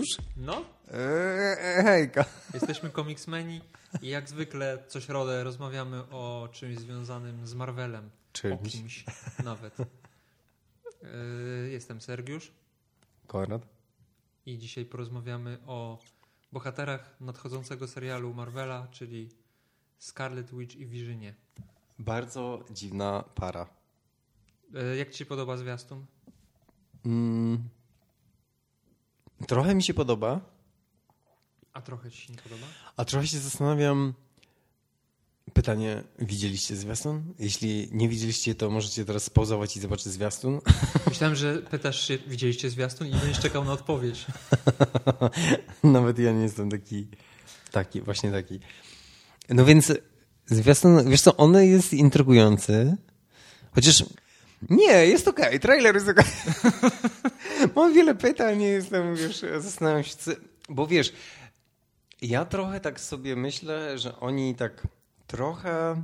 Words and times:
Już? 0.00 0.26
No, 0.36 0.64
Eee, 0.92 1.82
hejka. 1.84 2.24
jesteśmy 2.54 2.90
komiksmeni 2.90 3.60
i 4.02 4.08
jak 4.08 4.28
zwykle 4.28 4.78
co 4.88 5.00
środę 5.00 5.44
rozmawiamy 5.44 5.98
o 6.10 6.48
czymś 6.52 6.78
związanym 6.78 7.46
z 7.46 7.54
Marvelem. 7.54 8.04
O 8.06 8.32
Czymś. 8.32 8.72
kimś 8.72 9.04
nawet. 9.44 9.76
Yy, 11.02 11.70
Jestem 11.70 12.00
Sergiusz 12.00 12.52
Konrad? 13.26 13.66
i 14.46 14.58
dzisiaj 14.58 14.84
porozmawiamy 14.84 15.58
o 15.66 15.98
bohaterach 16.52 17.16
nadchodzącego 17.20 17.88
serialu 17.88 18.34
Marvela, 18.34 18.88
czyli 18.90 19.28
Scarlet 19.98 20.54
Witch 20.54 20.76
i 20.76 20.86
Visionie. 20.86 21.34
Bardzo 21.98 22.64
dziwna 22.70 23.24
para. 23.34 23.66
Yy, 24.72 24.96
Jak 24.96 25.10
Ci 25.10 25.18
się 25.18 25.26
podoba 25.26 25.56
zwiastun? 25.56 26.06
Mm. 27.04 27.68
Trochę 29.46 29.74
mi 29.74 29.82
się 29.82 29.94
podoba, 29.94 30.40
A 31.72 31.80
trochę 31.80 32.10
Ci 32.10 32.18
się 32.26 32.32
nie 32.32 32.38
podoba? 32.38 32.66
a 32.96 33.04
trochę 33.04 33.26
się 33.26 33.38
zastanawiam. 33.38 34.14
Pytanie, 35.52 36.02
widzieliście 36.18 36.76
zwiastun? 36.76 37.34
Jeśli 37.38 37.88
nie 37.92 38.08
widzieliście, 38.08 38.54
to 38.54 38.70
możecie 38.70 39.04
teraz 39.04 39.24
spauzować 39.24 39.76
i 39.76 39.80
zobaczyć 39.80 40.06
zwiastun. 40.06 40.60
Myślałem, 41.08 41.36
że 41.36 41.56
pytasz 41.62 42.08
się, 42.08 42.18
widzieliście 42.26 42.70
zwiastun 42.70 43.06
i 43.06 43.10
będziesz 43.10 43.40
czekał 43.40 43.64
na 43.64 43.72
odpowiedź. 43.72 44.26
Nawet 45.84 46.18
ja 46.18 46.32
nie 46.32 46.42
jestem 46.42 46.70
taki, 46.70 47.08
taki, 47.70 48.00
właśnie 48.00 48.30
taki. 48.30 48.60
No 49.48 49.64
więc 49.64 49.92
zwiastun, 50.46 51.10
wiesz 51.10 51.20
co, 51.22 51.36
on 51.36 51.54
jest 51.64 51.92
intrygujący, 51.92 52.96
chociaż 53.74 54.04
nie, 54.70 55.06
jest 55.06 55.28
okej, 55.28 55.60
trailer 55.60 55.94
jest 55.94 56.08
okej. 56.08 56.24
Mam 57.76 57.94
wiele 57.94 58.14
pytań, 58.14 58.58
nie 58.58 58.68
jestem, 58.68 59.16
wiesz, 59.16 59.44
zastanawiam 59.58 60.04
się, 60.04 60.16
co, 60.16 60.30
bo 60.68 60.86
wiesz, 60.86 61.12
ja 62.22 62.44
trochę 62.44 62.80
tak 62.80 63.00
sobie 63.00 63.36
myślę, 63.36 63.98
że 63.98 64.20
oni 64.20 64.54
tak 64.54 64.86
trochę 65.26 66.02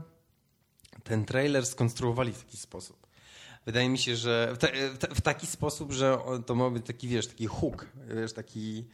ten 1.04 1.24
trailer 1.24 1.66
skonstruowali 1.66 2.32
w 2.32 2.44
taki 2.44 2.56
sposób. 2.56 3.06
Wydaje 3.66 3.88
mi 3.88 3.98
się, 3.98 4.16
że 4.16 4.52
w, 4.54 4.58
ta, 4.58 4.68
w, 4.94 4.98
ta, 4.98 5.14
w 5.14 5.20
taki 5.20 5.46
sposób, 5.46 5.92
że 5.92 6.18
to 6.46 6.54
ma 6.54 6.70
być 6.70 6.86
taki, 6.86 7.08
wiesz, 7.08 7.26
taki 7.26 7.46
hook, 7.46 7.86
wiesz, 8.14 8.32
taki 8.32 8.84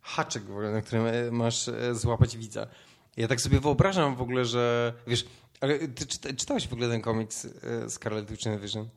haczyk, 0.00 0.44
w 0.44 0.50
ogóle, 0.50 0.72
na 0.72 0.82
którym 0.82 1.06
e, 1.06 1.30
masz 1.30 1.68
e, 1.68 1.94
złapać 1.94 2.36
widza. 2.36 2.66
Ja 3.16 3.28
tak 3.28 3.40
sobie 3.40 3.60
wyobrażam 3.60 4.16
w 4.16 4.22
ogóle, 4.22 4.44
że 4.44 4.92
wiesz, 5.06 5.24
ale 5.60 5.88
ty 5.88 6.06
czyta, 6.06 6.32
czytałeś 6.32 6.68
w 6.68 6.72
ogóle 6.72 6.88
ten 6.88 7.00
komiks 7.02 7.44
e, 7.44 7.90
Scarlet 7.90 8.30
Witch 8.30 8.44
Vision? 8.60 8.88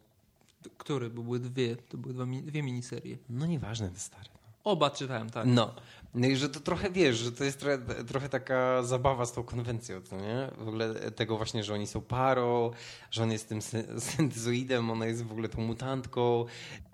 Który? 0.77 1.09
Bo 1.09 1.22
były 1.23 1.39
dwie, 1.39 1.75
to 1.75 1.97
były 1.97 2.14
dwa, 2.14 2.25
dwie 2.25 2.64
miniserie. 2.64 3.17
No 3.30 3.45
nieważne, 3.45 3.89
to 3.89 3.99
stary. 3.99 4.30
Oba 4.64 4.89
czytałem, 4.89 5.30
tak. 5.30 5.45
No. 5.47 5.75
No 6.14 6.27
i 6.27 6.36
że 6.36 6.49
to 6.49 6.59
trochę 6.59 6.91
wiesz, 6.91 7.17
że 7.17 7.31
to 7.31 7.44
jest 7.44 7.59
trochę, 7.59 7.77
trochę 8.08 8.30
taka 8.30 8.83
zabawa 8.83 9.25
z 9.25 9.33
tą 9.33 9.44
konwencją, 9.44 10.02
to 10.02 10.17
nie? 10.17 10.52
W 10.58 10.67
ogóle 10.67 11.11
tego 11.11 11.38
właśnie, 11.38 11.64
że 11.64 11.73
oni 11.73 11.88
są 11.88 12.02
parą, 12.02 12.71
że 13.11 13.23
on 13.23 13.31
jest 13.31 13.49
tym 13.49 13.59
sy- 13.61 13.99
syntezoidem, 14.02 14.89
ona 14.92 15.05
jest 15.05 15.23
w 15.23 15.31
ogóle 15.31 15.49
tą 15.49 15.61
mutantką. 15.61 16.45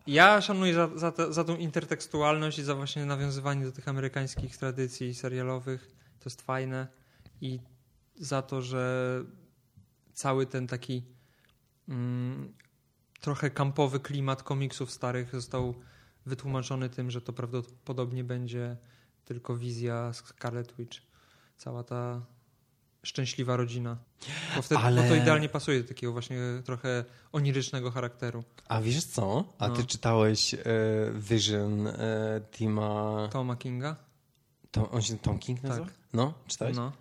Ja 0.07 0.41
szanuję 0.41 0.73
za, 0.73 0.89
za, 0.95 1.11
te, 1.11 1.33
za 1.33 1.43
tą 1.43 1.55
intertekstualność 1.57 2.59
i 2.59 2.63
za 2.63 2.75
właśnie 2.75 3.05
nawiązywanie 3.05 3.65
do 3.65 3.71
tych 3.71 3.87
amerykańskich 3.87 4.57
tradycji 4.57 5.13
serialowych. 5.15 5.91
To 6.19 6.29
jest 6.29 6.41
fajne. 6.41 6.87
I 7.41 7.59
za 8.15 8.41
to, 8.41 8.61
że 8.61 9.23
cały 10.13 10.45
ten 10.45 10.67
taki 10.67 11.03
mm, 11.89 12.53
trochę 13.21 13.49
kampowy 13.49 13.99
klimat 13.99 14.43
komiksów 14.43 14.91
starych 14.91 15.31
został 15.31 15.75
wytłumaczony 16.25 16.89
tym, 16.89 17.11
że 17.11 17.21
to 17.21 17.33
prawdopodobnie 17.33 18.23
będzie 18.23 18.77
tylko 19.25 19.57
wizja 19.57 20.13
Scarlet 20.13 20.73
Witch. 20.77 20.97
Cała 21.57 21.83
ta 21.83 22.25
szczęśliwa 23.03 23.57
rodzina. 23.57 23.97
Bo, 24.55 24.61
wtedy, 24.61 24.81
Ale- 24.81 25.01
bo 25.03 25.09
to 25.09 25.15
idealnie 25.15 25.49
pasuje 25.49 25.81
do 25.81 25.87
takiego 25.87 26.13
właśnie 26.13 26.37
trochę 26.65 27.05
onirycznego 27.31 27.91
charakteru. 27.91 28.43
A 28.67 28.81
wiesz 28.81 29.05
co? 29.05 29.53
A 29.59 29.69
ty 29.69 29.81
No. 29.81 29.87
czytałeś 29.87 30.53
e, 30.53 30.59
Vision 31.15 31.87
e, 31.87 31.93
Tima... 32.51 33.27
Toma 33.31 33.55
Kinga? 33.55 33.95
To, 34.71 34.91
on 34.91 35.01
się 35.01 35.17
Tom 35.17 35.39
King 35.39 35.63
nazywa? 35.63 35.85
Tak. 35.85 35.95
No, 36.13 36.33
czytałeś? 36.47 36.75
No. 36.75 36.91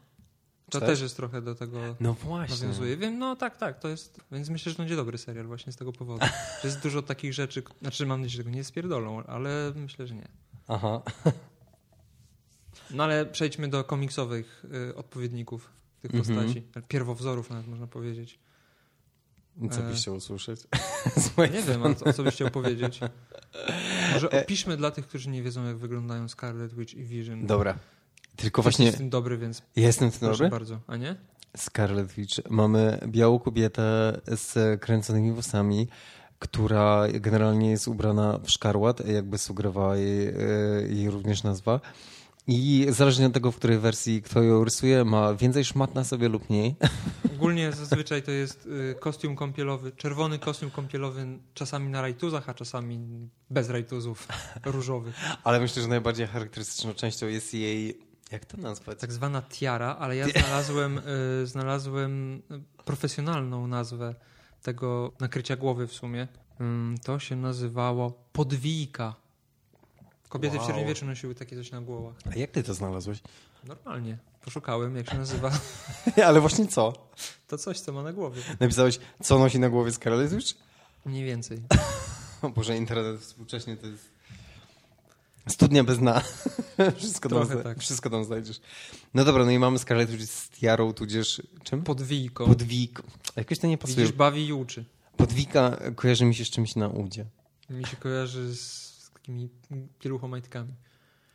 To 0.80 0.86
też 0.86 1.00
jest 1.00 1.16
trochę 1.16 1.42
do 1.42 1.54
tego 1.54 1.78
No 2.00 2.14
właśnie. 2.14 2.56
nawiązuje. 2.66 2.96
Wiem, 2.96 3.18
no 3.18 3.36
tak, 3.36 3.56
tak, 3.56 3.78
to 3.78 3.88
jest, 3.88 4.20
więc 4.32 4.48
myślę, 4.48 4.70
że 4.70 4.76
to 4.76 4.82
będzie 4.82 4.96
dobry 4.96 5.18
serial 5.18 5.46
właśnie 5.46 5.72
z 5.72 5.76
tego 5.76 5.92
powodu. 5.92 6.26
Że 6.62 6.68
jest 6.68 6.80
dużo 6.82 7.02
takich 7.02 7.32
rzeczy, 7.32 7.62
znaczy 7.82 8.06
mam 8.06 8.20
nadzieję, 8.20 8.36
że 8.36 8.44
tego 8.44 8.56
nie 8.56 8.64
spierdolą, 8.64 9.24
ale 9.24 9.72
myślę, 9.76 10.06
że 10.06 10.14
nie. 10.14 10.28
Aha. 10.68 11.02
No 12.90 13.04
ale 13.04 13.26
przejdźmy 13.26 13.68
do 13.68 13.84
komiksowych 13.84 14.64
y, 14.90 14.94
odpowiedników 14.96 15.70
tych 16.02 16.14
Mhm. 16.14 16.36
postaci. 16.38 16.62
Pierwowzorów 16.88 17.50
nawet 17.50 17.66
można 17.66 17.86
powiedzieć. 17.86 18.38
Co 19.70 19.80
E. 19.80 19.82
byś 19.90 20.00
chciał 20.00 20.14
usłyszeć? 20.14 20.60
Nie 21.54 21.62
wiem, 21.62 21.82
o 21.82 22.12
co 22.12 22.22
byś 22.22 22.34
chciał 22.34 22.50
powiedzieć. 22.50 23.00
Może 24.12 24.28
E. 24.32 24.42
opiszmy 24.42 24.76
dla 24.76 24.90
tych, 24.90 25.06
którzy 25.08 25.30
nie 25.30 25.42
wiedzą, 25.42 25.64
jak 25.66 25.76
wyglądają 25.78 26.28
Scarlet 26.28 26.74
Witch 26.74 26.94
i 26.94 27.04
Vision. 27.04 27.46
Dobra. 27.46 27.78
Tylko 28.36 28.62
jesteś 28.62 28.76
właśnie 28.76 28.92
w 28.92 28.96
tym 28.96 29.10
dobry, 29.10 29.38
więc 29.38 29.62
jestem 29.76 30.10
w 30.10 30.18
tym 30.18 30.28
dobry. 30.30 30.48
bardzo. 30.48 30.80
A 30.86 30.96
nie? 30.96 31.16
Scarlet 31.56 32.12
Witch. 32.12 32.50
Mamy 32.50 32.98
białą 33.06 33.38
kobietę 33.38 34.20
z 34.26 34.80
kręconymi 34.80 35.32
włosami, 35.32 35.88
która 36.38 37.04
generalnie 37.12 37.70
jest 37.70 37.88
ubrana 37.88 38.38
w 38.38 38.50
szkarłat, 38.50 39.06
jakby 39.06 39.38
sugerowała 39.38 39.96
jej, 39.96 40.28
e, 40.28 40.34
jej 40.88 41.10
również 41.10 41.42
nazwa. 41.42 41.80
I 42.46 42.86
zależnie 42.88 43.26
od 43.26 43.32
tego, 43.32 43.52
w 43.52 43.56
której 43.56 43.78
wersji 43.78 44.22
kto 44.22 44.42
ją 44.42 44.64
rysuje, 44.64 45.04
ma 45.04 45.34
więcej 45.34 45.64
szmat 45.64 45.94
na 45.94 46.04
sobie 46.04 46.28
lub 46.28 46.50
mniej. 46.50 46.74
Ogólnie 47.36 47.72
zazwyczaj 47.72 48.22
to 48.22 48.30
jest 48.30 48.66
y, 48.66 48.94
kostium 49.00 49.36
kąpielowy, 49.36 49.92
czerwony 49.92 50.38
kostium 50.38 50.70
kąpielowy 50.70 51.26
czasami 51.54 51.88
na 51.88 52.00
rajtuzach, 52.00 52.48
a 52.48 52.54
czasami 52.54 53.28
bez 53.50 53.70
rajtuzów 53.70 54.28
różowych. 54.64 55.14
Ale 55.44 55.60
myślę, 55.60 55.82
że 55.82 55.88
najbardziej 55.88 56.26
charakterystyczną 56.26 56.94
częścią 56.94 57.26
jest 57.26 57.54
jej, 57.54 58.00
jak 58.32 58.44
to 58.44 58.56
nazwać? 58.56 58.98
Tak 58.98 59.12
zwana 59.12 59.42
tiara, 59.42 59.96
ale 59.98 60.16
ja 60.16 60.26
znalazłem, 60.40 60.98
y, 61.42 61.46
znalazłem 61.46 62.42
profesjonalną 62.84 63.66
nazwę 63.66 64.14
tego 64.62 65.12
nakrycia 65.20 65.56
głowy 65.56 65.86
w 65.86 65.92
sumie. 65.92 66.28
Ym, 66.60 66.94
To 67.04 67.18
się 67.18 67.36
nazywało 67.36 68.12
podwijka. 68.32 69.14
Kobiety 70.28 70.56
Wow. 70.56 70.64
w 70.64 70.68
średniowieczu 70.70 71.06
nosiły 71.06 71.34
takie 71.34 71.56
coś 71.56 71.70
na 71.70 71.80
głowach. 71.80 72.14
A 72.32 72.38
jak 72.38 72.50
ty 72.50 72.62
to 72.62 72.74
znalazłeś? 72.74 73.18
Normalnie. 73.64 74.18
Poszukałem, 74.44 74.96
jak 74.96 75.10
się 75.10 75.18
nazywa. 75.18 75.50
Ale 76.26 76.40
właśnie 76.40 76.66
co? 76.66 76.92
To 77.48 77.58
coś, 77.58 77.80
co 77.80 77.92
ma 77.92 78.02
na 78.02 78.12
głowie. 78.12 78.42
Napisałeś, 78.60 78.98
co 79.22 79.38
nosi 79.38 79.58
na 79.58 79.68
głowie 79.68 79.92
Scarlet 79.92 80.34
Witch? 80.34 80.54
Mniej 81.06 81.24
więcej. 81.24 81.62
O 82.42 82.48
Boże, 82.50 82.76
internet 82.76 83.20
współcześnie 83.20 83.76
to 83.76 83.86
jest 83.86 84.08
studnia 85.48 85.84
bez 85.84 85.98
dna. 85.98 86.22
wszystko, 86.96 87.28
tam, 87.28 87.62
tak. 87.62 87.78
wszystko 87.78 88.10
tam 88.10 88.24
znajdziesz. 88.24 88.60
No 89.14 89.24
dobra, 89.24 89.44
no 89.44 89.50
i 89.50 89.58
mamy 89.58 89.78
Scarlet 89.78 90.10
Witch 90.10 90.32
z 90.32 90.50
tiarą, 90.50 90.92
tudzież 90.92 91.42
czym? 91.62 91.82
Podwijką. 91.82 92.46
Podwik. 92.46 93.02
Jakoś 93.36 93.58
to 93.58 93.66
nie 93.66 93.78
pasuje. 93.78 93.96
Widzisz, 93.96 94.16
bawi 94.16 94.46
i 94.46 94.52
uczy. 94.52 94.84
Podwika 95.16 95.76
kojarzy 95.96 96.24
mi 96.24 96.34
się 96.34 96.44
z 96.44 96.50
czymś 96.50 96.76
na 96.76 96.88
udzie. 96.88 97.26
Mi 97.70 97.86
się 97.86 97.96
kojarzy 97.96 98.56
z 98.56 99.10
takimi 99.14 99.48
pieluchomajtkami. 99.98 100.74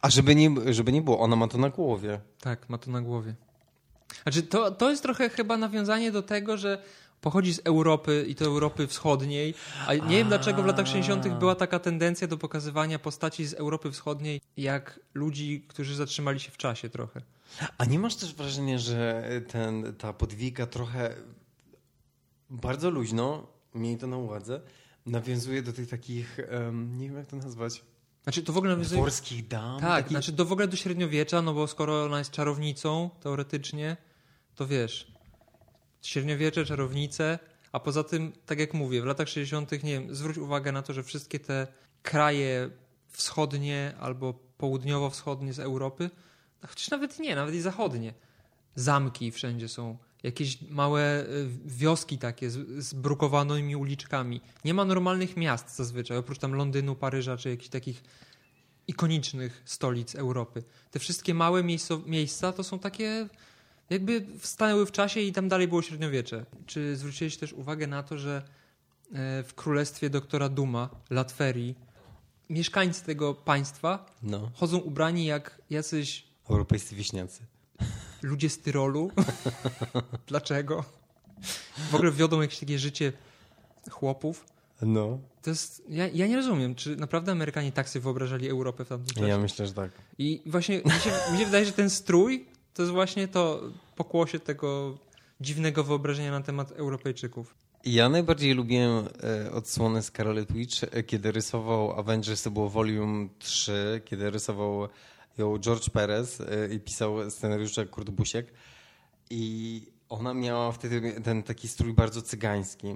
A 0.02 0.10
żeby 0.10 0.36
nie, 0.36 0.74
żeby 0.74 0.92
nie 0.92 1.02
było, 1.02 1.20
ona 1.20 1.36
ma 1.36 1.48
to 1.48 1.58
na 1.58 1.70
głowie. 1.70 2.20
Tak, 2.40 2.70
ma 2.70 2.78
to 2.78 2.92
na 2.92 3.02
głowie. 3.02 3.36
Znaczy, 4.24 4.44
to, 4.44 4.72
to 4.72 4.90
jest 4.90 5.04
trochę 5.04 5.30
chyba 5.30 5.58
nawiązanie 5.58 6.12
do 6.12 6.22
tego, 6.22 6.58
że 6.58 6.84
pochodzi 7.22 7.54
z 7.54 7.60
Europy 7.64 8.26
i 8.28 8.36
to 8.36 8.46
Europy 8.46 8.88
Wschodniej, 8.88 9.54
a 9.88 9.94
nie 9.94 10.18
wiem 10.18 10.28
dlaczego 10.28 10.64
w 10.64 10.66
latach 10.66 10.88
60. 10.88 11.28
była 11.40 11.56
taka 11.56 11.80
tendencja 11.80 12.28
do 12.28 12.38
pokazywania 12.38 13.00
postaci 13.00 13.46
z 13.46 13.54
Europy 13.54 13.92
Wschodniej 13.92 14.42
jak 14.58 15.00
ludzi, 15.14 15.66
którzy 15.68 15.96
zatrzymali 15.96 16.40
się 16.40 16.52
w 16.52 16.58
czasie 16.58 16.90
trochę. 16.90 17.22
A 17.78 17.86
nie 17.86 18.00
masz 18.00 18.16
też 18.16 18.34
wrażenia, 18.36 18.78
że 18.78 19.30
ten, 19.48 19.96
ta 19.96 20.14
podwika 20.14 20.66
trochę 20.66 21.16
bardzo 22.50 22.90
luźno, 22.90 23.48
miej 23.76 23.98
to 23.98 24.08
na 24.08 24.18
uwadze, 24.18 24.62
nawiązuje 25.06 25.62
do 25.62 25.74
tych 25.74 25.90
takich, 25.90 26.40
em, 26.40 26.98
nie 27.00 27.08
wiem 27.08 27.18
jak 27.18 27.28
to 27.28 27.36
nazwać, 27.36 27.84
Znaczy, 28.24 28.44
to 28.44 28.54
w 28.54 28.58
ogóle 28.58 28.74
nawiązuje... 28.74 29.02
dworskich 29.02 29.48
dam? 29.48 29.80
Tak, 29.82 30.04
Taki- 30.04 30.10
znaczy 30.10 30.32
do 30.32 30.46
w 30.46 30.52
ogóle 30.52 30.68
do 30.68 30.78
średniowiecza, 30.78 31.42
no 31.42 31.54
bo 31.54 31.68
skoro 31.68 32.04
ona 32.04 32.20
jest 32.20 32.32
czarownicą, 32.32 33.10
teoretycznie, 33.22 33.98
to 34.56 34.68
wiesz, 34.68 35.12
średniowiecze, 36.02 36.66
czarownice, 36.66 37.40
a 37.72 37.80
poza 37.80 38.04
tym, 38.04 38.34
tak 38.46 38.60
jak 38.60 38.74
mówię, 38.74 39.02
w 39.02 39.06
latach 39.06 39.30
60., 39.30 39.72
nie 39.72 39.94
wiem, 39.94 40.16
zwróć 40.16 40.38
uwagę 40.38 40.72
na 40.72 40.82
to, 40.82 40.94
że 40.94 41.04
wszystkie 41.04 41.40
te 41.40 41.68
kraje 42.04 42.70
wschodnie 43.08 43.94
albo 44.00 44.34
południowo-wschodnie 44.58 45.54
z 45.54 45.60
Europy, 45.60 46.10
a 46.62 46.68
chociaż 46.68 46.90
nawet 46.90 47.20
nie, 47.20 47.36
nawet 47.36 47.56
i 47.56 47.62
zachodnie, 47.62 48.14
zamki 48.76 49.32
wszędzie 49.32 49.68
są, 49.68 49.98
jakieś 50.24 50.62
małe 50.62 51.26
y, 51.26 51.50
wioski 51.66 52.18
takie 52.18 52.50
z, 52.50 52.86
z 52.86 52.94
brukowanymi 52.94 53.76
uliczkami. 53.76 54.42
Nie 54.66 54.74
ma 54.74 54.86
normalnych 54.86 55.38
miast 55.38 55.76
zazwyczaj, 55.76 56.18
oprócz 56.18 56.40
tam 56.40 56.54
Londynu, 56.54 56.96
Paryża 56.96 57.38
czy 57.38 57.50
jakichś 57.50 57.70
takich 57.70 58.04
ikonicznych 58.88 59.62
stolic 59.66 60.16
Europy. 60.16 60.64
Te 60.92 61.00
wszystkie 61.00 61.34
małe 61.34 61.64
miejsca 62.06 62.52
to 62.52 62.64
są 62.64 62.80
takie 62.80 63.28
jakby 63.90 64.26
stanęły 64.42 64.86
w 64.86 64.92
czasie 64.92 65.20
i 65.20 65.34
tam 65.34 65.48
dalej 65.50 65.68
było 65.68 65.82
średniowiecze. 65.82 66.46
Czy 66.66 66.96
zwróciłeś 66.96 67.38
też 67.38 67.54
uwagę 67.54 67.88
na 67.88 68.04
to, 68.04 68.18
że 68.18 68.38
e, 69.14 69.44
w 69.44 69.54
królestwie 69.56 70.10
doktora 70.10 70.50
Duma, 70.50 70.90
Latverii, 71.10 71.76
mieszkańcy 72.50 73.04
tego 73.06 73.34
państwa 73.34 74.06
No. 74.24 74.52
chodzą 74.54 74.78
ubrani 74.78 75.26
jak 75.26 75.62
jacyś 75.70 76.24
Europejscy 76.50 76.96
wieśniacy. 76.96 77.42
ludzie 78.22 78.50
z 78.50 78.60
Tyrolu. 78.60 79.12
Dlaczego? 80.28 80.84
W 81.92 81.96
ogóle 81.96 82.12
wiodą 82.12 82.42
jakieś 82.42 82.60
takie 82.60 82.80
życie 82.80 83.14
chłopów. 83.92 84.46
No. 84.82 85.20
To 85.42 85.50
jest, 85.50 85.84
ja, 85.90 86.08
ja 86.08 86.28
nie 86.28 86.36
rozumiem, 86.36 86.76
czy 86.76 86.96
naprawdę 86.96 87.32
Amerykanie 87.32 87.72
tak 87.72 87.90
sobie 87.90 88.04
wyobrażali 88.04 88.50
Europę 88.50 88.86
w 88.86 88.88
tamtym 88.90 89.16
czasie. 89.16 89.28
Ja 89.28 89.38
myślę, 89.38 89.68
że 89.68 89.74
tak. 89.74 89.92
I 90.18 90.42
właśnie 90.46 90.78
mi 90.78 90.92
się, 90.92 91.12
mi 91.32 91.38
się 91.40 91.46
wydaje, 91.46 91.66
że 91.66 91.72
ten 91.72 91.90
strój 91.90 92.46
to 92.78 92.84
jest 92.84 92.94
właśnie 92.94 93.28
to 93.28 93.62
pokłosie 93.96 94.40
tego 94.40 94.98
dziwnego 95.42 95.84
wyobrażenia 95.84 96.32
na 96.32 96.42
temat 96.42 96.72
Europejczyków. 96.72 97.56
Ja 97.86 98.10
najbardziej 98.10 98.54
lubiłem 98.54 99.08
e, 99.46 99.52
odsłonę 99.52 100.04
Scarlet 100.04 100.52
Witch, 100.52 100.84
e, 100.92 101.04
kiedy 101.04 101.32
rysował 101.32 102.00
Avengers, 102.00 102.44
to 102.44 102.52
było 102.52 102.70
Volume 102.70 103.28
3, 103.40 104.02
kiedy 104.06 104.30
rysował 104.32 104.88
ją 105.38 105.60
George 105.60 105.90
Perez 105.90 106.42
e, 106.42 106.74
i 106.74 106.80
pisał 106.80 107.32
scenariusze 107.32 107.86
Kurt 107.86 108.10
Busiek. 108.10 108.48
I 109.30 109.82
ona 110.10 110.34
miała 110.34 110.72
wtedy 110.72 111.22
ten 111.24 111.44
taki 111.44 111.68
strój 111.68 111.94
bardzo 111.94 112.22
cygański. 112.22 112.96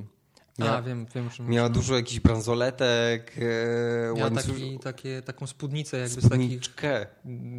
Miała, 0.60 0.78
A, 0.78 0.82
wiem, 0.82 1.06
wiem 1.16 1.30
czym 1.30 1.50
miała 1.50 1.70
mówisz. 1.70 1.82
dużo 1.82 1.96
jakichś 1.96 2.20
bransoletek, 2.20 3.34
e, 3.38 4.14
Miała 4.16 4.32
taki, 4.32 4.80
takie, 4.80 5.22
taką 5.22 5.48
spódnicę 5.48 5.98
jakby 5.98 6.22
z 6.22 6.30
takich 6.30 6.30
spódniczkę. 6.30 7.08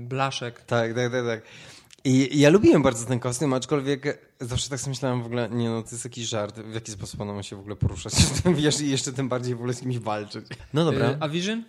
blaszek. 0.09 0.63
Tak, 0.63 0.95
tak, 0.95 1.13
tak, 1.13 1.25
tak. 1.27 1.43
I 2.05 2.41
ja 2.41 2.51
lubiłem 2.51 2.83
bardzo 2.83 3.07
ten 3.07 3.21
kostium, 3.21 3.53
aczkolwiek 3.53 4.19
zawsze 4.41 4.69
tak 4.71 4.81
sobie 4.81 4.91
myślałem 4.91 5.23
w 5.23 5.27
ogóle, 5.27 5.49
nie 5.51 5.69
no, 5.71 5.83
to 5.83 5.91
jest 5.91 6.05
jakiś 6.05 6.29
żart, 6.29 6.59
w 6.61 6.75
jaki 6.75 6.93
sposób 6.93 7.21
ona 7.21 7.33
ma 7.33 7.43
się 7.43 7.57
w 7.57 7.61
ogóle 7.61 7.77
poruszać, 7.77 8.13
wiesz, 8.55 8.81
i 8.81 8.91
jeszcze 8.91 9.13
tym 9.13 9.29
bardziej 9.29 9.55
w 9.55 9.59
ogóle 9.59 9.75
z 9.75 9.81
kimś 9.81 9.99
walczyć. 9.99 10.47
No 10.75 10.85
dobra. 10.85 11.11
Y, 11.11 11.17
A 11.21 11.29
Vision? 11.29 11.65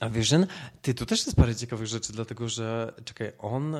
A 0.00 0.08
Vision, 0.10 0.46
ty, 0.82 0.94
tu 0.94 1.06
też 1.06 1.26
jest 1.26 1.36
parę 1.36 1.56
ciekawych 1.56 1.86
rzeczy, 1.86 2.12
dlatego 2.12 2.48
że, 2.48 2.94
czekaj, 3.04 3.32
on, 3.38 3.76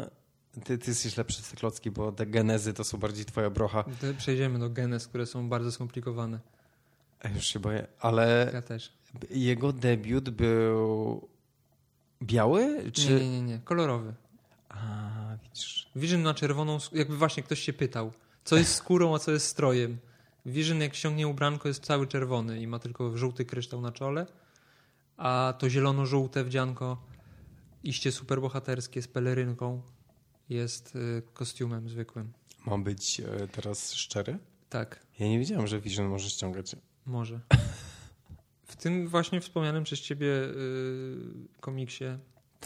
ty, 0.65 0.79
ty 0.79 0.91
jesteś 0.91 1.17
lepszy 1.17 1.43
w 1.43 1.51
te 1.51 1.57
klocki, 1.57 1.91
bo 1.91 2.13
te 2.13 2.27
genezy 2.27 2.75
to 2.75 2.85
są 2.85 2.99
bardziej 2.99 3.25
twoja 3.25 3.51
brocha. 3.51 3.85
Przejdziemy 4.19 4.59
do 4.59 4.71
genes, 4.71 5.07
które 5.07 5.27
są 5.27 5.49
bardzo 5.49 5.73
skomplikowane. 5.73 6.39
A 7.23 7.29
już 7.29 7.47
się 7.47 7.59
boję, 7.61 7.87
ale 8.01 8.51
Ja 8.55 8.63
też. 8.63 8.93
jego 9.31 9.73
debiut 9.73 10.31
był 10.31 11.29
biały, 12.23 12.91
czy... 12.93 13.09
Nie, 13.09 13.21
nie, 13.21 13.31
nie, 13.31 13.43
nie. 13.43 13.59
Kolorowy. 13.59 14.15
A, 14.69 14.77
widzisz. 15.43 15.78
Vision 15.97 16.23
na 16.23 16.35
czerwoną, 16.35 16.79
jakby 16.93 17.17
właśnie 17.17 17.43
ktoś 17.43 17.61
się 17.61 17.73
pytał, 17.73 18.13
co 18.45 18.57
jest 18.57 18.75
skórą, 18.75 19.15
a 19.15 19.19
co 19.19 19.31
jest 19.31 19.47
strojem. 19.47 19.99
Vision 20.47 20.81
jak 20.81 20.95
ściągnie 20.95 21.29
ubranko 21.29 21.69
jest 21.69 21.85
cały 21.85 22.07
czerwony 22.07 22.61
i 22.61 22.67
ma 22.67 22.79
tylko 22.79 23.17
żółty 23.19 23.45
kryształ 23.45 23.81
na 23.81 23.93
czole, 23.93 24.27
a 25.17 25.55
to 25.59 25.71
zielono-żółte 25.71 26.45
wdzianko, 26.45 27.03
iście 27.85 28.13
superbohaterskie 28.13 29.03
z 29.03 29.09
pelerynką 29.09 29.83
jest 30.49 30.97
y, 30.97 31.23
kostiumem 31.35 31.89
zwykłym. 31.89 32.33
Mam 32.67 32.85
być 32.85 33.21
e, 33.21 33.49
teraz 33.49 33.93
szczery? 33.95 34.39
Tak, 34.69 35.07
Ja 35.19 35.29
nie 35.29 35.39
wiedziałem, 35.39 35.67
że 35.67 35.81
Vision 35.81 36.07
może 36.07 36.31
ściągać. 36.31 36.77
może. 37.07 37.41
W 38.65 38.77
tym 38.77 39.09
właśnie 39.09 39.41
wspomnianym 39.41 39.85
przez 39.85 40.01
ciebie 40.01 40.27
y, 40.27 41.17
komiksie 41.61 42.05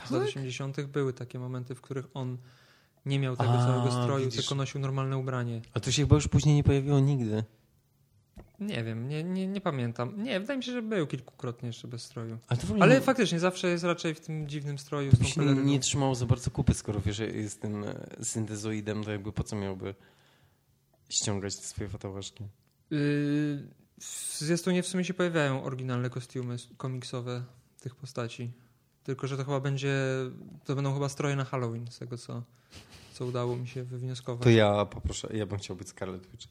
z 0.07 0.11
lat 0.11 0.23
80. 0.23 0.81
były 0.81 1.13
takie 1.13 1.39
momenty, 1.39 1.75
w 1.75 1.81
których 1.81 2.07
on 2.15 2.39
nie 3.06 3.19
miał 3.19 3.37
tego 3.37 3.52
A, 3.52 3.66
całego 3.66 3.90
stroju, 4.02 4.25
widzisz. 4.25 4.40
tylko 4.40 4.54
nosił 4.54 4.81
normalne 4.81 5.19
ubranie. 5.19 5.60
A 5.75 5.81
to 5.81 5.90
się 5.93 6.02
chyba 6.02 6.14
już 6.14 6.28
później 6.28 6.54
nie 6.54 6.64
pojawiło 6.64 7.00
nigdy. 7.00 7.44
Nie 8.60 8.84
wiem, 8.84 9.08
nie, 9.08 9.25
nie, 9.25 9.46
nie 9.46 9.60
pamiętam. 9.60 10.22
Nie, 10.22 10.40
wydaje 10.40 10.56
mi 10.56 10.64
się, 10.64 10.72
że 10.72 10.82
był 10.82 11.06
kilkukrotnie 11.06 11.66
jeszcze 11.66 11.88
bez 11.88 12.02
stroju. 12.02 12.38
Ale 12.49 12.60
to 12.60 12.66
Ale 12.81 12.94
nie, 12.94 13.00
faktycznie 13.00 13.40
zawsze 13.40 13.69
jest 13.69 13.84
raczej 13.84 14.14
w 14.14 14.20
tym 14.20 14.49
dziwnym 14.49 14.78
stroju 14.78 15.10
by 15.10 15.16
tą 15.16 15.25
się 15.25 15.34
peleryną. 15.34 15.62
nie 15.62 15.81
trzymało 15.81 16.14
za 16.14 16.26
bardzo 16.26 16.50
kupy, 16.50 16.75
skoro 16.75 17.00
wiesz, 17.00 17.16
że 17.16 17.26
jest 17.26 17.60
tym 17.60 17.84
e, 17.84 17.94
syntezoidem, 18.25 19.04
to 19.04 19.10
jakby 19.10 19.32
po 19.32 19.44
co 19.44 19.56
miałby 19.56 19.94
ściągać 21.08 21.56
te 21.56 21.62
swoje 21.62 21.88
fatałaszki? 21.90 22.44
Yy, 22.90 22.99
w 24.00 24.37
zwiastunie 24.38 24.82
w 24.82 24.87
sumie 24.87 25.04
się 25.04 25.14
pojawiają 25.14 25.64
oryginalne 25.64 26.10
kostiumy 26.10 26.56
komiksowe 26.76 27.44
tych 27.81 27.94
postaci. 27.94 28.50
Tylko, 29.04 29.26
że 29.26 29.37
to 29.37 29.44
chyba 29.44 29.60
będzie, 29.60 29.94
to 30.64 30.75
będą 30.75 30.94
chyba 30.94 31.08
stroje 31.08 31.37
na 31.37 31.44
Halloween, 31.44 31.90
z 31.90 31.99
tego 31.99 32.19
co, 32.19 32.43
co 33.12 33.26
udało 33.26 33.56
mi 33.56 33.69
się 33.69 33.84
wywnioskować. 33.84 34.43
To 34.44 34.50
ja 34.50 34.84
poproszę, 34.87 35.28
ja 35.32 35.46
bym 35.46 35.58
chciał 35.58 35.76
być 35.76 35.88
Scarlet 35.88 36.26
Witch. 36.26 36.46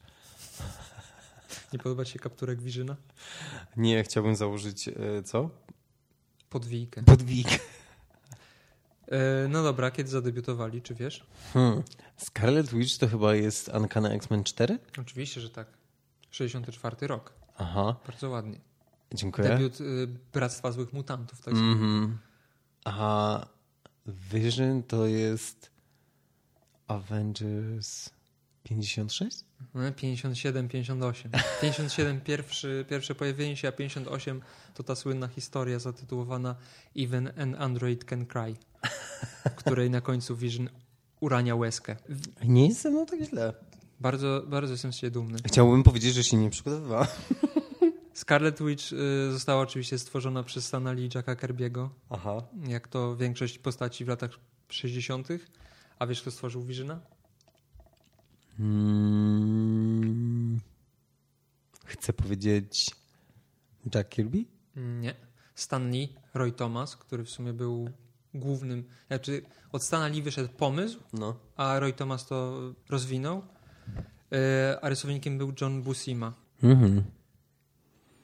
Nie 1.72 1.78
podoba 1.78 2.04
ci 2.04 2.12
się 2.12 2.18
kapturek 2.18 2.60
Wirzyna? 2.62 2.96
Nie, 3.76 4.02
chciałbym 4.04 4.36
założyć, 4.36 4.88
e, 4.88 4.92
co? 5.24 5.50
Podwijkę. 6.50 7.02
Podwik. 7.02 7.48
Yy, 7.50 9.18
no 9.48 9.62
dobra, 9.62 9.90
kiedy 9.90 10.10
zadebiutowali, 10.10 10.82
czy 10.82 10.94
wiesz? 10.94 11.26
Hmm. 11.52 11.82
Scarlet 12.16 12.74
Witch 12.74 12.98
to 12.98 13.08
chyba 13.08 13.34
jest 13.34 13.68
Uncanny 13.68 14.10
X-Men 14.10 14.44
4? 14.44 14.78
Oczywiście, 15.00 15.40
że 15.40 15.50
tak. 15.50 15.66
64 16.30 17.06
rok. 17.06 17.32
Aha, 17.58 17.96
Bardzo 18.06 18.30
ładnie. 18.30 18.60
dziękuję. 19.14 19.48
Debiut 19.48 19.80
y, 19.80 20.08
Bractwa 20.32 20.72
Złych 20.72 20.92
Mutantów. 20.92 21.40
Tak 21.40 21.54
Mhm. 21.54 22.18
A 22.84 23.46
Vision 24.06 24.82
to 24.82 25.06
jest 25.06 25.70
Avengers 26.86 28.10
56? 28.62 29.44
No, 29.74 29.92
57, 29.92 30.68
58. 30.68 31.30
57 31.60 32.20
pierwszy, 32.20 32.84
pierwsze 32.88 33.14
pojawienie 33.14 33.56
się, 33.56 33.68
a 33.68 33.72
58 33.72 34.42
to 34.74 34.82
ta 34.82 34.94
słynna 34.94 35.28
historia 35.28 35.78
zatytułowana 35.78 36.56
Even 36.96 37.32
an 37.38 37.54
Android 37.58 38.04
Can 38.04 38.26
Cry, 38.26 38.54
w 39.44 39.54
której 39.54 39.90
na 39.90 40.00
końcu 40.00 40.36
Vision 40.36 40.68
urania 41.20 41.54
łezkę. 41.54 41.96
Nie 42.44 42.68
jest 42.68 42.82
ze 42.82 42.90
mną 42.90 43.06
tak 43.06 43.22
źle. 43.22 43.54
Bardzo, 44.00 44.42
bardzo 44.46 44.72
jestem 44.72 44.92
z 44.92 44.96
siebie 44.96 45.10
dumny. 45.10 45.38
Chciałbym 45.46 45.82
powiedzieć, 45.82 46.14
że 46.14 46.24
się 46.24 46.36
nie 46.36 46.50
przygotowywała. 46.50 47.08
Scarlet 48.14 48.62
Witch 48.62 48.92
y, 48.92 49.32
została 49.32 49.62
oczywiście 49.62 49.98
stworzona 49.98 50.42
przez 50.42 50.66
Stana 50.66 50.92
Lee 50.92 51.08
Jacka 51.14 51.34
Kirby'ego, 51.34 51.88
Aha. 52.10 52.42
jak 52.68 52.88
to 52.88 53.16
większość 53.16 53.58
postaci 53.58 54.04
w 54.04 54.08
latach 54.08 54.30
60. 54.68 55.28
A 55.98 56.06
wiesz, 56.06 56.20
kto 56.22 56.30
stworzył 56.30 56.62
Visiona? 56.64 57.00
Mm, 59.32 60.60
chcę 61.84 62.12
powiedzieć 62.12 62.90
Jack 63.94 64.08
Kirby? 64.08 64.44
Nie. 64.76 65.14
Stan 65.54 65.90
Lee, 65.90 66.08
Roy 66.34 66.52
Thomas, 66.52 66.96
który 66.96 67.24
w 67.24 67.30
sumie 67.30 67.52
był 67.52 67.88
głównym. 68.34 68.84
Znaczy, 69.06 69.42
od 69.72 69.84
Stana 69.84 70.06
Lee 70.08 70.22
wyszedł 70.22 70.48
pomysł, 70.52 70.98
No. 71.12 71.36
a 71.56 71.78
Roy 71.78 71.92
Thomas 71.92 72.26
to 72.26 72.58
rozwinął. 72.88 73.42
E, 74.32 74.78
A 74.82 74.88
rysownikiem 74.88 75.38
był 75.38 75.52
John 75.60 75.82
Buscema. 75.82 76.32
Mhm. 76.62 77.02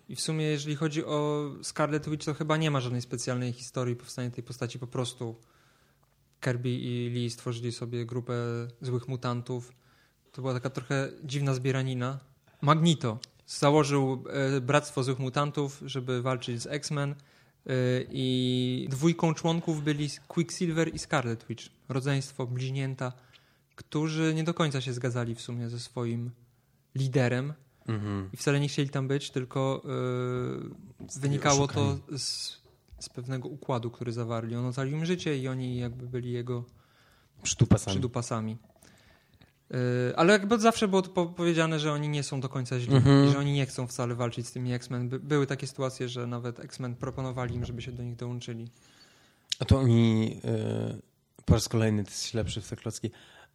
I 0.08 0.16
w 0.16 0.20
sumie, 0.20 0.44
jeżeli 0.44 0.76
chodzi 0.76 1.04
o 1.04 1.50
Scarlet 1.62 2.08
Witch, 2.08 2.24
to 2.24 2.34
chyba 2.34 2.56
nie 2.56 2.70
ma 2.70 2.80
żadnej 2.80 3.02
specjalnej 3.02 3.52
historii 3.52 3.96
powstania 3.96 4.30
tej 4.30 4.44
postaci. 4.44 4.78
Po 4.78 4.86
prostu 4.86 5.36
Kirby 6.40 6.70
i 6.70 7.10
Lee 7.10 7.30
stworzyli 7.30 7.72
sobie 7.72 8.06
grupę 8.06 8.34
złych 8.80 9.08
mutantów. 9.08 9.72
To 10.32 10.42
była 10.42 10.54
taka 10.54 10.70
trochę 10.70 11.10
dziwna 11.24 11.54
zbieranina. 11.54 12.18
Magneto 12.60 13.18
założył 13.46 14.24
e, 14.30 14.60
Bractwo 14.60 15.02
Złych 15.02 15.18
Mutantów, 15.18 15.82
żeby 15.86 16.22
walczyć 16.22 16.62
z 16.62 16.66
X-Men. 16.66 17.10
e, 17.10 17.14
I 18.10 18.86
dwójką 18.90 19.34
członków 19.34 19.84
byli 19.84 20.08
Quicksilver 20.28 20.94
i 20.94 20.98
Scarlet 20.98 21.44
Witch. 21.48 21.64
Rodzeństwo, 21.88 22.46
bliźnięta, 22.46 23.12
którzy 23.74 24.34
nie 24.34 24.44
do 24.44 24.54
końca 24.54 24.80
się 24.80 24.92
zgadzali 24.92 25.34
w 25.34 25.40
sumie 25.40 25.68
ze 25.68 25.80
swoim 25.80 26.30
liderem, 26.94 27.52
Mhm. 27.88 28.30
i 28.32 28.36
wcale 28.36 28.60
nie 28.60 28.68
chcieli 28.68 28.90
tam 28.90 29.08
być, 29.08 29.30
tylko 29.30 29.82
yy, 29.84 30.70
wynikało 31.20 31.68
to 31.68 31.98
z, 32.18 32.56
z 32.98 33.08
pewnego 33.08 33.48
układu, 33.48 33.90
który 33.90 34.12
zawarli. 34.12 34.56
On 34.56 34.66
ocalił 34.66 34.96
im 34.96 35.06
życie 35.06 35.38
i 35.38 35.48
oni 35.48 35.76
jakby 35.76 36.06
byli 36.06 36.32
jego 36.32 36.64
Przytupasami. 37.42 37.94
przydupasami. 37.94 38.56
Yy, 39.70 39.76
ale 40.16 40.32
jakby 40.32 40.58
zawsze 40.58 40.88
było 40.88 41.02
to 41.02 41.10
po- 41.10 41.26
powiedziane, 41.26 41.78
że 41.80 41.92
oni 41.92 42.08
nie 42.08 42.22
są 42.22 42.40
do 42.40 42.48
końca 42.48 42.80
źli 42.80 42.94
Mhm. 42.96 43.28
i 43.28 43.30
że 43.32 43.38
oni 43.38 43.52
nie 43.52 43.66
chcą 43.66 43.86
wcale 43.86 44.14
walczyć 44.14 44.46
z 44.46 44.52
tymi 44.52 44.72
X-Men. 44.72 45.08
By, 45.08 45.18
były 45.20 45.46
takie 45.46 45.66
sytuacje, 45.66 46.08
że 46.08 46.26
nawet 46.26 46.60
X-Men 46.60 46.94
proponowali 46.96 47.54
im, 47.54 47.64
żeby 47.64 47.82
się 47.82 47.92
do 47.92 48.02
nich 48.02 48.16
dołączyli. 48.16 48.68
A 49.60 49.64
to 49.64 49.78
oni 49.78 50.40
e, 50.44 50.98
po 51.44 51.54
raz 51.54 51.68
kolejny 51.68 52.04
ty 52.04 52.10
jesteś 52.10 52.34
lepszy 52.34 52.60
w 52.60 52.68
te 52.68 52.76
klocki. 52.76 53.10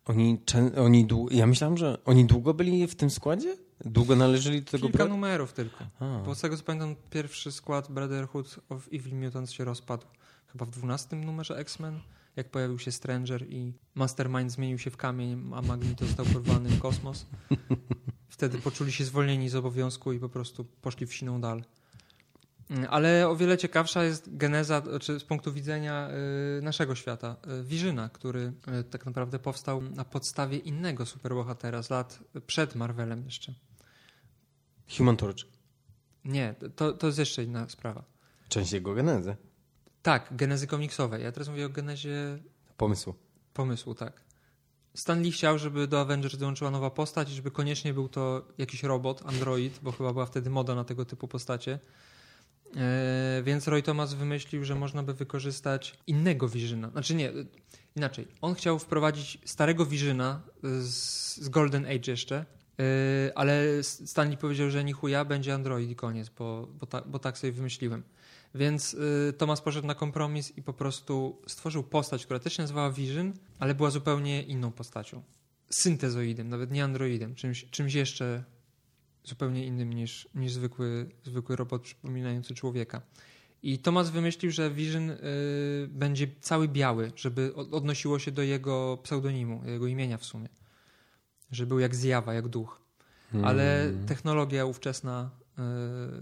Oni, 0.05 0.39
oni 0.85 1.07
ja 1.31 1.47
myślałem, 1.47 1.77
że 1.77 1.97
oni 2.05 2.25
długo 2.25 2.53
byli 2.53 2.87
w 2.87 2.95
tym 2.95 3.09
składzie? 3.09 3.57
Długo 3.85 4.15
należeli 4.15 4.61
do 4.61 4.71
tego 4.71 4.87
Kilka 4.87 5.05
numerów 5.05 5.53
tylko. 5.53 5.85
A. 5.99 6.19
Bo 6.25 6.35
z 6.35 6.41
tego 6.41 6.57
co 6.57 6.63
pamiętam, 6.63 6.95
pierwszy 7.09 7.51
skład 7.51 7.91
Brotherhood 7.91 8.59
of 8.69 8.87
Evil 8.93 9.15
Mutants 9.15 9.51
się 9.51 9.63
rozpadł. 9.63 10.05
chyba 10.47 10.65
w 10.65 10.69
12 10.69 11.15
numerze 11.15 11.57
X-Men, 11.57 11.99
jak 12.35 12.49
pojawił 12.49 12.79
się 12.79 12.91
Stranger 12.91 13.45
i 13.49 13.73
Mastermind 13.95 14.51
zmienił 14.51 14.79
się 14.79 14.91
w 14.91 14.97
kamień, 14.97 15.51
a 15.55 15.61
Magneto 15.61 16.05
został 16.05 16.25
porwany 16.25 16.69
w 16.69 16.79
kosmos. 16.79 17.25
Wtedy 18.29 18.57
poczuli 18.57 18.91
się 18.91 19.05
zwolnieni 19.05 19.49
z 19.49 19.55
obowiązku 19.55 20.13
i 20.13 20.19
po 20.19 20.29
prostu 20.29 20.65
poszli 20.65 21.07
w 21.07 21.13
siną 21.13 21.41
dal. 21.41 21.63
Mm, 22.69 22.87
Ale 22.89 23.29
o 23.29 23.35
wiele 23.35 23.57
ciekawsza 23.57 24.03
jest 24.03 24.37
geneza, 24.37 24.81
czy 25.01 25.19
z 25.19 25.23
punktu 25.23 25.53
widzenia 25.53 26.09
y, 26.59 26.61
naszego 26.61 26.95
świata, 26.95 27.35
y, 27.61 27.63
Wirzyna, 27.63 28.09
który 28.09 28.53
y, 28.79 28.83
tak 28.83 29.05
naprawdę 29.05 29.39
powstał 29.39 29.81
na 29.81 30.05
podstawie 30.05 30.57
innego 30.57 31.05
superbohatera 31.05 31.83
z 31.83 31.89
lat 31.89 32.19
przed 32.47 32.75
Marvelem 32.75 33.25
jeszcze. 33.25 33.53
Human 34.97 35.17
Torch. 35.17 35.37
Nie, 36.25 36.55
to, 36.75 36.93
to 36.93 37.07
jest 37.07 37.19
jeszcze 37.19 37.43
inna 37.43 37.69
sprawa. 37.69 38.03
Część 38.49 38.71
jego 38.71 38.93
genezy. 38.93 39.35
Tak, 40.01 40.27
genezy 40.35 40.67
komiksowej. 40.67 41.23
Ja 41.23 41.31
teraz 41.31 41.49
mówię 41.49 41.65
o 41.65 41.69
genezie 41.69 42.39
Pomysłu. 42.77 43.15
pomysłu, 43.53 43.95
tak. 43.95 44.21
Stan 44.95 45.21
Lee 45.21 45.31
chciał, 45.31 45.57
żeby 45.59 45.87
do 45.87 46.01
Avengers 46.01 46.37
dołączyła 46.37 46.71
nowa 46.71 46.89
postać 46.89 47.31
i 47.31 47.35
żeby 47.35 47.51
koniecznie 47.51 47.93
był 47.93 48.09
to 48.09 48.47
jakiś 48.57 48.83
robot, 48.83 49.21
android, 49.25 49.79
bo 49.81 49.91
chyba 49.91 50.13
była 50.13 50.25
wtedy 50.25 50.49
moda 50.49 50.75
na 50.75 50.83
tego 50.83 51.05
typu 51.05 51.27
postacie. 51.27 51.79
E, 52.75 53.41
więc 53.43 53.67
Roy 53.67 53.83
Thomas 53.83 54.13
wymyślił, 54.13 54.63
że 54.65 54.75
można 54.75 55.03
by 55.03 55.13
wykorzystać 55.13 55.97
innego 56.07 56.49
Visiona. 56.49 56.89
Znaczy 56.89 57.15
nie, 57.15 57.31
inaczej. 57.95 58.27
On 58.41 58.55
chciał 58.55 58.79
wprowadzić 58.79 59.37
starego 59.45 59.85
Visiona 59.85 60.41
z, 60.63 61.35
z 61.37 61.49
Golden 61.49 61.85
Age 61.85 62.11
jeszcze, 62.11 62.45
e, 62.79 62.83
ale 63.35 63.83
Stanley 63.83 64.37
powiedział, 64.37 64.69
że 64.69 64.83
ni 64.83 64.93
chuja, 64.93 65.25
będzie 65.25 65.53
android 65.53 65.89
i 65.89 65.95
koniec, 65.95 66.29
bo, 66.29 66.67
bo, 66.79 66.85
ta, 66.85 67.01
bo 67.01 67.19
tak 67.19 67.37
sobie 67.37 67.53
wymyśliłem. 67.53 68.03
Więc 68.55 68.93
y, 68.93 69.33
Thomas 69.37 69.61
poszedł 69.61 69.87
na 69.87 69.95
kompromis 69.95 70.57
i 70.57 70.61
po 70.61 70.73
prostu 70.73 71.41
stworzył 71.47 71.83
postać, 71.83 72.25
która 72.25 72.39
też 72.39 72.53
się 72.53 72.63
nazywała 72.63 72.91
Vision, 72.91 73.33
ale 73.59 73.75
była 73.75 73.89
zupełnie 73.89 74.43
inną 74.43 74.71
postacią. 74.71 75.23
Syntezoidem, 75.69 76.49
nawet 76.49 76.71
nie 76.71 76.83
androidem, 76.83 77.35
czymś, 77.35 77.65
czymś 77.71 77.93
jeszcze 77.93 78.43
zupełnie 79.23 79.65
innym 79.65 79.93
niż, 79.93 80.27
niż 80.35 80.51
zwykły, 80.51 81.09
zwykły 81.23 81.55
robot 81.55 81.81
przypominający 81.81 82.55
człowieka. 82.55 83.01
I 83.63 83.79
Thomas 83.79 84.09
wymyślił, 84.09 84.51
że 84.51 84.71
Vision 84.71 85.09
y, 85.09 85.17
będzie 85.87 86.27
cały 86.41 86.67
biały, 86.67 87.11
żeby 87.15 87.55
od- 87.55 87.73
odnosiło 87.73 88.19
się 88.19 88.31
do 88.31 88.41
jego 88.41 88.97
pseudonimu, 89.03 89.61
jego 89.65 89.87
imienia 89.87 90.17
w 90.17 90.25
sumie. 90.25 90.49
Że 91.53 91.65
był 91.65 91.79
jak 91.79 91.95
zjawa, 91.95 92.33
jak 92.33 92.47
duch. 92.47 92.83
Ale 93.43 93.91
technologia 94.07 94.65
ówczesna 94.65 95.29
y, 95.59 95.61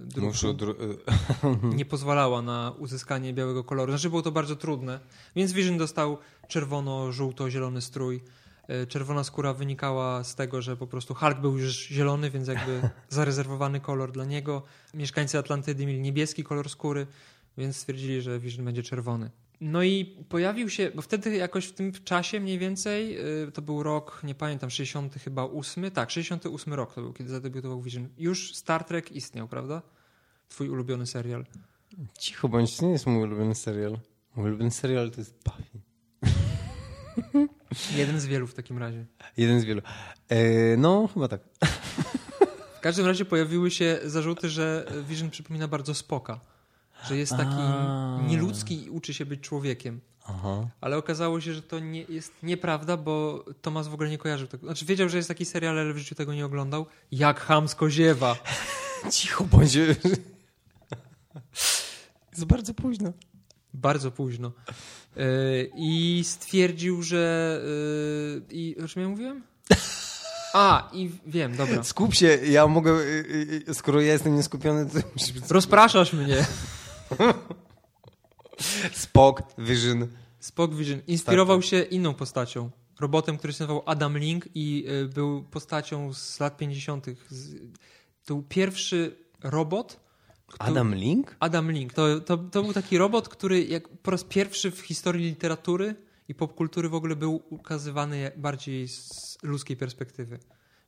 druku 0.05 0.53
dru... 0.53 0.75
nie 1.79 1.85
pozwalała 1.85 2.41
na 2.41 2.73
uzyskanie 2.79 3.33
białego 3.33 3.63
koloru. 3.63 3.91
Znaczy 3.91 4.09
było 4.09 4.21
to 4.21 4.31
bardzo 4.31 4.55
trudne. 4.55 4.99
Więc 5.35 5.53
Vision 5.53 5.77
dostał 5.77 6.17
czerwono-żółto-zielony 6.47 7.81
strój. 7.81 8.23
E, 8.67 8.87
Czerwona 8.87 9.23
skóra 9.23 9.53
wynikała 9.53 10.23
z 10.23 10.35
tego, 10.35 10.61
że 10.61 10.77
po 10.77 10.87
prostu 10.87 11.13
Hulk 11.13 11.39
był 11.39 11.57
już 11.57 11.87
zielony, 11.87 12.29
więc 12.29 12.47
jakby 12.47 12.89
zarezerwowany 13.09 13.79
kolor 13.79 14.11
dla 14.11 14.25
niego. 14.25 14.63
Mieszkańcy 14.93 15.37
Atlantydy 15.37 15.85
mieli 15.85 15.99
niebieski 15.99 16.43
kolor 16.43 16.69
skóry, 16.69 17.07
więc 17.57 17.77
stwierdzili, 17.77 18.21
że 18.21 18.39
Vision 18.39 18.65
będzie 18.65 18.83
czerwony. 18.83 19.29
No 19.61 19.83
i 19.83 20.05
pojawił 20.29 20.69
się, 20.69 20.91
bo 20.95 21.01
wtedy 21.01 21.35
jakoś 21.35 21.65
w 21.65 21.71
tym 21.71 21.91
czasie 21.91 22.39
mniej 22.39 22.59
więcej, 22.59 23.19
y, 23.47 23.51
to 23.51 23.61
był 23.61 23.83
rok, 23.83 24.21
nie 24.23 24.35
pamiętam, 24.35 24.69
60 24.69 25.15
chyba 25.15 25.43
8, 25.43 25.91
tak, 25.91 26.11
68 26.11 26.73
rok 26.73 26.93
to 26.93 27.01
był, 27.01 27.13
kiedy 27.13 27.29
zadebiutował 27.29 27.81
Vision. 27.81 28.09
Już 28.17 28.55
Star 28.55 28.83
Trek 28.83 29.11
istniał, 29.11 29.47
prawda? 29.47 29.81
Twój 30.49 30.69
ulubiony 30.69 31.07
serial. 31.07 31.45
Cicho 32.19 32.49
bądź, 32.49 32.77
to 32.77 32.85
nie 32.85 32.91
jest 32.91 33.07
mój 33.07 33.23
ulubiony 33.23 33.55
serial. 33.55 33.97
Mój 34.35 34.45
ulubiony 34.45 34.71
serial 34.71 35.11
to 35.11 35.21
jest 35.21 35.35
Buffy. 35.43 35.79
Jeden 37.97 38.19
z 38.19 38.25
wielu 38.25 38.47
w 38.47 38.53
takim 38.53 38.77
razie. 38.77 39.05
Jeden 39.37 39.61
z 39.61 39.65
wielu. 39.65 39.81
E, 40.29 40.77
no, 40.77 41.09
chyba 41.13 41.27
tak. 41.27 41.41
W 42.77 42.79
każdym 42.81 43.05
razie 43.05 43.25
pojawiły 43.25 43.71
się 43.71 43.99
zarzuty, 44.05 44.49
że 44.49 44.91
Vision 45.07 45.29
przypomina 45.29 45.67
bardzo 45.67 45.93
Spoka. 45.93 46.39
Że 47.07 47.17
jest 47.17 47.31
taki 47.31 47.55
A. 47.59 48.19
nieludzki 48.27 48.85
i 48.85 48.89
uczy 48.89 49.13
się 49.13 49.25
być 49.25 49.41
człowiekiem. 49.41 49.99
Aha. 50.25 50.67
Ale 50.81 50.97
okazało 50.97 51.41
się, 51.41 51.53
że 51.53 51.61
to 51.61 51.79
nie 51.79 52.01
jest 52.01 52.33
nieprawda, 52.43 52.97
bo 52.97 53.45
Tomas 53.61 53.87
w 53.87 53.93
ogóle 53.93 54.09
nie 54.09 54.17
kojarzył 54.17 54.47
tego. 54.47 54.67
Znaczy 54.67 54.85
wiedział, 54.85 55.09
że 55.09 55.17
jest 55.17 55.29
taki 55.29 55.45
serial, 55.45 55.79
ale 55.79 55.93
w 55.93 55.97
życiu 55.97 56.15
tego 56.15 56.33
nie 56.33 56.45
oglądał. 56.45 56.85
Jak 57.11 57.39
chamsko 57.39 57.89
ziewa. 57.89 58.35
Cicho 59.11 59.43
bądź. 59.43 59.75
jest 59.75 60.01
bardzo 62.45 62.73
późno. 62.73 63.13
Bardzo 63.73 64.11
późno. 64.11 64.51
Yy, 65.15 65.71
I 65.75 66.21
stwierdził, 66.25 67.03
że... 67.03 67.61
Yy, 67.65 68.45
I 68.49 68.75
o 68.83 68.87
czym 68.87 69.01
ja 69.01 69.09
mówiłem? 69.09 69.43
A, 70.53 70.89
i 70.93 71.11
wiem, 71.25 71.55
dobra. 71.55 71.83
Skup 71.83 72.13
się, 72.13 72.27
ja 72.27 72.67
mogę, 72.67 72.91
y, 72.91 73.73
skoro 73.73 74.01
ja 74.01 74.13
jestem 74.13 74.35
nieskupiony, 74.35 74.85
to 74.85 74.99
Rozpraszasz 75.53 76.13
mnie. 76.13 76.45
Spock, 78.93 79.41
Vision. 79.57 80.07
Spock 80.39 80.73
Vision 80.73 81.01
inspirował 81.07 81.57
Tak, 81.57 81.65
się 81.65 81.81
inną 81.81 82.13
postacią. 82.13 82.69
Robotem, 82.99 83.37
który 83.37 83.53
się 83.53 83.63
nazywał 83.63 83.83
Adam 83.85 84.17
Link 84.17 84.47
i 84.55 84.85
y, 84.89 85.07
był 85.07 85.43
postacią 85.43 86.13
z 86.13 86.39
lat 86.39 86.57
50. 86.57 87.05
Z, 87.29 87.55
to 88.25 88.33
był 88.33 88.43
pierwszy 88.43 89.17
robot. 89.43 89.99
który- 90.47 90.69
Adam 90.71 90.95
Link? 90.95 91.35
Adam 91.39 91.71
Link. 91.71 91.93
To, 91.93 92.19
to, 92.19 92.37
to 92.37 92.63
był 92.63 92.73
taki 92.73 92.97
robot, 92.97 93.29
który 93.29 93.63
jak 93.63 93.87
po 93.87 94.11
raz 94.11 94.23
pierwszy 94.23 94.71
w 94.71 94.79
historii 94.81 95.25
literatury 95.25 95.95
i 96.27 96.35
popkultury 96.35 96.89
w 96.89 96.95
ogóle 96.95 97.15
był 97.15 97.41
ukazywany 97.49 98.31
bardziej 98.37 98.87
z 98.87 99.37
ludzkiej 99.43 99.77
perspektywy. 99.77 100.39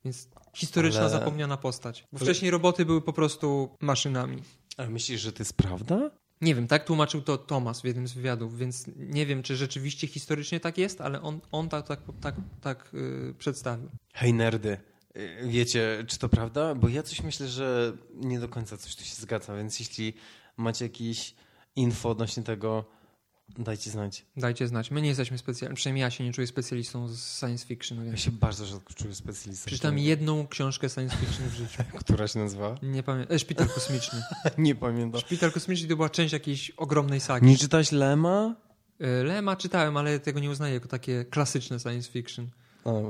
Więc 0.05 0.27
historyczna, 0.55 1.01
Ale- 1.01 1.09
zapomniana 1.09 1.57
postać. 1.57 2.07
Bo 2.13 2.19
wcześniej 2.19 2.51
roboty 2.51 2.85
były 2.85 3.01
po 3.01 3.13
prostu 3.13 3.69
maszynami. 3.81 4.43
Ale 4.77 4.89
myślisz, 4.89 5.21
że 5.21 5.33
to 5.33 5.41
jest 5.43 5.53
prawda? 5.57 6.11
Nie 6.41 6.55
wiem, 6.55 6.67
tak 6.67 6.83
tłumaczył 6.83 7.21
to 7.21 7.37
Tomas 7.37 7.81
w 7.81 7.85
jednym 7.85 8.07
z 8.07 8.13
wywiadów, 8.13 8.57
więc 8.57 8.85
nie 8.95 9.25
wiem, 9.25 9.43
czy 9.43 9.55
rzeczywiście 9.55 10.07
historycznie 10.07 10.59
tak 10.59 10.77
jest, 10.77 11.01
ale 11.01 11.21
on, 11.21 11.39
on 11.51 11.69
tak, 11.69 11.87
tak, 11.87 11.99
tak, 12.21 12.35
tak 12.61 12.89
yy, 12.93 13.33
przedstawił. 13.37 13.89
Hej 14.13 14.33
nerdy, 14.33 14.77
y, 15.17 15.37
wiecie, 15.47 16.05
czy 16.07 16.19
to 16.19 16.29
prawda? 16.29 16.75
Bo 16.75 16.87
ja 16.87 17.03
coś 17.03 17.21
myślę, 17.21 17.47
że 17.47 17.97
nie 18.15 18.39
do 18.39 18.49
końca 18.49 18.77
coś 18.77 18.95
tu 18.95 19.03
się 19.03 19.15
zgadza, 19.15 19.55
więc 19.55 19.79
jeśli 19.79 20.13
macie 20.57 20.85
jakieś 20.85 21.35
info 21.75 22.09
odnośnie 22.09 22.43
tego, 22.43 22.85
dajcie 23.57 23.91
znać. 23.91 24.25
Dajcie 24.37 24.67
znać. 24.67 24.91
My 24.91 25.01
nie 25.01 25.07
jesteśmy 25.07 25.37
specjalistami, 25.37 25.75
przynajmniej 25.75 26.01
ja 26.01 26.11
się 26.11 26.23
nie 26.23 26.33
czuję 26.33 26.47
specjalistą 26.47 27.07
z 27.07 27.39
science 27.39 27.65
fiction. 27.65 27.97
Ja 27.97 28.03
Więc 28.03 28.19
się 28.19 28.31
bardzo 28.31 28.65
rzadko 28.65 28.93
czuję 28.93 29.15
specjalistą. 29.15 29.65
przeczytam 29.65 29.97
jedną 29.99 30.47
książkę 30.47 30.89
science 30.89 31.17
fiction 31.17 31.49
w 31.49 31.53
życiu. 31.53 31.83
Która 32.05 32.27
się 32.27 32.39
nazywa? 32.39 32.75
Nie 32.83 33.03
pamiętam. 33.03 33.35
E, 33.35 33.39
Szpital 33.39 33.69
kosmiczny. 33.69 34.21
nie 34.57 34.75
pamiętam. 34.75 35.21
Szpital 35.21 35.51
kosmiczny 35.51 35.87
to 35.87 35.95
była 35.95 36.09
część 36.09 36.33
jakiejś 36.33 36.69
ogromnej 36.69 37.19
sagi. 37.19 37.47
Nie 37.47 37.57
czytałeś 37.57 37.91
Lema? 37.91 38.55
E, 38.99 39.23
Lema 39.23 39.55
czytałem, 39.55 39.97
ale 39.97 40.19
tego 40.19 40.39
nie 40.39 40.49
uznaję 40.49 40.73
jako 40.73 40.87
takie 40.87 41.25
klasyczne 41.25 41.79
science 41.79 42.11
fiction. 42.11 42.49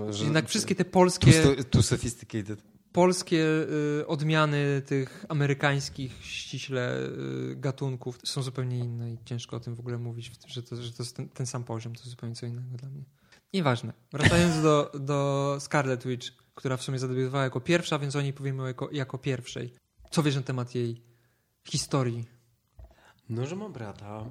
Że- 0.09 0.23
Jednak 0.23 0.49
wszystkie 0.49 0.75
te 0.75 0.83
Too, 0.85 0.91
polskie, 0.91 1.31
sto- 1.33 1.63
too 1.63 1.83
sophisticated. 1.83 2.59
Polskie 2.93 3.45
y, 4.01 4.07
odmiany 4.07 4.81
tych 4.81 5.25
amerykańskich 5.29 6.25
ściśle 6.25 6.99
y, 6.99 7.55
gatunków 7.55 8.19
są 8.23 8.43
zupełnie 8.43 8.79
inne 8.79 9.13
i 9.13 9.17
ciężko 9.25 9.55
o 9.55 9.59
tym 9.59 9.75
w 9.75 9.79
ogóle 9.79 9.97
mówić, 9.97 10.31
że 10.47 10.63
to, 10.63 10.75
że 10.81 10.91
to 10.91 11.03
jest 11.03 11.15
ten, 11.15 11.29
ten 11.29 11.45
sam 11.45 11.63
poziom, 11.63 11.93
to 11.95 11.99
jest 11.99 12.09
zupełnie 12.09 12.35
co 12.35 12.45
innego 12.45 12.77
dla 12.77 12.89
mnie. 12.89 13.03
Nieważne. 13.53 13.93
Wracając 14.11 14.61
do, 14.61 14.91
do 14.99 15.57
Scarlet 15.59 16.07
Witch, 16.07 16.27
która 16.55 16.77
w 16.77 16.83
sumie 16.83 16.99
zadebiutowała 16.99 17.43
jako 17.43 17.61
pierwsza, 17.61 17.99
więc 17.99 18.15
o 18.15 18.21
niej 18.21 18.33
powiemy 18.33 18.67
jako, 18.67 18.89
jako 18.91 19.17
pierwszej. 19.17 19.73
Co 20.11 20.23
wiesz 20.23 20.35
na 20.35 20.41
temat 20.41 20.75
jej 20.75 21.01
historii? 21.63 22.25
No, 23.29 23.45
że 23.45 23.55
ma 23.55 23.69
brata. 23.69 24.25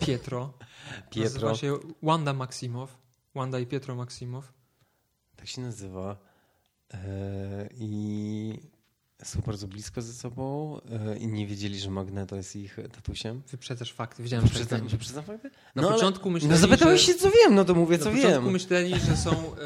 Pietro. 0.00 0.52
Pietro. 1.10 1.48
Nazywa 1.48 1.54
się 1.54 1.78
Wanda 2.02 2.32
Maximow. 2.32 2.98
Wanda 3.34 3.58
i 3.58 3.66
Pietro 3.66 3.94
Maximow. 3.94 4.52
Tak 5.36 5.48
się 5.48 5.60
nazywa. 5.60 6.27
E, 6.94 7.68
I 7.74 8.60
są 9.22 9.40
bardzo 9.46 9.66
blisko 9.68 10.02
ze 10.02 10.12
sobą 10.12 10.76
e, 10.90 11.16
i 11.18 11.26
nie 11.26 11.46
wiedzieli, 11.46 11.78
że 11.78 11.90
Magneto 11.90 12.36
jest 12.36 12.56
ich 12.56 12.76
tatusiem. 12.94 13.42
Wyprzedzasz 13.50 13.92
fakty. 13.92 14.28
Tak 14.30 14.40
Wyprzedzam, 14.42 14.88
wyprzedzam 14.88 15.24
fakty? 15.24 15.50
Na 15.74 15.82
No, 15.82 15.88
ale- 15.88 15.96
początku 15.96 16.30
myśleli, 16.30 16.52
No 16.54 16.58
zapytałeś 16.60 17.00
że... 17.00 17.06
się, 17.06 17.14
co 17.18 17.30
wiem, 17.30 17.54
no 17.54 17.64
to 17.64 17.74
mówię, 17.74 17.98
Na 17.98 18.04
co 18.04 18.10
początku 18.10 18.42
wiem. 18.42 18.52
myśleli, 18.52 19.00
że 19.00 19.16
są 19.16 19.30
e, 19.32 19.56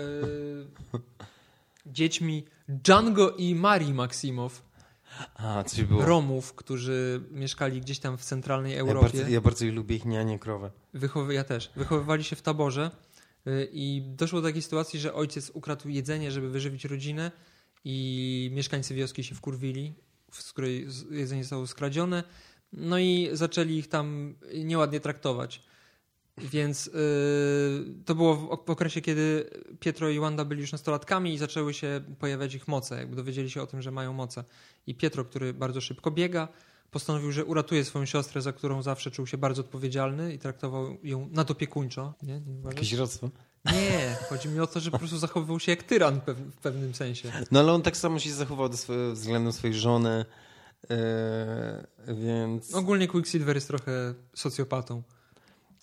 dziećmi 1.86 2.44
Django 2.68 3.30
i 3.30 3.54
Marii 3.54 3.94
Maksimow, 3.94 4.62
A, 5.34 5.64
coś 5.64 5.82
było. 5.84 6.04
Romów, 6.04 6.54
którzy 6.54 7.22
mieszkali 7.30 7.80
gdzieś 7.80 7.98
tam 7.98 8.18
w 8.18 8.22
centralnej 8.24 8.72
Ja 8.72 8.80
Europie. 8.80 9.06
bardzo, 9.18 9.28
ja 9.32 9.40
bardzo 9.40 9.64
lubię 9.66 9.96
ich 9.96 10.04
nianie 10.04 10.38
krowę. 10.38 10.70
Wychowy, 10.94 11.34
ja 11.34 11.44
też. 11.44 11.70
Wychowywali 11.76 12.24
się 12.24 12.36
w 12.36 12.42
taborze 12.42 12.90
i 13.72 14.02
doszło 14.06 14.40
do 14.40 14.48
takiej 14.48 14.62
sytuacji, 14.62 15.00
że 15.00 15.14
ojciec 15.14 15.50
ukradł 15.50 15.88
jedzenie, 15.88 16.32
żeby 16.32 16.50
wyżywić 16.50 16.84
rodzinę 16.84 17.30
i 17.84 18.50
mieszkańcy 18.52 18.94
wioski 18.94 19.24
się 19.24 19.34
wkurwili, 19.34 19.94
z 20.32 20.52
której 20.52 20.86
jedzenie 21.10 21.44
zostało 21.44 21.66
skradzione. 21.66 22.24
No 22.72 22.98
i 22.98 23.28
zaczęli 23.32 23.76
ich 23.76 23.88
tam 23.88 24.34
nieładnie 24.64 25.00
traktować. 25.00 25.62
Więc 26.38 26.86
yy, 26.86 26.92
to 28.04 28.14
było 28.14 28.36
w 28.36 28.70
okresie, 28.70 29.00
kiedy 29.00 29.50
Pietro 29.80 30.08
i 30.08 30.18
Wanda 30.18 30.44
byli 30.44 30.60
już 30.60 30.72
nastolatkami 30.72 31.34
i 31.34 31.38
zaczęły 31.38 31.74
się 31.74 32.00
pojawiać 32.18 32.54
ich 32.54 32.68
moce, 32.68 32.96
jakby 32.96 33.16
dowiedzieli 33.16 33.50
się 33.50 33.62
o 33.62 33.66
tym, 33.66 33.82
że 33.82 33.90
mają 33.90 34.12
moce. 34.12 34.44
I 34.86 34.94
Pietro, 34.94 35.24
który 35.24 35.54
bardzo 35.54 35.80
szybko 35.80 36.10
biega, 36.10 36.48
postanowił, 36.92 37.32
że 37.32 37.44
uratuje 37.44 37.84
swoją 37.84 38.06
siostrę, 38.06 38.42
za 38.42 38.52
którą 38.52 38.82
zawsze 38.82 39.10
czuł 39.10 39.26
się 39.26 39.38
bardzo 39.38 39.60
odpowiedzialny 39.60 40.34
i 40.34 40.38
traktował 40.38 40.96
ją 41.02 41.28
nadopiekuńczo. 41.30 42.14
Nie? 42.22 42.40
Nie? 42.40 42.62
Jakieś 42.64 42.92
rodztwo? 42.92 43.30
Nie, 43.64 44.16
chodzi 44.28 44.48
mi 44.48 44.60
o 44.60 44.66
to, 44.66 44.80
że 44.80 44.90
po 44.90 44.98
prostu 44.98 45.18
zachowywał 45.18 45.60
się 45.60 45.72
jak 45.72 45.82
tyran 45.82 46.20
w 46.26 46.56
pewnym 46.56 46.94
sensie. 46.94 47.32
No 47.50 47.60
ale 47.60 47.72
on 47.72 47.82
tak 47.82 47.96
samo 47.96 48.18
się 48.18 48.32
zachował 48.32 48.68
do 48.68 48.76
swojego, 48.76 49.12
względem 49.12 49.52
swojej 49.52 49.76
żony, 49.76 50.24
yy, 50.90 50.96
więc... 52.14 52.74
Ogólnie 52.74 53.08
Quicksilver 53.08 53.56
jest 53.56 53.68
trochę 53.68 54.14
socjopatą. 54.34 55.02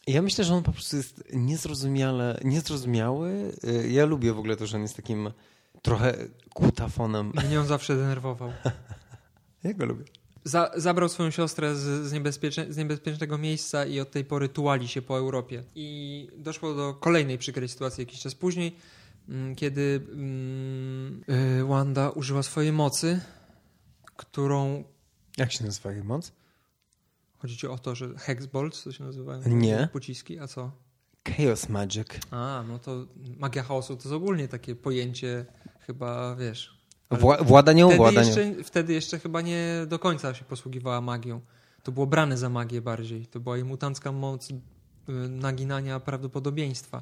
Ja 0.07 0.21
myślę, 0.21 0.43
że 0.43 0.53
on 0.53 0.63
po 0.63 0.71
prostu 0.71 0.97
jest 0.97 1.23
niezrozumiale, 1.33 2.39
niezrozumiały. 2.43 3.53
Yy, 3.63 3.89
ja 3.89 4.05
lubię 4.05 4.33
w 4.33 4.39
ogóle 4.39 4.55
to, 4.55 4.67
że 4.67 4.77
on 4.77 4.83
jest 4.83 4.95
takim 4.95 5.31
trochę 5.81 6.17
kutafonem. 6.53 7.31
Mnie 7.47 7.59
on 7.59 7.67
zawsze 7.67 7.95
denerwował. 7.95 8.51
ja 9.63 9.73
go 9.73 9.85
lubię. 9.85 10.18
Za, 10.43 10.71
zabrał 10.75 11.09
swoją 11.09 11.31
siostrę 11.31 11.75
z, 11.75 12.07
z, 12.07 12.13
niebezpiecznie, 12.13 12.73
z, 12.73 12.77
niebezpiecznego 12.77 13.37
miejsca 13.37 13.85
i 13.85 13.99
od 13.99 14.11
tej 14.11 14.25
pory 14.25 14.49
tułali 14.49 14.87
się 14.87 15.01
po 15.01 15.17
Europie. 15.17 15.63
I 15.75 16.27
doszło 16.37 16.73
do 16.73 16.93
kolejnej 16.93 17.37
przykrej 17.37 17.69
sytuacji 17.69 18.01
jakiś 18.01 18.19
czas 18.19 18.35
później, 18.35 18.75
mm, 19.29 19.55
kiedy 19.55 20.01
mm, 20.11 21.23
y, 21.59 21.65
Wanda 21.65 22.09
użyła 22.09 22.43
swojej 22.43 22.71
mocy, 22.71 23.21
którą... 24.15 24.83
Jak 25.37 25.51
się 25.51 25.65
nazywa 25.65 25.91
jej 25.91 26.03
moc? 26.03 26.31
Chodzi 27.37 27.57
ci 27.57 27.67
o 27.67 27.77
to, 27.77 27.95
że 27.95 28.17
Hexbolts 28.17 28.83
to 28.83 28.91
się 28.91 29.03
nazywają? 29.03 29.41
Nie. 29.45 29.89
Pociski, 29.93 30.39
a 30.39 30.47
co? 30.47 30.71
Chaos 31.37 31.69
Magic. 31.69 32.07
A, 32.31 32.63
no 32.67 32.79
to 32.79 33.05
magia 33.37 33.63
chaosu 33.63 33.95
to 33.95 34.03
jest 34.03 34.13
ogólnie 34.13 34.47
takie 34.47 34.75
pojęcie 34.75 35.45
chyba, 35.79 36.35
wiesz, 36.35 36.78
Wła 37.11 37.37
włada 37.43 37.73
nie 37.73 37.85
wtedy 37.85 38.15
jeszcze, 38.15 38.63
wtedy 38.63 38.93
jeszcze 38.93 39.19
chyba 39.19 39.41
nie 39.41 39.85
do 39.87 39.99
końca 39.99 40.33
się 40.33 40.45
posługiwała 40.45 41.01
magią. 41.01 41.41
To 41.83 41.91
było 41.91 42.07
brane 42.07 42.37
za 42.37 42.49
magię 42.49 42.81
bardziej. 42.81 43.25
To 43.25 43.39
była 43.39 43.55
jej 43.57 43.65
mutancka 43.65 44.11
moc 44.11 44.49
y, 44.51 44.55
naginania 45.29 45.99
prawdopodobieństwa. 45.99 47.01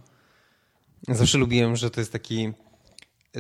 Zawsze 1.07 1.37
lubiłem, 1.37 1.75
że 1.75 1.89
to 1.89 2.01
jest 2.01 2.11
taki, 2.11 2.53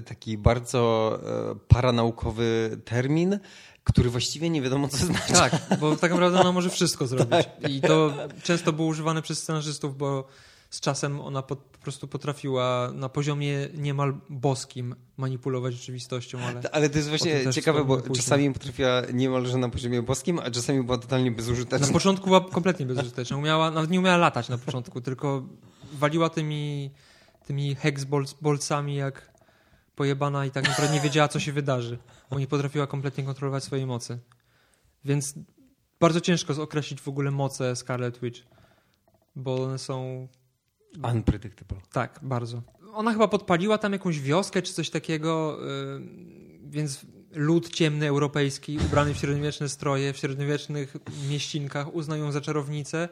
taki 0.05 0.37
bardzo 0.37 1.19
e, 1.51 1.55
paranaukowy 1.67 2.77
termin, 2.85 3.39
który 3.83 4.09
właściwie 4.09 4.49
nie 4.49 4.61
wiadomo 4.61 4.87
co 4.87 4.97
znaczy. 4.97 5.33
Tak, 5.33 5.79
bo 5.79 5.95
tak 5.95 6.11
naprawdę 6.11 6.39
ona 6.41 6.51
może 6.51 6.69
wszystko 6.69 7.07
zrobić. 7.17 7.29
Tak. 7.29 7.69
I 7.69 7.81
to 7.81 8.13
często 8.43 8.73
było 8.73 8.87
używane 8.87 9.21
przez 9.21 9.39
scenarzystów, 9.39 9.97
bo 9.97 10.27
z 10.69 10.79
czasem 10.79 11.21
ona 11.21 11.41
po, 11.41 11.55
po, 11.55 11.77
prostu 11.77 12.07
potrafiła 12.07 12.91
na 12.93 13.09
poziomie 13.09 13.67
niemal 13.77 14.13
boskim 14.29 14.95
manipulować 15.17 15.73
rzeczywistością. 15.73 16.39
Ale, 16.39 16.61
ale 16.71 16.89
to 16.89 16.97
jest 16.97 17.09
właśnie 17.09 17.53
ciekawe, 17.53 17.85
bo 17.85 17.97
później. 17.97 18.15
czasami 18.15 18.53
potrafiła 18.53 19.01
niemalże 19.13 19.57
na 19.57 19.69
poziomie 19.69 20.01
boskim, 20.01 20.39
a 20.39 20.51
czasami 20.51 20.83
była 20.83 20.97
totalnie 20.97 21.31
bezużyteczna. 21.31 21.87
Na 21.87 21.93
początku 21.93 22.25
była 22.25 22.41
kompletnie 22.41 22.85
bezużyteczna. 22.85 23.37
Umiała, 23.37 23.71
nawet 23.71 23.89
nie 23.89 23.99
umiała 23.99 24.17
latać 24.17 24.49
na 24.49 24.57
początku, 24.57 25.01
tylko 25.01 25.43
waliła 25.93 26.29
tymi, 26.29 26.91
tymi 27.45 27.75
hexbolcami 27.75 28.95
jak 28.95 29.31
pojebana 29.95 30.45
i 30.45 30.51
tak 30.51 30.67
naprawdę 30.67 30.95
nie 30.95 31.01
wiedziała, 31.01 31.27
co 31.27 31.39
się 31.39 31.51
wydarzy, 31.51 31.97
bo 32.31 32.39
nie 32.39 32.47
potrafiła 32.47 32.87
kompletnie 32.87 33.23
kontrolować 33.23 33.63
swojej 33.63 33.85
mocy. 33.85 34.19
Więc 35.05 35.33
bardzo 35.99 36.21
ciężko 36.21 36.63
określić 36.63 37.01
w 37.01 37.07
ogóle 37.07 37.31
moce 37.31 37.75
Scarlet 37.75 38.21
Witch, 38.21 38.41
bo 39.35 39.63
one 39.63 39.77
są 39.77 40.27
Unpredictable. 41.13 41.77
Tak, 41.91 42.19
bardzo. 42.23 42.61
Ona 42.93 43.13
chyba 43.13 43.27
podpaliła 43.27 43.77
tam 43.77 43.93
jakąś 43.93 44.19
wioskę 44.19 44.61
czy 44.61 44.73
coś 44.73 44.89
takiego, 44.89 45.59
yy, 45.61 46.01
więc 46.69 47.05
lud 47.31 47.69
ciemny 47.69 48.07
europejski, 48.07 48.77
ubrany 48.77 49.13
w 49.13 49.17
średniowieczne 49.17 49.69
stroje, 49.69 50.13
w 50.13 50.17
średniowiecznych 50.17 50.97
mieścinkach 51.29 51.95
uznał 51.95 52.17
ją 52.17 52.31
za 52.31 52.41
czarownicę 52.41 53.09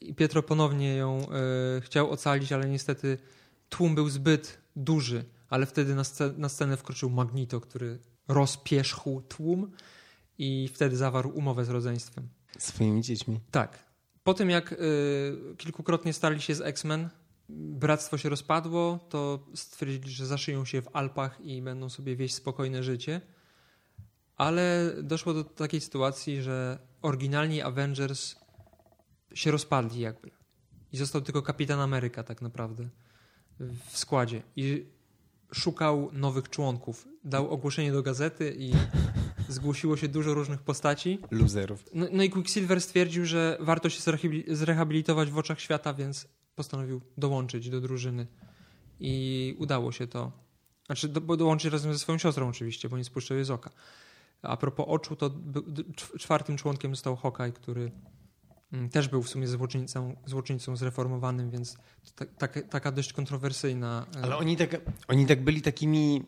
i 0.00 0.14
Pietro 0.14 0.42
ponownie 0.42 0.96
ją 0.96 1.20
yy, 1.20 1.80
chciał 1.80 2.10
ocalić, 2.10 2.52
ale 2.52 2.68
niestety 2.68 3.18
tłum 3.68 3.94
był 3.94 4.08
zbyt 4.08 4.58
duży, 4.76 5.24
ale 5.48 5.66
wtedy 5.66 5.94
na, 5.94 6.04
scenę, 6.04 6.34
na 6.36 6.48
scenę 6.48 6.76
wkroczył 6.76 7.10
Magnito, 7.10 7.60
który 7.60 7.98
rozpierzchł 8.28 9.20
tłum 9.20 9.70
i 10.38 10.68
wtedy 10.74 10.96
zawarł 10.96 11.30
umowę 11.30 11.64
z 11.64 11.68
rodzeństwem. 11.68 12.28
Swoimi 12.58 13.02
dziećmi. 13.02 13.40
Tak. 13.50 13.87
Po 14.28 14.34
tym 14.34 14.50
jak 14.50 14.72
y, 14.72 14.76
kilkukrotnie 15.56 16.12
stali 16.12 16.42
się 16.42 16.54
z 16.54 16.60
X-Men, 16.60 17.08
bractwo 17.48 18.18
się 18.18 18.28
rozpadło, 18.28 18.98
to 19.08 19.46
stwierdzili, 19.54 20.10
że 20.10 20.26
zaszyją 20.26 20.64
się 20.64 20.82
w 20.82 20.88
Alpach 20.92 21.40
i 21.40 21.62
będą 21.62 21.88
sobie 21.88 22.16
wieść 22.16 22.34
spokojne 22.34 22.82
życie. 22.82 23.20
Ale 24.36 24.94
doszło 25.02 25.34
do 25.34 25.44
takiej 25.44 25.80
sytuacji, 25.80 26.42
że 26.42 26.78
oryginalni 27.02 27.62
Avengers 27.62 28.36
się 29.34 29.50
rozpadli 29.50 30.00
jakby. 30.00 30.30
I 30.92 30.96
został 30.96 31.20
tylko 31.20 31.42
Kapitan 31.42 31.80
Ameryka 31.80 32.22
tak 32.22 32.42
naprawdę 32.42 32.88
w 33.90 33.98
składzie. 33.98 34.42
I 34.56 34.86
szukał 35.52 36.10
nowych 36.12 36.48
członków. 36.48 37.08
Dał 37.24 37.50
ogłoszenie 37.50 37.92
do 37.92 38.02
gazety 38.02 38.54
i 38.58 38.72
zgłosiło 39.48 39.96
się 39.96 40.08
dużo 40.08 40.34
różnych 40.34 40.62
postaci. 40.62 41.18
Loserów. 41.30 41.84
No, 41.94 42.06
no 42.12 42.22
i 42.22 42.30
Quicksilver 42.30 42.80
stwierdził, 42.80 43.24
że 43.24 43.56
warto 43.60 43.90
się 43.90 44.02
zrehabilitować 44.48 45.30
w 45.30 45.38
oczach 45.38 45.60
świata, 45.60 45.94
więc 45.94 46.28
postanowił 46.54 47.00
dołączyć 47.16 47.70
do 47.70 47.80
drużyny. 47.80 48.26
I 49.00 49.54
udało 49.58 49.92
się 49.92 50.06
to. 50.06 50.32
Znaczy, 50.86 51.08
do, 51.08 51.36
dołączyć 51.36 51.72
razem 51.72 51.92
ze 51.92 51.98
swoją 51.98 52.18
siostrą 52.18 52.48
oczywiście, 52.48 52.88
bo 52.88 52.98
nie 52.98 53.04
spuszczał 53.04 53.36
jej 53.36 53.44
z 53.44 53.50
oka. 53.50 53.70
A 54.42 54.56
propos 54.56 54.86
oczu, 54.88 55.16
to 55.16 55.30
czwartym 56.18 56.56
członkiem 56.56 56.94
został 56.94 57.16
Hawkeye, 57.16 57.52
który 57.52 57.90
mm, 58.72 58.88
też 58.88 59.08
był 59.08 59.22
w 59.22 59.28
sumie 59.28 59.48
złoczyńcą, 59.48 60.16
złoczyńcą 60.26 60.76
zreformowanym, 60.76 61.50
więc 61.50 61.76
ta, 62.14 62.26
ta, 62.26 62.48
taka 62.62 62.92
dość 62.92 63.12
kontrowersyjna. 63.12 64.06
E, 64.16 64.22
Ale 64.22 64.36
oni 64.36 64.56
tak, 64.56 64.80
oni 65.08 65.26
tak 65.26 65.44
byli 65.44 65.62
takimi 65.62 66.24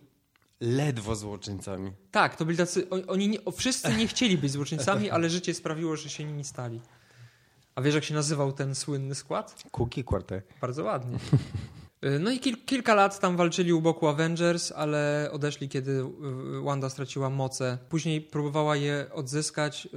ledwo 0.61 1.17
złoczyńcami. 1.17 1.93
Tak, 2.11 2.37
to 2.37 2.45
byli 2.45 2.59
tacy. 2.59 2.91
Oni 2.91 3.29
nie, 3.29 3.39
wszyscy 3.57 3.97
nie 3.97 4.07
chcieli 4.07 4.39
być 4.39 4.53
złoczyńcami, 4.53 5.11
ale 5.11 5.31
życie 5.31 5.55
sprawiło, 5.55 5.97
że 5.97 6.09
się 6.09 6.25
nimi 6.25 6.45
stali. 6.45 6.81
A 7.75 7.83
wiesz, 7.83 7.95
jak 7.95 8.05
się 8.05 8.15
nazywał 8.15 8.53
ten 8.53 8.75
słynny 8.75 9.15
skład? 9.15 9.65
Cookie 9.71 10.05
Quartet. 10.05 10.45
Bardzo 10.61 10.85
ładnie. 10.85 11.19
No 12.21 12.31
i 12.31 12.39
kil 12.39 12.57
kilka 12.67 12.95
lat 12.95 13.21
tam 13.21 13.37
walczyli 13.37 13.73
u 13.73 13.81
boku 13.81 14.09
Avengers, 14.09 14.73
ale 14.73 15.29
odeszli, 15.33 15.69
kiedy 15.69 15.93
y, 15.93 16.61
Wanda 16.65 16.91
straciła 16.91 17.31
moce. 17.31 17.79
Później 17.89 18.21
próbowała 18.21 18.77
je 18.77 19.07
odzyskać, 19.13 19.89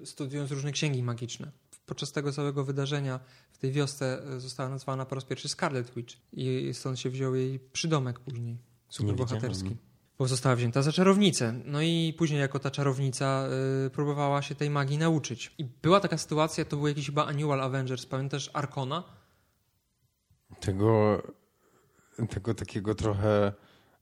yy, 0.00 0.06
studiując 0.06 0.50
różne 0.50 0.72
księgi 0.72 1.02
magiczne. 1.02 1.52
Podczas 1.86 2.12
tego 2.12 2.32
całego 2.32 2.64
wydarzenia 2.64 3.20
w 3.52 3.58
tej 3.58 3.72
wiosce 3.72 4.22
y, 4.36 4.40
została 4.40 4.68
nazwana 4.68 5.06
po 5.06 5.14
raz 5.14 5.24
pierwszy 5.24 5.48
Scarlet 5.48 5.94
Witch 5.94 6.16
i 6.32 6.70
stąd 6.72 6.98
się 6.98 7.10
wziął 7.10 7.34
jej 7.34 7.58
przydomek 7.58 8.20
później, 8.20 8.58
superbohaterski 8.88 9.68
bo 9.68 9.89
została 10.28 10.56
wzięta 10.56 10.82
za 10.82 10.92
czarownicę. 10.92 11.54
No 11.64 11.82
i 11.82 12.14
później 12.18 12.40
jako 12.40 12.58
ta 12.58 12.70
czarownica 12.70 13.48
y, 13.86 13.90
próbowała 13.90 14.42
się 14.42 14.54
tej 14.54 14.70
magii 14.70 14.98
nauczyć. 14.98 15.54
I 15.58 15.64
była 15.64 16.00
taka 16.00 16.18
sytuacja, 16.18 16.64
to 16.64 16.76
był 16.76 16.88
jakiś 16.88 17.06
chyba 17.06 17.26
Annual 17.26 17.60
Avengers, 17.60 18.06
pamiętasz 18.06 18.50
Arkona? 18.52 19.04
Tego, 20.60 21.22
tego 22.30 22.54
takiego 22.54 22.94
trochę 22.94 23.52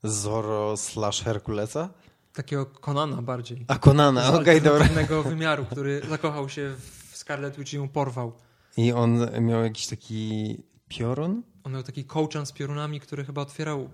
Zoro 0.02 0.76
slash 0.76 1.22
Herkulesa? 1.22 1.88
Takiego 2.33 2.66
Konana 2.66 3.22
bardziej. 3.22 3.64
A 3.68 3.78
Konana, 3.78 4.28
okej, 4.28 4.40
okay, 4.40 4.61
dobra. 4.61 5.22
Wymiaru, 5.22 5.64
który 5.64 6.00
zakochał 6.09 6.48
się 6.48 6.74
w 7.11 7.16
Scarlet 7.16 7.57
Witch 7.57 7.72
i 7.72 7.76
ją 7.76 7.88
porwał. 7.88 8.33
I 8.76 8.92
on 8.92 9.26
miał 9.40 9.62
jakiś 9.62 9.87
taki 9.87 10.57
piorun? 10.88 11.42
On 11.64 11.72
miał 11.72 11.83
taki 11.83 12.04
kołczan 12.04 12.46
z 12.46 12.52
piorunami, 12.52 13.00
który 13.00 13.24
chyba 13.24 13.42
otwierał 13.42 13.90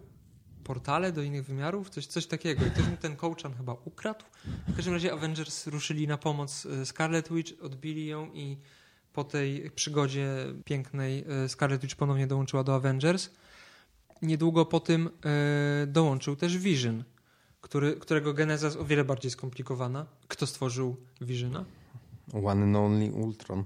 portale 0.65 1.13
do 1.13 1.23
innych 1.23 1.45
wymiarów, 1.45 1.91
coś, 1.91 2.07
coś 2.07 2.27
takiego. 2.27 2.67
I 2.67 2.71
ktoś 2.71 2.89
mu 2.89 2.97
ten 2.97 3.17
kołczan 3.17 3.55
chyba 3.55 3.77
ukradł. 3.85 4.25
W 4.69 4.77
każdym 4.77 4.95
razie 4.95 5.13
Avengers 5.13 5.67
ruszyli 5.67 6.09
na 6.09 6.19
pomoc 6.19 6.67
e, 6.67 6.87
Scarlet 6.87 7.33
Witch, 7.33 7.53
odbili 7.63 8.07
ją 8.07 8.31
i 8.33 8.57
po 9.13 9.25
tej 9.25 9.71
przygodzie 9.71 10.29
pięknej 10.65 11.25
e, 11.45 11.49
Scarlet 11.49 11.83
Witch 11.83 11.97
ponownie 11.97 12.27
dołączyła 12.27 12.65
do 12.65 12.75
Avengers. 12.75 13.31
Niedługo 14.23 14.67
po 14.67 14.81
tym 14.81 15.11
e, 15.25 15.87
dołączył 15.87 16.37
też 16.37 16.59
Vision, 16.59 17.05
który, 17.61 17.97
którego 17.97 18.35
geneza 18.35 18.67
jest 18.67 18.79
o 18.79 18.85
wiele 18.85 19.05
bardziej 19.05 19.31
skomplikowana. 19.31 20.07
Kto 20.29 20.47
stworzył 20.47 20.97
Visiona? 21.21 21.65
One 22.33 22.63
and 22.63 22.77
only 22.77 23.13
Ultron. 23.13 23.65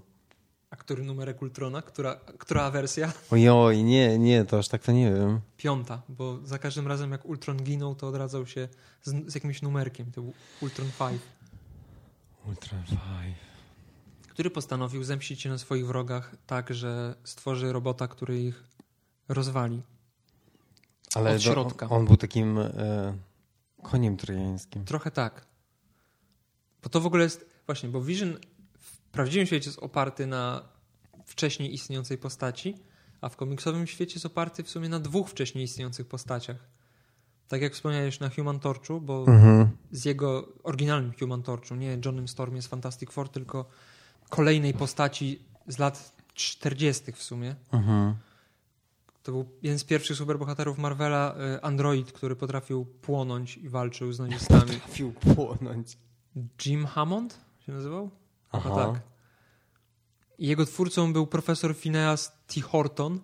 A 0.70 0.76
który 0.76 1.04
numerek 1.04 1.42
Ultrona? 1.42 1.82
Która, 1.82 2.14
która 2.38 2.70
wersja? 2.70 3.12
Ojoj, 3.30 3.84
nie, 3.84 4.18
nie, 4.18 4.44
to 4.44 4.58
aż 4.58 4.68
tak 4.68 4.82
to 4.82 4.92
nie 4.92 5.12
wiem. 5.14 5.40
Piąta, 5.56 6.02
bo 6.08 6.38
za 6.44 6.58
każdym 6.58 6.86
razem 6.86 7.12
jak 7.12 7.24
Ultron 7.24 7.56
ginął, 7.56 7.94
to 7.94 8.08
odradzał 8.08 8.46
się 8.46 8.68
z, 9.02 9.32
z 9.32 9.34
jakimś 9.34 9.62
numerkiem. 9.62 10.12
To 10.12 10.22
był 10.22 10.32
Ultron 10.62 10.88
5. 10.98 11.22
Ultron 12.46 12.82
5. 12.82 12.98
który 14.28 14.50
postanowił 14.50 15.04
zemścić 15.04 15.40
się 15.40 15.48
na 15.48 15.58
swoich 15.58 15.86
wrogach 15.86 16.36
tak, 16.46 16.74
że 16.74 17.14
stworzy 17.24 17.72
robota, 17.72 18.08
który 18.08 18.42
ich 18.42 18.64
rozwali. 19.28 19.82
Ale 21.14 21.34
Od 21.34 21.42
środka. 21.42 21.86
On, 21.86 21.92
on 21.92 22.06
był 22.06 22.16
takim 22.16 22.58
e, 22.58 23.16
koniem 23.82 24.16
trojańskim. 24.16 24.84
Trochę 24.84 25.10
tak. 25.10 25.46
Bo 26.82 26.88
to 26.88 27.00
w 27.00 27.06
ogóle 27.06 27.24
jest, 27.24 27.46
właśnie, 27.66 27.88
bo 27.88 28.02
Vision 28.02 28.38
w 29.08 29.10
prawdziwym 29.10 29.46
świecie 29.46 29.68
jest 29.70 29.78
oparty 29.78 30.26
na 30.26 30.62
wcześniej 31.26 31.74
istniejącej 31.74 32.18
postaci, 32.18 32.74
a 33.20 33.28
w 33.28 33.36
komiksowym 33.36 33.86
świecie 33.86 34.14
jest 34.14 34.26
oparty 34.26 34.62
w 34.62 34.70
sumie 34.70 34.88
na 34.88 35.00
dwóch 35.00 35.28
wcześniej 35.30 35.64
istniejących 35.64 36.06
postaciach. 36.06 36.56
Tak 37.48 37.62
jak 37.62 37.72
wspomniałeś 37.74 38.20
na 38.20 38.28
Human 38.30 38.60
Torchu, 38.60 39.00
bo 39.00 39.24
Mhm. 39.28 39.68
z 39.90 40.04
jego 40.04 40.48
oryginalnym 40.62 41.12
Human 41.20 41.42
Torchu, 41.42 41.74
nie 41.74 41.98
Johnem 42.04 42.28
Stormie 42.28 42.62
z 42.62 42.66
Fantastic 42.66 43.10
Four, 43.12 43.28
tylko 43.28 43.68
kolejnej 44.28 44.74
postaci 44.74 45.42
z 45.66 45.78
lat 45.78 46.12
40. 46.34 47.12
w 47.12 47.22
sumie. 47.22 47.56
Mhm. 47.72 48.14
To 49.22 49.32
był 49.32 49.48
jeden 49.62 49.78
z 49.78 49.84
pierwszych 49.84 50.16
superbohaterów 50.16 50.78
Marvela, 50.78 51.34
y, 51.56 51.62
android, 51.62 52.12
który 52.12 52.36
potrafił 52.36 52.84
płonąć 52.84 53.56
i 53.56 53.68
walczył 53.68 54.12
z 54.12 54.18
nazistami. 54.18 54.70
Trafił 54.70 55.12
płonąć. 55.12 55.98
Jim 56.66 56.86
Hammond 56.86 57.38
się 57.66 57.72
nazywał? 57.72 58.10
Aha. 58.52 58.74
Tak. 58.74 59.02
Jego 60.38 60.66
twórcą 60.66 61.12
był 61.12 61.26
profesor 61.26 61.76
Phineas 61.76 62.32
T. 62.46 62.60
Horton, 62.60 63.20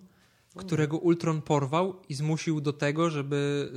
którego 0.55 0.97
Ultron 0.97 1.41
porwał 1.41 2.01
i 2.09 2.13
zmusił 2.13 2.61
do 2.61 2.73
tego, 2.73 3.09
żeby 3.09 3.69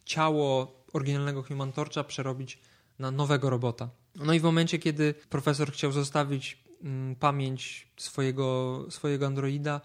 y, 0.00 0.04
ciało 0.04 0.76
oryginalnego 0.92 1.42
Human 1.42 1.72
Torcha 1.72 2.04
przerobić 2.04 2.58
na 2.98 3.10
nowego 3.10 3.50
robota. 3.50 3.88
No 4.16 4.32
i 4.32 4.40
w 4.40 4.42
momencie, 4.42 4.78
kiedy 4.78 5.14
profesor 5.30 5.72
chciał 5.72 5.92
zostawić 5.92 6.64
mm, 6.82 7.16
pamięć 7.16 7.88
swojego, 7.96 8.86
swojego 8.90 9.26
androida, 9.26 9.80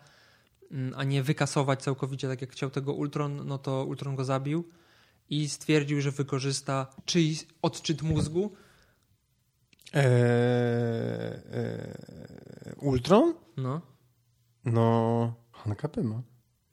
mm, 0.71 0.93
a 0.97 1.03
nie 1.03 1.23
wykasować 1.23 1.83
całkowicie 1.83 2.27
tak 2.27 2.41
jak 2.41 2.51
chciał 2.51 2.69
tego 2.69 2.93
Ultron, 2.93 3.47
no 3.47 3.57
to 3.57 3.85
Ultron 3.85 4.15
go 4.15 4.25
zabił 4.25 4.69
i 5.29 5.49
stwierdził, 5.49 6.01
że 6.01 6.11
wykorzysta 6.11 6.87
czyjś 7.05 7.45
odczyt 7.61 8.01
mózgu, 8.01 8.51
Eee, 9.93 10.03
eee, 11.53 12.75
Ultron? 12.81 13.33
no, 13.57 13.81
No, 14.65 15.33
Hanka 15.51 15.87
Pyma. 15.87 16.21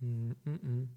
Mm, 0.02 0.34
mm, 0.46 0.58
mm. 0.64 0.88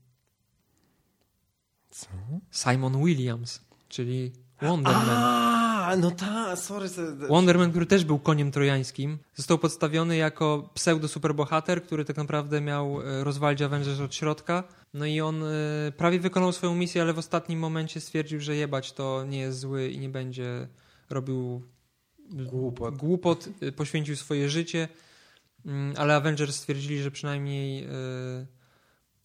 Co? 1.90 2.08
Simon 2.52 3.04
Williams, 3.04 3.62
czyli 3.90 4.32
Wonderman. 4.62 5.10
A, 5.10 5.96
no 5.98 6.12
ta, 6.12 6.56
sorry. 6.56 6.88
Wonderman, 7.30 7.70
który 7.70 7.86
też 7.86 8.06
był 8.06 8.20
koniem 8.20 8.52
trojańskim, 8.52 9.20
został 9.36 9.58
podstawiony 9.58 10.18
jako 10.18 10.70
pseudo-superbohater, 10.74 11.82
który 11.84 12.06
tak 12.06 12.18
naprawdę 12.18 12.62
miał 12.62 13.02
e, 13.02 13.24
rozwalić 13.24 13.62
Avengers 13.62 14.00
od 14.00 14.16
środka. 14.16 14.64
No 14.94 15.06
i 15.06 15.22
on 15.22 15.44
e, 15.44 15.48
prawie 15.98 16.20
wykonał 16.20 16.52
swoją 16.52 16.76
misję, 16.76 17.02
ale 17.02 17.14
w 17.14 17.20
ostatnim 17.20 17.60
momencie 17.60 18.02
stwierdził, 18.02 18.40
że 18.40 18.56
jebać 18.56 18.94
to 18.94 19.26
nie 19.26 19.40
jest 19.40 19.60
zły 19.60 19.90
i 19.90 20.00
nie 20.00 20.10
będzie 20.10 20.68
robił 21.10 21.62
Głupot. 22.32 22.98
głupot 22.98 23.50
e, 23.62 23.72
poświęcił 23.72 24.16
swoje 24.16 24.50
życie, 24.50 24.88
Mm, 25.66 25.94
ale 25.98 26.16
Avengers 26.16 26.56
stwierdzili, 26.56 27.02
że 27.02 27.12
przynajmniej 27.12 27.84
e, 27.84 27.90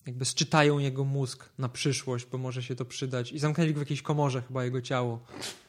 jakby 0.06 0.24
sczytają 0.24 0.78
jego 0.78 1.04
mózg 1.04 1.48
na 1.58 1.68
przyszłość, 1.68 2.26
bo 2.26 2.38
może 2.38 2.62
się 2.62 2.76
to 2.76 2.84
przydać 2.84 3.32
i 3.32 3.38
zamknęli 3.38 3.72
go 3.72 3.78
w 3.78 3.82
jakiejś 3.82 4.02
komorze 4.02 4.42
chyba 4.42 4.64
jego 4.64 4.80
ciało. 4.80 5.20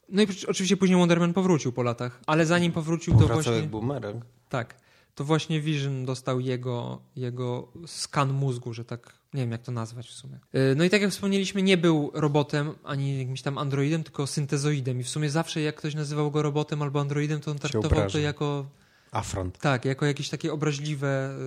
No 0.10 0.22
i 0.22 0.28
oczywiście 0.48 0.78
później 0.78 1.00
Wonderman 1.00 1.34
powrócił 1.34 1.72
po 1.72 1.84
latach, 1.84 2.20
ale 2.26 2.46
zanim 2.46 2.72
powrócił 2.72 3.14
to 3.14 3.20
Powracał 3.20 3.44
właśnie... 3.44 3.60
jak 3.60 3.70
bumerang. 3.70 4.26
Tak, 4.50 4.76
to 5.16 5.24
właśnie 5.24 5.62
Vision 5.62 6.06
dostał 6.06 6.40
jego, 6.40 7.02
jego 7.16 7.68
skan 7.86 8.34
mózgu, 8.34 8.74
że 8.74 8.86
tak, 8.86 9.14
nie 9.34 9.42
wiem 9.42 9.52
jak 9.52 9.62
to 9.62 9.72
nazwać 9.72 10.08
w 10.08 10.14
sumie. 10.14 10.40
Yy, 10.54 10.76
No 10.78 10.84
i 10.84 10.90
tak 10.90 11.02
jak 11.02 11.12
wspomnieliśmy, 11.12 11.62
nie 11.62 11.78
był 11.78 12.12
robotem 12.14 12.76
ani 12.84 13.20
jakimś 13.20 13.42
tam 13.42 13.58
androidem, 13.58 14.04
tylko 14.04 14.28
syntezoidem 14.28 15.00
i 15.00 15.04
w 15.04 15.10
sumie 15.10 15.30
zawsze 15.30 15.62
jak 15.62 15.76
ktoś 15.76 15.96
nazywał 15.96 16.32
go 16.32 16.42
robotem 16.42 16.82
albo 16.82 17.02
androidem, 17.02 17.40
to 17.40 17.52
on 17.52 17.60
traktował 17.60 18.10
to 18.10 18.20
jako 18.20 18.66
Afront. 19.12 19.58
tak, 19.58 19.86
jako 19.86 20.06
jakieś 20.06 20.30
takie 20.30 20.54
obraźliwe 20.54 21.38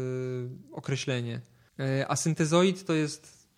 y, 0.72 0.74
określenie. 0.74 1.40
Y, 1.80 2.08
a 2.08 2.16
syntezoid 2.16 2.84
to 2.84 2.92
jest, 2.92 3.48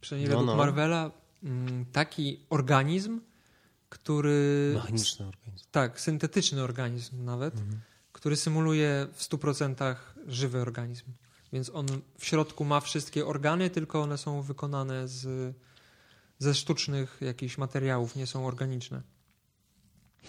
przynajmniej 0.00 0.30
No, 0.30 0.38
według 0.38 0.56
no. 0.56 0.64
Marvela, 0.64 1.10
mm, 1.42 1.84
taki 1.92 2.40
organizm, 2.50 3.20
który... 3.88 4.70
Mechaniczny 4.74 5.26
organizm. 5.26 5.64
Tak, 5.70 6.00
syntetyczny 6.00 6.62
organizm 6.62 7.24
nawet, 7.24 7.54
który 8.12 8.36
symuluje 8.36 9.06
w 9.12 9.22
100% 9.22 9.96
żywy 10.26 10.60
organizm. 10.60 11.04
Więc 11.52 11.70
on 11.74 11.86
w 12.18 12.26
środku 12.26 12.64
ma 12.64 12.80
wszystkie 12.80 13.26
organy, 13.26 13.70
tylko 13.70 14.02
one 14.02 14.18
są 14.18 14.42
wykonane 14.42 15.08
z, 15.08 15.54
ze 16.38 16.54
sztucznych 16.54 17.18
jakichś 17.20 17.58
materiałów, 17.58 18.16
nie 18.16 18.26
są 18.26 18.46
organiczne. 18.46 19.02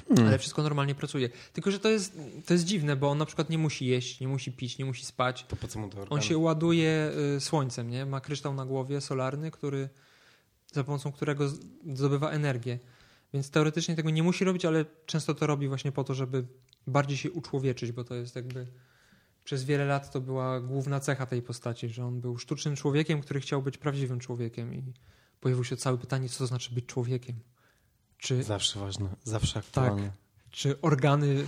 Hmm. 0.07 0.27
Ale 0.27 0.39
wszystko 0.39 0.63
normalnie 0.63 0.95
pracuje. 0.95 1.29
Tylko, 1.53 1.71
że 1.71 1.79
to 1.79 1.89
jest, 1.89 2.19
to 2.45 2.53
jest 2.53 2.65
dziwne, 2.65 2.95
bo 2.95 3.09
on 3.09 3.17
na 3.17 3.25
przykład 3.25 3.49
nie 3.49 3.57
musi 3.57 3.85
jeść, 3.85 4.19
nie 4.19 4.27
musi 4.27 4.51
pić, 4.51 4.77
nie 4.77 4.85
musi 4.85 5.05
spać. 5.05 5.45
To 5.47 5.55
po 5.55 5.67
co 5.67 5.79
mu 5.79 5.89
to 5.89 6.01
organ? 6.01 6.17
On 6.17 6.21
się 6.21 6.37
ładuje 6.37 7.11
y, 7.37 7.39
słońcem, 7.39 7.89
nie? 7.89 8.05
Ma 8.05 8.21
kryształ 8.21 8.53
na 8.53 8.65
głowie 8.65 9.01
solarny, 9.01 9.51
który, 9.51 9.89
za 10.73 10.83
pomocą 10.83 11.11
którego 11.11 11.49
zdobywa 11.93 12.29
energię. 12.29 12.79
Więc 13.33 13.49
teoretycznie 13.49 13.95
tego 13.95 14.09
nie 14.09 14.23
musi 14.23 14.45
robić, 14.45 14.65
ale 14.65 14.85
często 15.05 15.33
to 15.33 15.47
robi 15.47 15.67
właśnie 15.67 15.91
po 15.91 16.03
to, 16.03 16.13
żeby 16.13 16.45
bardziej 16.87 17.17
się 17.17 17.31
uczłowieczyć, 17.31 17.91
bo 17.91 18.03
to 18.03 18.15
jest 18.15 18.35
jakby 18.35 18.67
przez 19.43 19.63
wiele 19.63 19.85
lat 19.85 20.11
to 20.11 20.21
była 20.21 20.61
główna 20.61 20.99
cecha 20.99 21.25
tej 21.25 21.41
postaci, 21.41 21.89
że 21.89 22.05
on 22.05 22.21
był 22.21 22.37
sztucznym 22.37 22.75
człowiekiem, 22.75 23.21
który 23.21 23.39
chciał 23.39 23.61
być 23.61 23.77
prawdziwym 23.77 24.19
człowiekiem 24.19 24.73
i 24.73 24.93
pojawiło 25.39 25.63
się 25.63 25.77
całe 25.77 25.97
pytanie, 25.97 26.29
co 26.29 26.37
to 26.37 26.47
znaczy 26.47 26.73
być 26.75 26.85
człowiekiem. 26.85 27.35
Czy 28.17 28.43
Zawsze 28.43 28.79
ważne, 28.79 29.09
zawsze 29.23 29.59
aktualne. 29.59 30.11
czy 30.51 30.81
organy, 30.81 31.47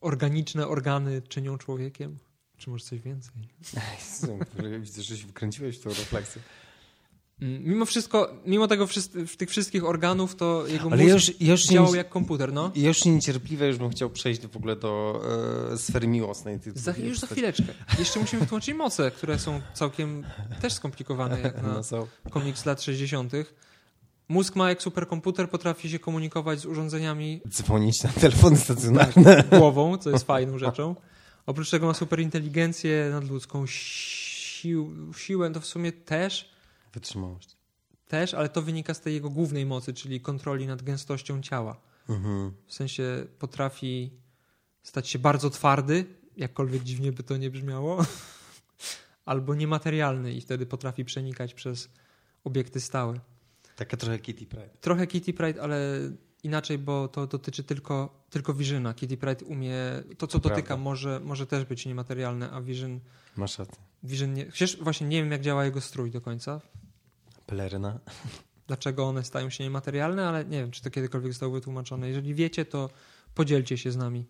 organiczne 0.00 0.68
organy 0.68 1.22
czynią 1.22 1.58
człowiekiem? 1.58 2.18
Czy 2.56 2.70
może 2.70 2.84
coś 2.84 3.00
więcej? 3.00 3.32
Jezu, 3.98 4.38
Widzę, 4.80 5.02
że 5.02 5.16
się 5.16 5.26
wkręciłeś 5.26 5.78
w 5.78 5.82
tą 5.82 5.90
refleksję. 5.90 6.42
Mm, 7.42 7.64
Mimo 7.64 7.84
wszystko, 7.84 8.34
mimo 8.46 8.68
tego 8.68 8.86
tych 9.38 9.50
wszystkich 9.50 9.84
organów, 9.84 10.36
to 10.36 10.66
jego 10.66 10.88
Ale 10.92 11.02
mózg 11.02 11.14
już, 11.14 11.40
już, 11.40 11.66
działał 11.66 11.92
nie, 11.92 11.98
jak 11.98 12.08
komputer, 12.08 12.52
no. 12.52 12.72
już 12.74 13.04
niecierpliwie 13.04 13.66
już 13.66 13.76
bym 13.76 13.90
chciał 13.90 14.10
przejść 14.10 14.46
w 14.46 14.56
ogóle 14.56 14.76
do 14.76 15.22
e, 15.72 15.78
sfery 15.78 16.06
miłosnej. 16.08 16.60
Tych 16.60 16.78
Za, 16.78 16.94
już 16.96 17.18
za 17.18 17.26
chwileczkę. 17.26 17.64
Jeszcze 17.98 18.20
musimy 18.20 18.40
wytłumaczyć 18.42 18.74
moce, 18.74 19.10
które 19.10 19.38
są 19.38 19.60
całkiem 19.74 20.24
też 20.60 20.72
skomplikowane 20.72 21.40
jak 21.40 21.62
na 21.62 21.68
No 22.24 22.30
komiks 22.30 22.66
lat 22.66 22.82
60. 22.82 23.32
Mózg 24.28 24.56
ma 24.56 24.68
jak 24.68 24.82
superkomputer, 24.82 25.50
potrafi 25.50 25.90
się 25.90 25.98
komunikować 25.98 26.60
z 26.60 26.66
urządzeniami 26.66 27.40
Dzwonić 27.48 28.02
na 28.02 28.10
telefony 28.10 28.56
stacjonarne. 28.56 29.44
głową, 29.50 29.98
co 29.98 30.10
jest 30.10 30.26
fajną 30.26 30.58
rzeczą. 30.58 30.96
Oprócz 31.46 31.70
tego 31.70 31.86
ma 31.86 31.94
superinteligencję 31.94 33.08
nadludzką, 33.12 33.64
sił, 33.66 35.12
siłę, 35.16 35.50
to 35.50 35.60
w 35.60 35.66
sumie 35.66 35.92
też, 35.92 36.55
Wytrzymałość. 36.96 37.56
też, 38.08 38.34
ale 38.34 38.48
to 38.48 38.62
wynika 38.62 38.94
z 38.94 39.00
tej 39.00 39.14
jego 39.14 39.30
głównej 39.30 39.66
mocy, 39.66 39.94
czyli 39.94 40.20
kontroli 40.20 40.66
nad 40.66 40.82
gęstością 40.82 41.42
ciała. 41.42 41.80
Mhm. 42.08 42.52
W 42.66 42.74
sensie 42.74 43.26
potrafi 43.38 44.10
stać 44.82 45.08
się 45.08 45.18
bardzo 45.18 45.50
twardy, 45.50 46.04
jakkolwiek 46.36 46.82
dziwnie 46.82 47.12
by 47.12 47.22
to 47.22 47.36
nie 47.36 47.50
brzmiało, 47.50 48.04
albo 49.24 49.54
niematerialny 49.54 50.32
i 50.32 50.40
wtedy 50.40 50.66
potrafi 50.66 51.04
przenikać 51.04 51.54
przez 51.54 51.88
obiekty 52.44 52.80
stałe. 52.80 53.20
Taka 53.76 53.96
trochę 53.96 54.18
Kitty 54.18 54.46
Pride. 54.46 54.70
Trochę 54.80 55.06
Kitty 55.06 55.32
Pride, 55.32 55.62
ale 55.62 55.78
inaczej, 56.42 56.78
bo 56.78 57.08
to 57.08 57.26
dotyczy 57.26 57.64
tylko, 57.64 58.24
tylko 58.30 58.54
Visiona. 58.54 58.94
Kitty 58.94 59.16
Pride 59.16 59.44
umie, 59.44 59.74
to 60.18 60.26
co 60.26 60.38
To 60.40 60.48
dotyka 60.48 60.66
prawda. 60.66 60.84
może, 60.84 61.20
może 61.24 61.46
też 61.46 61.64
być 61.64 61.86
niematerialne, 61.86 62.50
a 62.50 62.60
Vision, 62.60 63.00
Masz 63.36 63.58
rację. 63.58 63.76
Vision 64.02 64.34
nie, 64.34 64.44
chociaż 64.50 64.76
właśnie 64.76 65.06
nie 65.06 65.22
wiem 65.22 65.32
jak 65.32 65.40
działa 65.40 65.64
jego 65.64 65.80
strój 65.80 66.10
do 66.10 66.20
końca, 66.20 66.60
Dlaczego 68.66 69.04
one 69.04 69.24
stają 69.24 69.50
się 69.50 69.64
niematerialne, 69.64 70.28
ale 70.28 70.44
nie 70.44 70.58
wiem, 70.60 70.70
czy 70.70 70.82
to 70.82 70.90
kiedykolwiek 70.90 71.32
zostało 71.32 71.52
wytłumaczone. 71.52 72.08
Jeżeli 72.08 72.34
wiecie, 72.34 72.64
to 72.64 72.90
podzielcie 73.34 73.78
się 73.78 73.92
z 73.92 73.96
nami. 73.96 74.24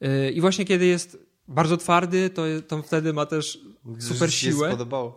Yy, 0.00 0.30
I 0.30 0.40
właśnie 0.40 0.64
kiedy 0.64 0.86
jest 0.86 1.18
bardzo 1.48 1.76
twardy, 1.76 2.30
to, 2.30 2.42
to 2.68 2.82
wtedy 2.82 3.12
ma 3.12 3.26
też 3.26 3.58
super 3.98 4.32
siłę 4.34 4.68
spodobało. 4.68 5.16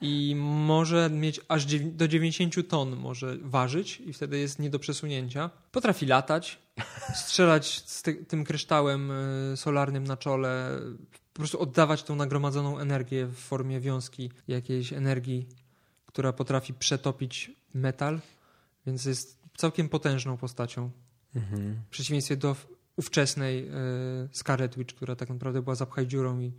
i 0.00 0.34
może 0.38 1.10
mieć 1.10 1.40
aż 1.48 1.66
do 1.82 2.08
90 2.08 2.68
ton 2.68 2.96
może 2.96 3.36
ważyć 3.42 4.00
i 4.00 4.12
wtedy 4.12 4.38
jest 4.38 4.58
nie 4.58 4.70
do 4.70 4.78
przesunięcia. 4.78 5.50
Potrafi 5.72 6.06
latać, 6.06 6.58
strzelać 7.24 7.82
z 7.86 8.02
ty- 8.02 8.24
tym 8.24 8.44
kryształem 8.44 9.10
y, 9.52 9.56
solarnym 9.56 10.04
na 10.04 10.16
czole, 10.16 10.78
po 11.32 11.38
prostu 11.38 11.60
oddawać 11.60 12.02
tą 12.02 12.16
nagromadzoną 12.16 12.78
energię 12.78 13.26
w 13.26 13.36
formie 13.36 13.80
wiązki 13.80 14.30
jakiejś 14.48 14.92
energii, 14.92 15.46
która 16.12 16.32
potrafi 16.32 16.74
przetopić 16.74 17.50
metal, 17.74 18.20
więc 18.86 19.04
jest 19.04 19.38
całkiem 19.56 19.88
potężną 19.88 20.36
postacią. 20.36 20.90
Mhm. 21.34 21.82
W 21.86 21.90
przeciwieństwie 21.90 22.36
do 22.36 22.56
ówczesnej 22.96 23.68
y, 23.68 24.28
Scarlet 24.32 24.78
Witch, 24.78 24.94
która 24.94 25.16
tak 25.16 25.28
naprawdę 25.28 25.62
była 25.62 25.74
zapchaj 25.74 26.06
dziurą 26.06 26.40
i 26.40 26.52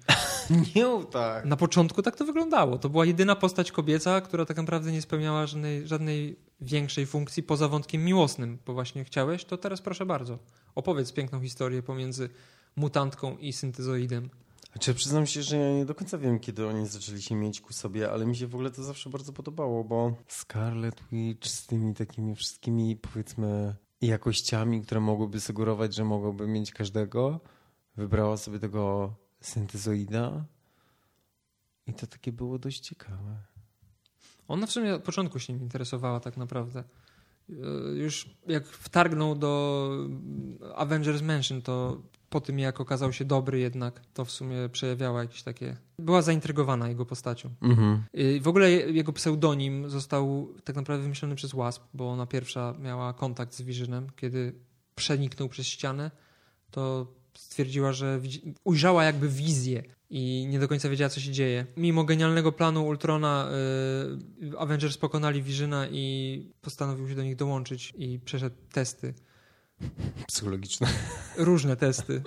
Nie 0.76 1.06
tak. 1.12 1.46
na 1.46 1.56
początku 1.58 2.02
tak 2.02 2.16
to 2.16 2.26
wyglądało. 2.26 2.78
To 2.78 2.90
była 2.90 3.06
jedyna 3.06 3.36
postać 3.36 3.72
kobieca, 3.72 4.22
która 4.22 4.46
tak 4.46 4.58
naprawdę 4.58 4.92
nie 4.92 5.02
spełniała 5.02 5.48
żadnej, 5.48 5.88
żadnej 5.88 6.40
większej 6.62 7.06
funkcji 7.06 7.44
poza 7.44 7.68
wątkiem 7.68 8.04
miłosnym, 8.04 8.58
bo 8.66 8.74
właśnie 8.74 9.04
chciałeś, 9.04 9.46
to 9.46 9.58
teraz 9.58 9.82
proszę 9.82 10.06
bardzo. 10.06 10.40
Opowiedz 10.76 11.12
piękną 11.12 11.42
historię 11.42 11.84
pomiędzy 11.84 12.30
mutantką 12.76 13.38
i 13.38 13.54
syntezoidem. 13.54 14.30
Znaczy, 14.72 14.94
przyznam 14.94 15.26
się, 15.26 15.44
że 15.44 15.58
ja 15.58 15.74
nie 15.74 15.86
do 15.86 15.96
końca 15.96 16.18
wiem, 16.18 16.40
kiedy 16.40 16.68
oni 16.68 16.88
zaczęli 16.88 17.22
się 17.22 17.36
mieć 17.36 17.62
ku 17.62 17.74
sobie, 17.74 18.12
ale 18.12 18.26
mi 18.26 18.36
się 18.36 18.48
w 18.48 18.56
ogóle 18.56 18.72
to 18.72 18.84
zawsze 18.84 19.10
bardzo 19.10 19.34
podobało, 19.34 19.84
bo 19.84 20.16
Scarlet 20.28 21.04
Witch 21.12 21.48
z 21.48 21.68
tymi 21.68 21.94
takimi 21.94 22.36
wszystkimi, 22.36 22.96
powiedzmy, 22.96 23.76
jakościami, 24.02 24.82
które 24.82 25.02
mogłyby 25.02 25.40
sugerować, 25.40 25.96
że 25.96 26.04
mogłoby 26.04 26.48
mieć 26.48 26.72
każdego, 26.72 27.40
wybrała 27.98 28.38
sobie 28.38 28.60
tego 28.60 29.14
syntezoida 29.42 30.46
i 31.88 31.94
to 31.94 32.08
takie 32.08 32.32
było 32.32 32.60
dość 32.60 32.80
ciekawe. 32.80 33.38
Ona 34.48 34.68
w 34.68 34.72
sumie 34.72 34.96
od 34.96 35.04
początku 35.04 35.40
się 35.40 35.54
nim 35.54 35.62
interesowała 35.62 36.20
tak 36.20 36.38
naprawdę. 36.38 36.84
Yy, 37.50 37.58
Już 37.96 38.30
jak 38.48 38.68
wtargnął 38.68 39.36
do 39.36 39.92
Avengers 40.76 41.22
Mansion, 41.22 41.62
to 41.62 42.02
po 42.32 42.42
tym 42.42 42.60
jak 42.60 42.82
okazał 42.82 43.14
się 43.14 43.26
dobry 43.26 43.60
jednak, 43.60 44.02
to 44.14 44.26
w 44.26 44.32
sumie 44.32 44.70
przejawiała 44.72 45.22
jakieś 45.22 45.44
takie... 45.44 45.78
Była 46.00 46.22
zaintrygowana 46.22 46.90
jego 46.90 47.06
postacią. 47.06 47.50
Mhm. 47.62 48.04
W 48.42 48.48
ogóle 48.48 48.72
je- 48.72 48.92
jego 48.92 49.14
pseudonim 49.14 49.90
został 49.90 50.54
tak 50.64 50.76
naprawdę 50.76 51.04
wymyślony 51.04 51.36
przez 51.36 51.52
Wasp, 51.52 51.84
bo 51.94 52.12
ona 52.12 52.26
pierwsza 52.26 52.76
miała 52.80 53.14
kontakt 53.14 53.54
z 53.54 53.62
Visionem, 53.62 54.08
kiedy 54.16 54.54
przeniknął 54.96 55.50
przez 55.50 55.68
ścianę, 55.68 56.12
to 56.72 57.08
stwierdziła, 57.38 57.94
że 57.94 58.22
ujrzała 58.64 59.04
jakby 59.04 59.30
wizję 59.30 59.84
i 60.10 60.48
nie 60.50 60.60
do 60.60 60.68
końca 60.68 60.90
wiedziała, 60.90 61.10
co 61.10 61.20
się 61.20 61.32
dzieje. 61.32 61.66
Mimo 61.78 62.04
genialnego 62.04 62.52
planu 62.52 62.86
Ultrona 62.86 63.50
yy, 64.42 64.60
Avengers 64.60 64.98
pokonali 64.98 65.44
Visiona 65.44 65.88
i 65.88 66.46
postanowił 66.62 67.10
się 67.10 67.16
do 67.16 67.24
nich 67.24 67.36
dołączyć 67.36 67.94
i 67.98 68.20
przeszedł 68.26 68.56
testy, 68.72 69.14
Psychologiczne. 70.28 70.88
różne 71.38 71.76
testy. 71.76 72.22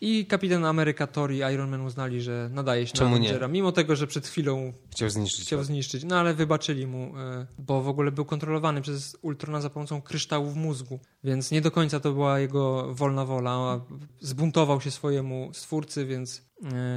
I 0.00 0.26
Kapitan 0.26 0.64
Ameryka, 0.64 1.06
Thor 1.06 1.32
i 1.32 1.36
Iron 1.36 1.70
Man 1.70 1.80
uznali, 1.80 2.22
że 2.22 2.48
nadaje 2.52 2.86
się 2.86 2.92
Czemu 2.92 3.10
na 3.10 3.18
nie? 3.18 3.28
Avengera, 3.28 3.48
mimo 3.48 3.72
tego, 3.72 3.96
że 3.96 4.06
przed 4.06 4.26
chwilą 4.26 4.72
Chciał 4.90 5.10
zniszczyć. 5.10 5.44
chciał 5.46 5.64
zniszczyć. 5.64 6.04
No 6.04 6.16
ale 6.18 6.34
wybaczyli 6.34 6.86
mu, 6.86 7.16
e, 7.18 7.46
bo 7.58 7.82
w 7.82 7.88
ogóle 7.88 8.12
był 8.12 8.24
kontrolowany 8.24 8.82
przez 8.82 9.16
Ultrona 9.22 9.60
za 9.60 9.70
pomocą 9.70 10.02
kryształów 10.02 10.56
mózgu, 10.56 11.00
więc 11.24 11.50
nie 11.50 11.60
do 11.60 11.70
końca 11.70 12.00
to 12.00 12.12
była 12.12 12.38
jego 12.40 12.94
wolna 12.94 13.24
wola. 13.24 13.80
Zbuntował 14.20 14.80
się 14.80 14.90
swojemu 14.90 15.50
stwórcy, 15.52 16.06
więc 16.06 16.42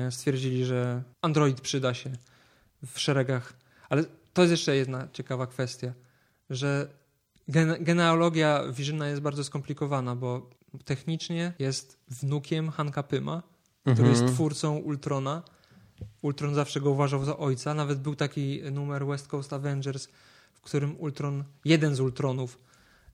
e, 0.08 0.12
stwierdzili, 0.12 0.65
że 0.65 1.03
android 1.21 1.62
przyda 1.62 1.93
się 1.93 2.12
w 2.93 2.99
szeregach. 2.99 3.53
Ale 3.89 4.03
to 4.34 4.41
jest 4.41 4.51
jeszcze 4.51 4.75
jedna 4.75 5.08
ciekawa 5.13 5.47
kwestia, 5.47 5.93
że 6.49 6.88
genealogia 7.80 8.64
Visiona 8.72 9.08
jest 9.08 9.22
bardzo 9.22 9.44
skomplikowana, 9.44 10.16
bo 10.16 10.50
technicznie 10.86 11.54
jest 11.60 11.98
wnukiem 12.08 12.70
Hanka 12.70 13.04
Pyma, 13.04 13.44
który 13.82 14.08
Mhm. 14.10 14.10
jest 14.12 14.36
twórcą 14.36 14.78
Ultrona. 14.78 15.44
Ultron 16.22 16.56
zawsze 16.56 16.82
go 16.82 16.90
uważał 16.90 17.26
za 17.26 17.38
ojca. 17.38 17.74
Nawet 17.74 18.00
był 18.00 18.16
taki 18.16 18.62
numer 18.72 19.06
West 19.06 19.28
Coast 19.28 19.54
Avengers, 19.54 20.08
w 20.54 20.62
którym 20.62 20.96
Ultron, 21.00 21.44
jeden 21.66 21.96
z 21.96 22.00
Ultronów, 22.00 22.60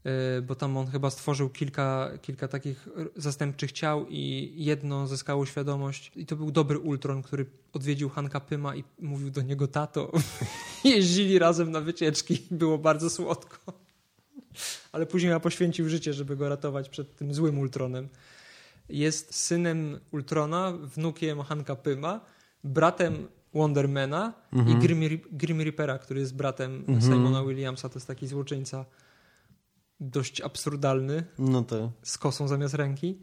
yy, 0.04 0.12
bo 0.42 0.56
tam 0.56 0.78
on 0.78 0.88
chyba 0.88 1.10
stworzył 1.10 1.50
kilka, 1.50 2.10
kilka 2.22 2.48
takich 2.48 2.88
zastępczych 3.16 3.72
ciał 3.72 4.06
i 4.10 4.54
jedno 4.58 5.08
zyskało 5.08 5.46
świadomość. 5.46 6.12
I 6.16 6.26
to 6.26 6.36
był 6.36 6.52
dobry 6.52 6.80
Ultron, 6.80 7.22
który 7.22 7.46
odwiedził 7.74 8.10
Hanka 8.10 8.40
Pyma 8.40 8.76
i 8.76 8.84
mówił 9.00 9.30
do 9.32 9.42
niego 9.42 9.68
tato. 9.68 10.12
Jeździli 10.84 11.40
razem 11.40 11.72
na 11.72 11.82
wycieczki. 11.82 12.42
Było 12.52 12.78
bardzo 12.78 13.10
słodko. 13.10 13.85
Ale 14.92 15.06
później 15.06 15.30
ja 15.32 15.40
poświęcił 15.40 15.90
życie, 15.90 16.14
żeby 16.14 16.36
go 16.38 16.50
ratować 16.50 16.90
przed 16.90 17.16
tym 17.16 17.34
złym 17.34 17.60
Ultronem 17.60 18.10
jest 18.90 19.36
synem 19.36 20.00
Ultrona, 20.12 20.72
wnukiem 20.72 21.42
Hanka 21.42 21.76
Pyma, 21.76 22.22
bratem 22.64 23.28
Wondermana 23.54 24.34
Mhm. 24.54 24.78
i 24.78 24.82
Grim, 24.82 25.00
Rip- 25.02 25.28
Grim 25.32 25.62
Reapera, 25.62 25.98
który 26.00 26.20
jest 26.20 26.36
bratem 26.36 26.76
Mhm. 26.88 27.02
Simona 27.02 27.44
Williamsa. 27.44 27.90
To 27.90 27.96
jest 28.00 28.08
taki 28.08 28.28
złoczyńca 28.28 28.86
dość 30.00 30.42
absurdalny, 30.42 31.24
No 31.40 31.64
to 31.64 31.92
z 32.04 32.18
kosą 32.18 32.48
zamiast 32.48 32.74
ręki. 32.74 33.20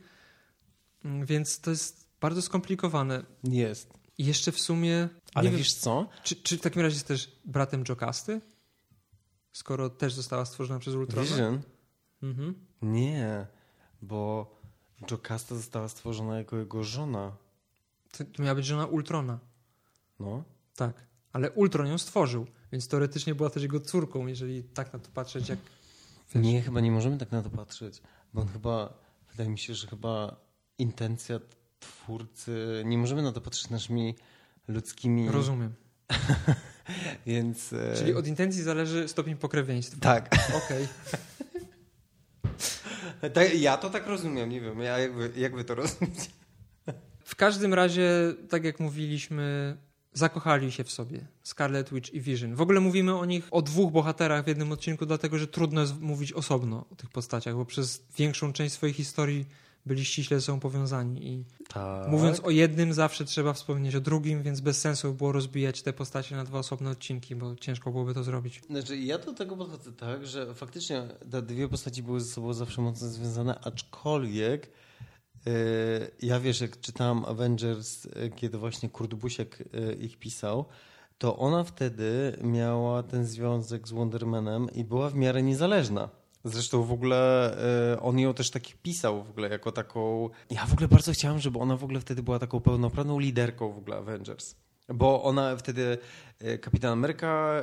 Mm, 1.04 1.26
Więc 1.26 1.60
to 1.60 1.70
jest 1.70 2.08
bardzo 2.20 2.42
skomplikowane. 2.42 3.22
jest. 3.44 3.92
I 4.18 4.24
jeszcze 4.24 4.52
w 4.52 4.60
sumie... 4.60 5.08
Ale 5.34 5.48
wiem, 5.50 5.58
wiesz 5.58 5.74
co? 5.74 6.08
czy, 6.24 6.36
czy 6.36 6.58
w 6.58 6.60
takim 6.60 6.82
razie 6.82 6.94
jest 6.94 7.06
też 7.08 7.32
bratem 7.44 7.84
Jokasty? 7.88 8.40
Skoro 9.52 9.90
też 9.90 10.14
została 10.14 10.44
stworzona 10.44 10.80
przez 10.80 10.94
Ultrona? 10.94 11.28
Vision? 11.28 11.62
Mhm. 12.22 12.54
Nie, 12.82 13.46
bo 14.02 14.50
Jocasta 15.10 15.54
została 15.54 15.88
stworzona 15.88 16.38
jako 16.38 16.56
jego 16.56 16.84
żona. 16.84 17.36
To, 18.12 18.24
to 18.24 18.42
miała 18.42 18.54
być 18.54 18.66
żona 18.66 18.86
Ultrona. 18.86 19.38
No. 20.20 20.44
Tak, 20.76 21.06
ale 21.32 21.50
Ultron 21.50 21.86
ją 21.86 21.98
stworzył, 21.98 22.46
więc 22.72 22.88
teoretycznie 22.88 23.34
była 23.34 23.50
też 23.50 23.62
jego 23.62 23.80
córką, 23.80 24.26
jeżeli 24.26 24.64
tak 24.64 24.92
na 24.92 24.98
to 24.98 25.08
patrzeć, 25.14 25.48
jak 25.48 25.58
Wiesz. 26.34 26.44
Nie, 26.44 26.62
chyba 26.62 26.80
nie 26.80 26.90
możemy 26.90 27.18
tak 27.18 27.32
na 27.32 27.42
to 27.42 27.50
patrzeć, 27.50 28.02
bo 28.34 28.40
on 28.40 28.48
chyba, 28.48 28.94
wydaje 29.30 29.50
mi 29.50 29.58
się, 29.58 29.74
że 29.74 29.86
chyba 29.86 30.36
intencja 30.78 31.40
twórcy, 31.80 32.82
nie 32.86 32.98
możemy 32.98 33.22
na 33.22 33.32
to 33.32 33.40
patrzeć 33.40 33.70
naszymi 33.70 34.14
ludzkimi, 34.68 35.30
rozumiem. 35.30 35.74
więc... 37.26 37.72
e, 37.72 37.94
Czyli 37.96 38.14
od 38.14 38.26
intencji 38.26 38.62
zależy 38.62 39.08
stopień 39.08 39.36
pokrewieństwa. 39.36 40.00
Tak, 40.00 40.34
Okej. 40.64 40.88
tak, 43.34 43.54
ja 43.60 43.76
to 43.76 43.90
tak 43.90 44.06
rozumiem, 44.06 44.50
nie 44.50 44.60
wiem, 44.60 44.80
ja, 44.80 44.98
jak, 44.98 45.14
wy, 45.14 45.30
jak 45.36 45.54
wy 45.56 45.64
to 45.64 45.74
rozumiecie? 45.74 46.30
W 47.24 47.36
każdym 47.36 47.74
razie, 47.74 48.10
tak 48.48 48.64
jak 48.64 48.80
mówiliśmy, 48.80 49.76
zakochali 50.12 50.72
się 50.72 50.84
w 50.84 50.90
sobie 50.90 51.20
Scarlet 51.42 51.94
Witch 51.94 52.12
i 52.14 52.20
Vision. 52.20 52.54
W 52.54 52.60
ogóle 52.60 52.80
mówimy 52.80 53.18
o 53.18 53.24
nich, 53.24 53.48
o 53.50 53.62
dwóch 53.62 53.92
bohaterach 53.92 54.44
w 54.44 54.48
jednym 54.48 54.72
odcinku, 54.72 55.06
dlatego 55.06 55.38
że 55.38 55.46
trudno 55.46 55.80
jest 55.80 56.00
mówić 56.00 56.32
osobno 56.32 56.84
o 56.90 56.94
tych 56.94 57.10
postaciach, 57.10 57.54
bo 57.54 57.64
przez 57.64 58.02
większą 58.18 58.52
część 58.52 58.74
swojej 58.74 58.94
historii 58.94 59.46
byli 59.86 60.04
ściśle 60.04 60.40
ze 60.40 60.46
sobą 60.46 60.60
powiązani 60.60 61.26
i 61.26 61.44
Tak. 61.68 62.08
Mówiąc 62.08 62.40
o 62.40 62.50
jednym, 62.50 62.92
zawsze 62.92 63.24
trzeba 63.24 63.52
wspomnieć 63.52 63.94
o 63.94 64.00
drugim, 64.00 64.42
więc 64.42 64.60
bez 64.60 64.80
sensu 64.80 65.08
by 65.08 65.14
było 65.18 65.32
rozbijać 65.32 65.82
te 65.82 65.92
postacie 65.92 66.36
na 66.36 66.44
dwa 66.44 66.58
osobne 66.58 66.90
odcinki, 66.90 67.36
bo 67.36 67.56
ciężko 67.56 67.90
byłoby 67.90 68.14
to 68.14 68.24
zrobić. 68.24 68.62
Znaczy, 68.70 68.96
ja 68.96 69.18
do 69.18 69.32
tego 69.32 69.56
podchodzę 69.56 69.92
tak, 69.92 70.26
że 70.26 70.54
faktycznie 70.54 71.02
te 71.30 71.42
dwie 71.42 71.68
postaci 71.68 72.02
były 72.02 72.20
ze 72.20 72.32
sobą 72.32 72.52
zawsze 72.52 72.82
mocno 72.82 73.08
związane, 73.08 73.58
aczkolwiek 73.60 74.70
yy, 75.46 75.52
ja 76.22 76.40
wiesz, 76.40 76.60
jak 76.60 76.80
czytałem 76.80 77.24
Avengers, 77.24 78.04
yy, 78.04 78.30
kiedy 78.36 78.58
właśnie 78.58 78.88
Kurt 78.88 79.14
Busiek 79.14 79.58
yy, 79.72 79.94
ich 79.94 80.18
pisał, 80.18 80.64
to 81.18 81.36
ona 81.36 81.64
wtedy 81.64 82.36
miała 82.42 83.02
ten 83.02 83.26
związek 83.26 83.88
z 83.88 83.92
Wondermanem 83.92 84.70
i 84.74 84.84
była 84.84 85.10
w 85.10 85.14
miarę 85.14 85.42
niezależna. 85.42 86.21
Zresztą 86.44 86.82
w 86.82 86.92
ogóle 86.92 87.56
yy, 87.90 88.00
on 88.00 88.18
ją 88.18 88.34
też 88.34 88.50
tak 88.50 88.62
pisał 88.82 89.24
w 89.24 89.30
ogóle 89.30 89.48
jako 89.48 89.72
taką... 89.72 90.30
Ja 90.50 90.66
w 90.66 90.72
ogóle 90.72 90.88
bardzo 90.88 91.12
chciałem, 91.12 91.38
żeby 91.38 91.58
ona 91.58 91.76
w 91.76 91.84
ogóle 91.84 92.00
wtedy 92.00 92.22
była 92.22 92.38
taką 92.38 92.60
pełnoprawną 92.60 93.18
liderką 93.18 93.72
w 93.72 93.78
ogóle 93.78 93.96
Avengers. 93.96 94.54
Bo 94.88 95.22
ona 95.22 95.56
wtedy, 95.56 95.98
e, 96.40 96.58
Kapitan 96.58 96.92
Ameryka 96.92 97.62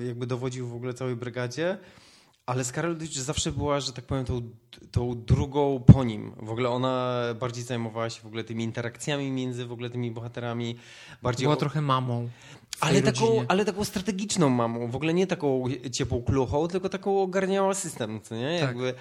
e, 0.00 0.04
jakby 0.06 0.26
dowodził 0.26 0.68
w 0.68 0.74
ogóle 0.74 0.94
całej 0.94 1.16
brygadzie, 1.16 1.78
ale 2.46 2.64
Scarlet 2.64 2.98
Witch 3.02 3.14
zawsze 3.14 3.52
była, 3.52 3.80
że 3.80 3.92
tak 3.92 4.04
powiem, 4.04 4.24
tą, 4.24 4.50
tą 4.90 5.24
drugą 5.24 5.84
po 5.86 6.04
nim. 6.04 6.32
W 6.42 6.50
ogóle 6.50 6.68
ona 6.68 7.22
bardziej 7.40 7.64
zajmowała 7.64 8.10
się 8.10 8.22
w 8.22 8.26
ogóle 8.26 8.44
tymi 8.44 8.64
interakcjami 8.64 9.30
między 9.30 9.66
w 9.66 9.72
ogóle 9.72 9.90
tymi 9.90 10.10
bohaterami. 10.10 10.76
Bardziej 11.22 11.44
Była 11.44 11.54
o- 11.54 11.58
trochę 11.60 11.80
mamą. 11.80 12.28
Ale 12.80 13.02
taką, 13.02 13.26
rodzinie. 13.26 13.44
ale 13.48 13.64
taką 13.64 13.84
strategiczną 13.84 14.48
mamą, 14.48 14.90
w 14.90 14.96
ogóle 14.96 15.14
nie 15.14 15.26
taką 15.26 15.64
ciepłą 15.92 16.22
kluchą, 16.22 16.68
tylko 16.68 16.88
taką 16.88 17.22
ogarniała 17.22 17.74
system, 17.74 18.20
co 18.20 18.36
nie? 18.36 18.58
Tak. 18.60 18.68
Jakby. 18.68 18.94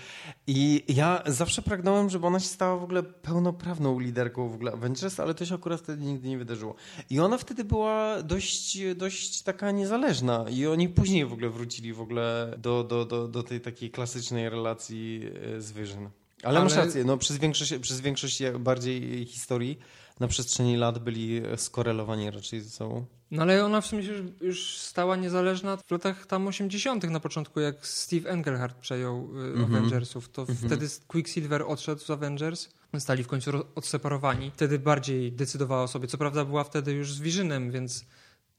I 0.47 0.83
ja 0.87 1.23
zawsze 1.25 1.61
pragnąłem, 1.61 2.09
żeby 2.09 2.27
ona 2.27 2.39
się 2.39 2.47
stała 2.47 2.77
w 2.77 2.83
ogóle 2.83 3.03
pełnoprawną 3.03 3.99
liderką 3.99 4.49
w 4.49 4.53
ogóle 4.53 4.71
Avengers, 4.71 5.19
ale 5.19 5.33
to 5.33 5.45
się 5.45 5.55
akurat 5.55 5.81
wtedy 5.81 6.05
nigdy 6.05 6.27
nie 6.27 6.37
wydarzyło. 6.37 6.75
I 7.09 7.19
ona 7.19 7.37
wtedy 7.37 7.63
była 7.63 8.23
dość, 8.23 8.77
dość 8.95 9.41
taka 9.41 9.71
niezależna 9.71 10.45
i 10.49 10.67
oni 10.67 10.89
później 10.89 11.25
w 11.25 11.33
ogóle 11.33 11.49
wrócili 11.49 11.93
w 11.93 12.01
ogóle 12.01 12.55
do, 12.57 12.83
do, 12.83 13.05
do, 13.05 13.27
do 13.27 13.43
tej 13.43 13.61
takiej 13.61 13.91
klasycznej 13.91 14.49
relacji 14.49 15.21
e, 15.55 15.61
z 15.61 15.71
Vision. 15.71 16.09
Ale, 16.43 16.63
masz 16.63 16.75
rację, 16.75 17.03
no 17.03 17.17
przez 17.17 17.37
większość, 17.37 17.77
przez 17.77 18.01
większość 18.01 18.43
bardziej 18.59 19.25
historii 19.25 19.79
na 20.19 20.27
przestrzeni 20.27 20.77
lat 20.77 20.99
byli 20.99 21.41
skorelowani 21.55 22.31
raczej 22.31 22.61
ze 22.61 22.69
sobą. 22.69 23.05
No 23.31 23.41
ale 23.41 23.65
ona 23.65 23.81
w 23.81 23.85
sumie 23.85 24.03
już, 24.03 24.21
już 24.41 24.77
stała 24.77 25.15
niezależna 25.15 25.77
w 25.77 25.91
latach 25.91 26.25
tam 26.25 26.47
80. 26.47 27.03
na 27.03 27.19
początku, 27.19 27.59
jak 27.59 27.87
Steve 27.87 28.29
Engelhardt 28.29 28.77
przejął 28.77 29.29
mm 29.31 29.55
-hmm. 29.55 29.63
Avengersów. 29.63 30.29
To 30.29 30.41
mm 30.41 30.55
-hmm. 30.55 30.65
wtedy 30.65 30.87
Quicksilver 31.07 31.63
odszedł 31.67 32.01
z 32.01 32.09
Avengers, 32.09 32.69
stali 32.99 33.23
w 33.23 33.27
końcu 33.27 33.51
odseparowani. 33.75 34.51
Wtedy 34.51 34.79
bardziej 34.79 35.31
decydowała 35.31 35.83
o 35.83 35.87
sobie. 35.87 36.07
Co 36.07 36.17
prawda 36.17 36.45
była 36.45 36.63
wtedy 36.63 36.91
już 36.91 37.13
z 37.13 37.19
Visionem, 37.19 37.71
więc 37.71 38.05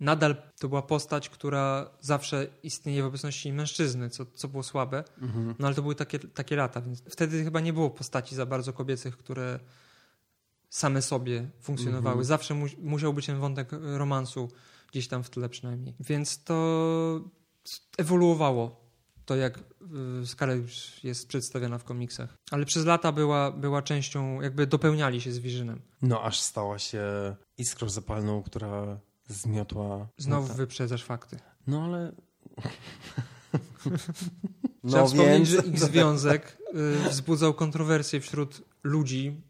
nadal 0.00 0.36
to 0.58 0.68
była 0.68 0.82
postać, 0.82 1.28
która 1.28 1.90
zawsze 2.00 2.46
istnieje 2.62 3.02
w 3.02 3.06
obecności 3.06 3.52
mężczyzny, 3.52 4.10
co, 4.10 4.26
co 4.26 4.48
było 4.48 4.62
słabe. 4.62 5.04
-hmm. 5.22 5.54
No 5.58 5.66
ale 5.66 5.76
to 5.76 5.82
były 5.82 5.94
takie, 5.94 6.18
takie 6.18 6.56
lata, 6.56 6.80
więc 6.80 7.02
wtedy 7.10 7.44
chyba 7.44 7.60
nie 7.60 7.72
było 7.72 7.90
postaci 7.90 8.34
za 8.34 8.46
bardzo 8.46 8.72
kobiecych, 8.72 9.16
które 9.16 9.60
same 10.70 11.02
sobie 11.02 11.50
funkcjonowały. 11.61 12.14
Mhm. 12.14 12.24
Zawsze 12.24 12.55
mu, 12.55 12.66
musiał 12.79 13.14
być 13.14 13.26
ten 13.26 13.38
wątek 13.38 13.70
romansu 13.83 14.48
gdzieś 14.90 15.09
tam 15.09 15.22
w 15.22 15.31
tle 15.31 15.48
przynajmniej. 15.48 15.94
Więc 16.00 16.44
to 16.44 17.20
ewoluowało 17.98 18.87
to, 19.26 19.37
jak 19.37 19.59
y, 20.22 20.26
Scarlet 20.26 20.66
jest 21.05 21.29
przedstawiona 21.29 21.79
w 21.79 21.85
komiksach. 21.85 22.37
Ale 22.50 22.64
przez 22.66 22.85
lata 22.85 23.12
była, 23.12 23.50
była 23.50 23.83
częścią, 23.83 24.40
jakby 24.40 24.66
dopełniali 24.66 25.20
się 25.20 25.33
z 25.33 25.38
Visionem. 25.38 25.83
No, 26.02 26.22
aż 26.22 26.40
stała 26.40 26.79
się 26.79 27.02
iskrą 27.59 27.88
zapalną, 27.88 28.42
która 28.42 29.00
zmiotła... 29.29 30.09
Znowu 30.18 30.55
wyprzedzasz 30.55 31.05
fakty. 31.05 31.38
No, 31.66 31.85
ale... 31.85 32.12
No 34.84 34.92
Trzeba 34.92 35.06
wspomnieć, 35.06 35.48
że 35.48 35.58
ich 35.58 35.78
związek 35.80 36.58
y, 37.06 37.08
wzbudzał 37.08 37.54
kontrowersje 37.54 38.20
wśród 38.20 38.62
ludzi, 38.82 39.42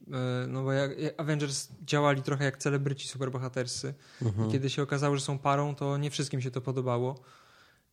y, 0.45 0.49
no 0.49 0.63
bo 0.63 0.73
jak 0.73 0.91
Avengers 1.17 1.69
działali 1.85 2.23
trochę 2.23 2.45
jak 2.45 2.59
celebryci 2.59 3.09
superbohaterscy. 3.09 3.95
Mhm. 4.23 4.49
I 4.49 4.53
kiedy 4.53 4.71
się 4.71 4.83
okazało, 4.83 5.17
że 5.17 5.23
są 5.23 5.39
parą, 5.39 5.75
to 5.75 5.97
nie 5.97 6.11
wszystkim 6.11 6.41
się 6.41 6.51
to 6.51 6.61
podobało. 6.61 7.21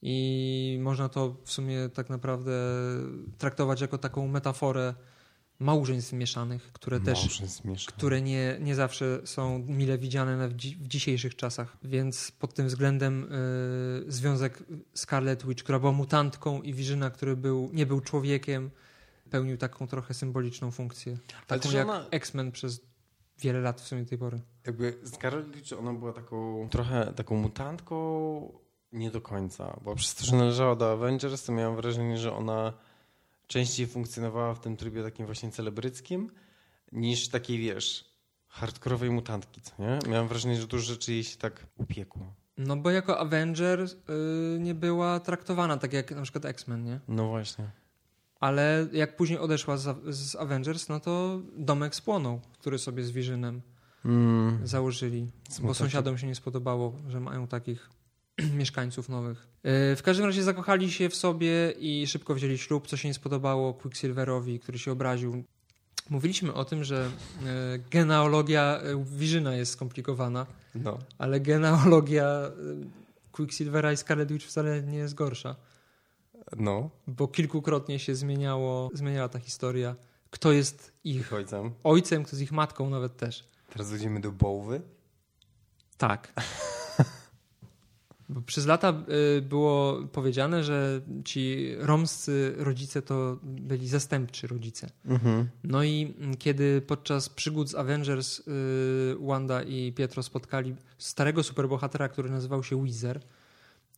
I 0.01 0.77
można 0.81 1.09
to 1.09 1.35
w 1.43 1.51
sumie 1.51 1.89
tak 1.93 2.09
naprawdę 2.09 2.51
traktować 3.37 3.81
jako 3.81 3.97
taką 3.97 4.27
metaforę 4.27 4.93
małżeństw 5.63 6.13
mieszanych, 6.13 6.73
które 6.73 6.99
też 6.99 7.41
które 7.87 8.21
nie, 8.21 8.57
nie 8.59 8.75
zawsze 8.75 9.21
są 9.25 9.59
mile 9.59 9.97
widziane 9.97 10.49
w, 10.49 10.53
dzi 10.53 10.75
w 10.75 10.87
dzisiejszych 10.87 11.35
czasach. 11.35 11.77
Więc 11.83 12.31
pod 12.31 12.53
tym 12.53 12.67
względem 12.67 13.23
y, 13.23 14.11
związek 14.11 14.63
Scarlet 14.93 15.47
Witch, 15.47 15.63
która 15.63 15.79
była 15.79 15.91
mutantką 15.91 16.61
i 16.61 16.73
Wirzyna, 16.73 17.09
który 17.09 17.35
był, 17.35 17.69
nie 17.73 17.85
był 17.85 18.01
człowiekiem, 18.01 18.71
pełnił 19.29 19.57
taką 19.57 19.87
trochę 19.87 20.13
symboliczną 20.13 20.71
funkcję. 20.71 21.17
Taką 21.47 21.71
jak 21.71 21.87
ona... 21.89 22.05
X-Men 22.11 22.51
przez 22.51 22.81
wiele 23.39 23.59
lat 23.59 23.81
w 23.81 23.87
sumie 23.87 24.05
tej 24.05 24.17
pory. 24.17 24.39
Jakby 24.65 24.97
Scarlet 25.03 25.55
Witch, 25.55 25.79
ona 25.79 25.93
była 25.93 26.13
taką 26.13 26.67
trochę 26.69 27.13
taką 27.15 27.35
mutantką 27.35 28.63
nie 28.91 29.11
do 29.11 29.21
końca, 29.21 29.79
bo 29.83 29.95
przez 29.95 30.15
to, 30.15 30.25
że 30.25 30.35
należała 30.35 30.75
do 30.75 30.91
Avengers, 30.91 31.43
to 31.43 31.51
miałem 31.51 31.75
wrażenie, 31.75 32.17
że 32.17 32.33
ona 32.33 32.73
częściej 33.53 33.87
funkcjonowała 33.87 34.53
w 34.53 34.59
tym 34.59 34.77
trybie 34.77 35.03
takim 35.03 35.25
właśnie 35.25 35.51
celebryckim 35.51 36.31
niż 36.91 37.27
takiej, 37.29 37.59
wiesz, 37.59 38.05
hardkorowej 38.47 39.09
mutantki, 39.11 39.61
co 39.61 39.73
nie? 39.79 39.99
Miałem 40.11 40.27
wrażenie, 40.27 40.61
że 40.61 40.67
dużo 40.67 40.83
rzeczy 40.83 41.13
jej 41.13 41.23
się 41.23 41.37
tak 41.37 41.65
upiekło. 41.77 42.33
No 42.57 42.77
bo 42.77 42.91
jako 42.91 43.19
Avenger 43.19 43.79
yy, 43.79 44.59
nie 44.59 44.75
była 44.75 45.19
traktowana 45.19 45.77
tak 45.77 45.93
jak 45.93 46.11
na 46.11 46.21
przykład 46.21 46.45
X-Men, 46.45 46.83
nie? 46.83 46.99
No 47.07 47.27
właśnie. 47.27 47.69
Ale 48.39 48.87
jak 48.93 49.15
później 49.15 49.39
odeszła 49.39 49.77
z, 49.77 50.15
z 50.15 50.35
Avengers, 50.35 50.89
no 50.89 50.99
to 50.99 51.41
domek 51.57 51.95
spłonął, 51.95 52.41
który 52.59 52.77
sobie 52.77 53.03
z 53.03 53.11
Visionem 53.11 53.61
mm. 54.05 54.67
założyli. 54.67 55.31
Smutno. 55.49 55.67
Bo 55.67 55.73
sąsiadom 55.73 56.17
się 56.17 56.27
nie 56.27 56.35
spodobało, 56.35 56.93
że 57.07 57.19
mają 57.19 57.47
takich 57.47 57.89
mieszkańców 58.59 59.09
nowych. 59.09 59.47
E, 59.63 59.95
w 59.95 60.03
każdym 60.03 60.25
razie 60.25 60.43
zakochali 60.43 60.91
się 60.91 61.09
w 61.09 61.15
sobie 61.15 61.73
i 61.79 62.07
szybko 62.07 62.35
wzięli 62.35 62.57
ślub, 62.57 62.87
co 62.87 62.97
się 62.97 63.07
nie 63.07 63.13
spodobało 63.13 63.73
Quicksilverowi, 63.73 64.59
który 64.59 64.79
się 64.79 64.91
obraził. 64.91 65.43
Mówiliśmy 66.09 66.53
o 66.53 66.65
tym, 66.65 66.83
że 66.83 67.11
e, 67.45 67.79
genealogia 67.91 68.81
Wirzyna 69.05 69.55
jest 69.55 69.71
skomplikowana, 69.71 70.45
no. 70.75 70.99
ale 71.17 71.39
genealogia 71.39 72.25
e, 72.25 72.51
Quicksilvera 73.31 73.91
i 73.91 73.97
Scarlet 73.97 74.31
Witch 74.31 74.45
wcale 74.45 74.81
nie 74.81 74.97
jest 74.97 75.13
gorsza. 75.13 75.55
No. 76.57 76.89
Bo 77.07 77.27
kilkukrotnie 77.27 77.99
się 77.99 78.15
zmieniało, 78.15 78.89
zmieniała 78.93 79.29
ta 79.29 79.39
historia. 79.39 79.95
Kto 80.29 80.51
jest 80.51 80.91
ich, 81.03 81.15
ich 81.15 81.33
ojcem? 81.33 81.71
Ojcem, 81.83 82.23
kto 82.23 82.35
jest 82.35 82.41
ich 82.41 82.51
matką 82.51 82.89
nawet 82.89 83.17
też. 83.17 83.47
Teraz 83.69 83.89
dojdziemy 83.89 84.19
do 84.19 84.31
Bołwy? 84.31 84.81
Tak. 85.97 86.33
Bo 88.29 88.41
przez 88.41 88.65
lata 88.65 89.03
y, 89.37 89.41
było 89.41 90.03
powiedziane, 90.11 90.63
że 90.63 91.01
ci 91.25 91.75
romscy 91.77 92.53
rodzice 92.57 93.01
to 93.01 93.37
byli 93.43 93.87
zastępczy 93.87 94.47
rodzice. 94.47 94.89
Mhm. 95.05 95.49
No 95.63 95.83
i 95.83 96.13
kiedy 96.39 96.81
podczas 96.81 97.29
przygód 97.29 97.69
z 97.69 97.75
Avengers 97.75 98.39
y, 98.39 98.43
Wanda 99.19 99.63
i 99.63 99.93
Pietro 99.93 100.23
spotkali 100.23 100.75
starego 100.97 101.43
superbohatera, 101.43 102.09
który 102.09 102.29
nazywał 102.29 102.63
się 102.63 102.81
Weezer 102.81 103.21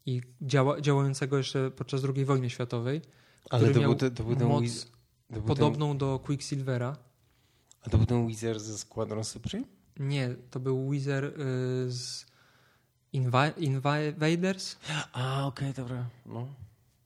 i 0.06 0.22
działa, 0.42 0.82
działającego 0.82 1.38
jeszcze 1.38 1.72
podczas 1.72 2.02
II 2.16 2.26
wojny 2.26 2.50
światowej, 2.50 3.02
Ale 3.50 3.62
który 3.62 3.74
to 3.74 3.80
miał 3.80 3.96
był, 3.96 4.10
to 4.10 4.24
był 4.24 4.36
ten 4.36 4.48
moc 4.48 4.88
to 5.34 5.42
podobną 5.42 5.90
ten... 5.90 5.98
do 5.98 6.20
Quicksilvera. 6.20 6.98
A 7.82 7.90
to 7.90 7.98
był 7.98 8.06
ten 8.06 8.26
Weezer 8.26 8.60
ze 8.60 8.78
Squadron 8.78 9.24
Supreme? 9.24 9.66
Nie, 10.00 10.36
to 10.52 10.60
był 10.60 10.90
Weezer 10.90 11.26
y, 11.26 11.34
Invaders. 13.58 14.78
A, 15.14 15.48
okej, 15.48 15.70
okay, 15.70 15.84
dobra. 15.84 16.06
No. 16.26 16.48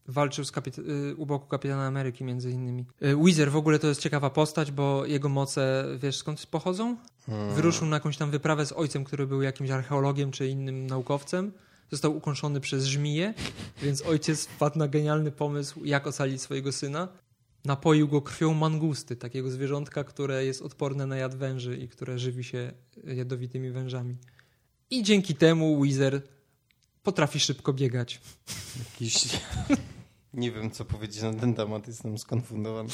Walczył 0.07 0.45
z 0.45 0.51
y, 0.77 1.15
u 1.15 1.25
boku 1.25 1.47
Kapitana 1.47 1.87
Ameryki 1.87 2.23
między 2.23 2.51
innymi. 2.51 2.85
Y, 3.03 3.15
Weezer 3.15 3.51
w 3.51 3.55
ogóle 3.55 3.79
to 3.79 3.87
jest 3.87 4.01
ciekawa 4.01 4.29
postać, 4.29 4.71
bo 4.71 5.05
jego 5.05 5.29
moce, 5.29 5.85
wiesz 5.97 6.17
skąd 6.17 6.45
pochodzą? 6.45 6.97
Hmm. 7.25 7.55
Wyruszył 7.55 7.87
na 7.87 7.95
jakąś 7.95 8.17
tam 8.17 8.31
wyprawę 8.31 8.65
z 8.65 8.71
ojcem, 8.71 9.03
który 9.03 9.27
był 9.27 9.41
jakimś 9.41 9.69
archeologiem 9.69 10.31
czy 10.31 10.47
innym 10.47 10.87
naukowcem. 10.87 11.51
Został 11.91 12.17
ukończony 12.17 12.59
przez 12.59 12.85
żmiję, 12.85 13.33
więc 13.81 14.01
ojciec 14.01 14.45
wpadł 14.45 14.79
na 14.79 14.87
genialny 14.87 15.31
pomysł, 15.31 15.85
jak 15.85 16.07
ocalić 16.07 16.41
swojego 16.41 16.71
syna. 16.71 17.07
Napoił 17.65 18.07
go 18.07 18.21
krwią 18.21 18.53
mangusty, 18.53 19.15
takiego 19.15 19.51
zwierzątka, 19.51 20.03
które 20.03 20.45
jest 20.45 20.61
odporne 20.61 21.05
na 21.05 21.17
jad 21.17 21.35
węży 21.35 21.77
i 21.77 21.87
które 21.87 22.19
żywi 22.19 22.43
się 22.43 22.71
jadowitymi 23.03 23.71
wężami. 23.71 24.15
I 24.91 25.03
dzięki 25.03 25.35
temu 25.35 25.79
Weezer 25.79 26.21
potrafi 27.03 27.39
szybko 27.39 27.73
biegać. 27.73 28.21
Jakiś... 28.79 29.23
Nie 30.33 30.51
wiem, 30.51 30.71
co 30.71 30.85
powiedzieć 30.85 31.21
na 31.21 31.33
ten 31.33 31.53
temat, 31.53 31.87
jestem 31.87 32.17
skonfundowany. 32.17 32.89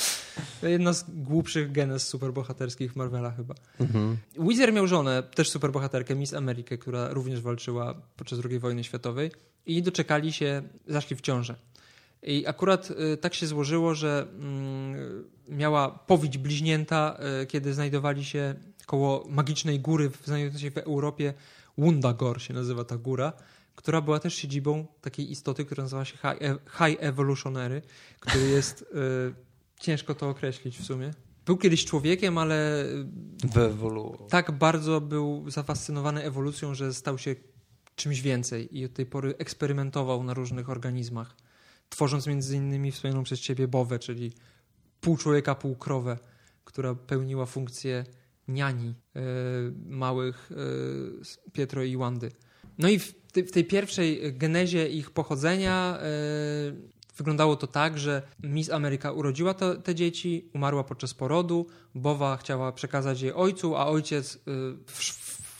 To 0.61 0.67
jedna 0.67 0.93
z 0.93 1.05
głupszych 1.09 1.71
genes 1.71 2.07
superbohaterskich 2.07 2.95
Marvela 2.95 3.31
chyba. 3.31 3.55
Mhm. 3.79 4.17
Weezer 4.37 4.73
miał 4.73 4.87
żonę, 4.87 5.23
też 5.23 5.49
superbohaterkę, 5.49 6.15
Miss 6.15 6.33
Amerikę, 6.33 6.77
która 6.77 7.09
również 7.09 7.41
walczyła 7.41 8.01
podczas 8.17 8.39
II 8.49 8.59
wojny 8.59 8.83
światowej 8.83 9.31
i 9.65 9.83
doczekali 9.83 10.33
się, 10.33 10.61
zaszli 10.87 11.15
w 11.15 11.21
ciążę. 11.21 11.55
I 12.23 12.47
akurat 12.47 12.91
y, 12.91 13.17
tak 13.17 13.33
się 13.33 13.47
złożyło, 13.47 13.95
że 13.95 14.27
y, 15.49 15.53
miała 15.55 15.89
powić 15.89 16.37
bliźnięta, 16.37 17.17
y, 17.43 17.45
kiedy 17.45 17.73
znajdowali 17.73 18.25
się 18.25 18.55
koło 18.85 19.25
magicznej 19.29 19.79
góry 19.79 20.11
znajdującej 20.25 20.61
się 20.61 20.71
w 20.71 20.77
Europie 20.77 21.33
Wundagor 21.77 22.41
się 22.41 22.53
nazywa 22.53 22.83
ta 22.83 22.97
góra, 22.97 23.33
która 23.75 24.01
była 24.01 24.19
też 24.19 24.35
siedzibą 24.35 24.87
takiej 25.01 25.31
istoty, 25.31 25.65
która 25.65 25.83
nazywa 25.83 26.05
się 26.05 26.17
High, 26.17 26.41
e 26.41 26.57
High 26.77 26.97
Evolutionary, 26.99 27.81
który 28.19 28.45
jest, 28.45 28.81
y, 28.81 28.85
ciężko 29.79 30.15
to 30.15 30.29
określić 30.29 30.77
w 30.77 30.85
sumie. 30.85 31.11
Był 31.45 31.57
kiedyś 31.57 31.85
człowiekiem, 31.85 32.37
ale 32.37 32.85
Wyewoluował. 33.53 34.27
tak 34.27 34.51
bardzo 34.51 35.01
był 35.01 35.49
zafascynowany 35.49 36.23
ewolucją, 36.23 36.73
że 36.73 36.93
stał 36.93 37.17
się 37.17 37.35
czymś 37.95 38.21
więcej 38.21 38.77
i 38.77 38.85
od 38.85 38.93
tej 38.93 39.05
pory 39.05 39.35
eksperymentował 39.37 40.23
na 40.23 40.33
różnych 40.33 40.69
organizmach, 40.69 41.35
tworząc 41.89 42.27
między 42.27 42.55
innymi 42.55 42.91
wspomnianą 42.91 43.23
przez 43.23 43.39
ciebie 43.39 43.67
bowę, 43.67 43.99
czyli 43.99 44.33
pół 45.01 45.17
człowieka, 45.17 45.55
pół 45.55 45.75
krowę, 45.75 46.17
która 46.65 46.95
pełniła 46.95 47.45
funkcję 47.45 48.05
niani 48.47 48.93
e, 49.15 49.21
małych 49.87 50.49
e, 50.51 51.51
Pietro 51.51 51.83
i 51.83 51.97
Wandy. 51.97 52.31
No 52.77 52.89
i 52.89 52.99
w, 52.99 53.13
w 53.35 53.51
tej 53.51 53.65
pierwszej 53.65 54.33
genezie 54.33 54.89
ich 54.89 55.11
pochodzenia 55.11 55.97
e, 55.97 56.05
wyglądało 57.17 57.55
to 57.55 57.67
tak, 57.67 57.97
że 57.97 58.21
Miss 58.43 58.69
Ameryka 58.69 59.11
urodziła 59.11 59.53
to, 59.53 59.75
te 59.75 59.95
dzieci, 59.95 60.49
umarła 60.53 60.83
podczas 60.83 61.13
porodu, 61.13 61.67
Bowa 61.95 62.37
chciała 62.37 62.71
przekazać 62.71 63.21
je 63.21 63.35
ojcu, 63.35 63.75
a 63.75 63.87
ojciec 63.87 64.39
w, 64.87 65.01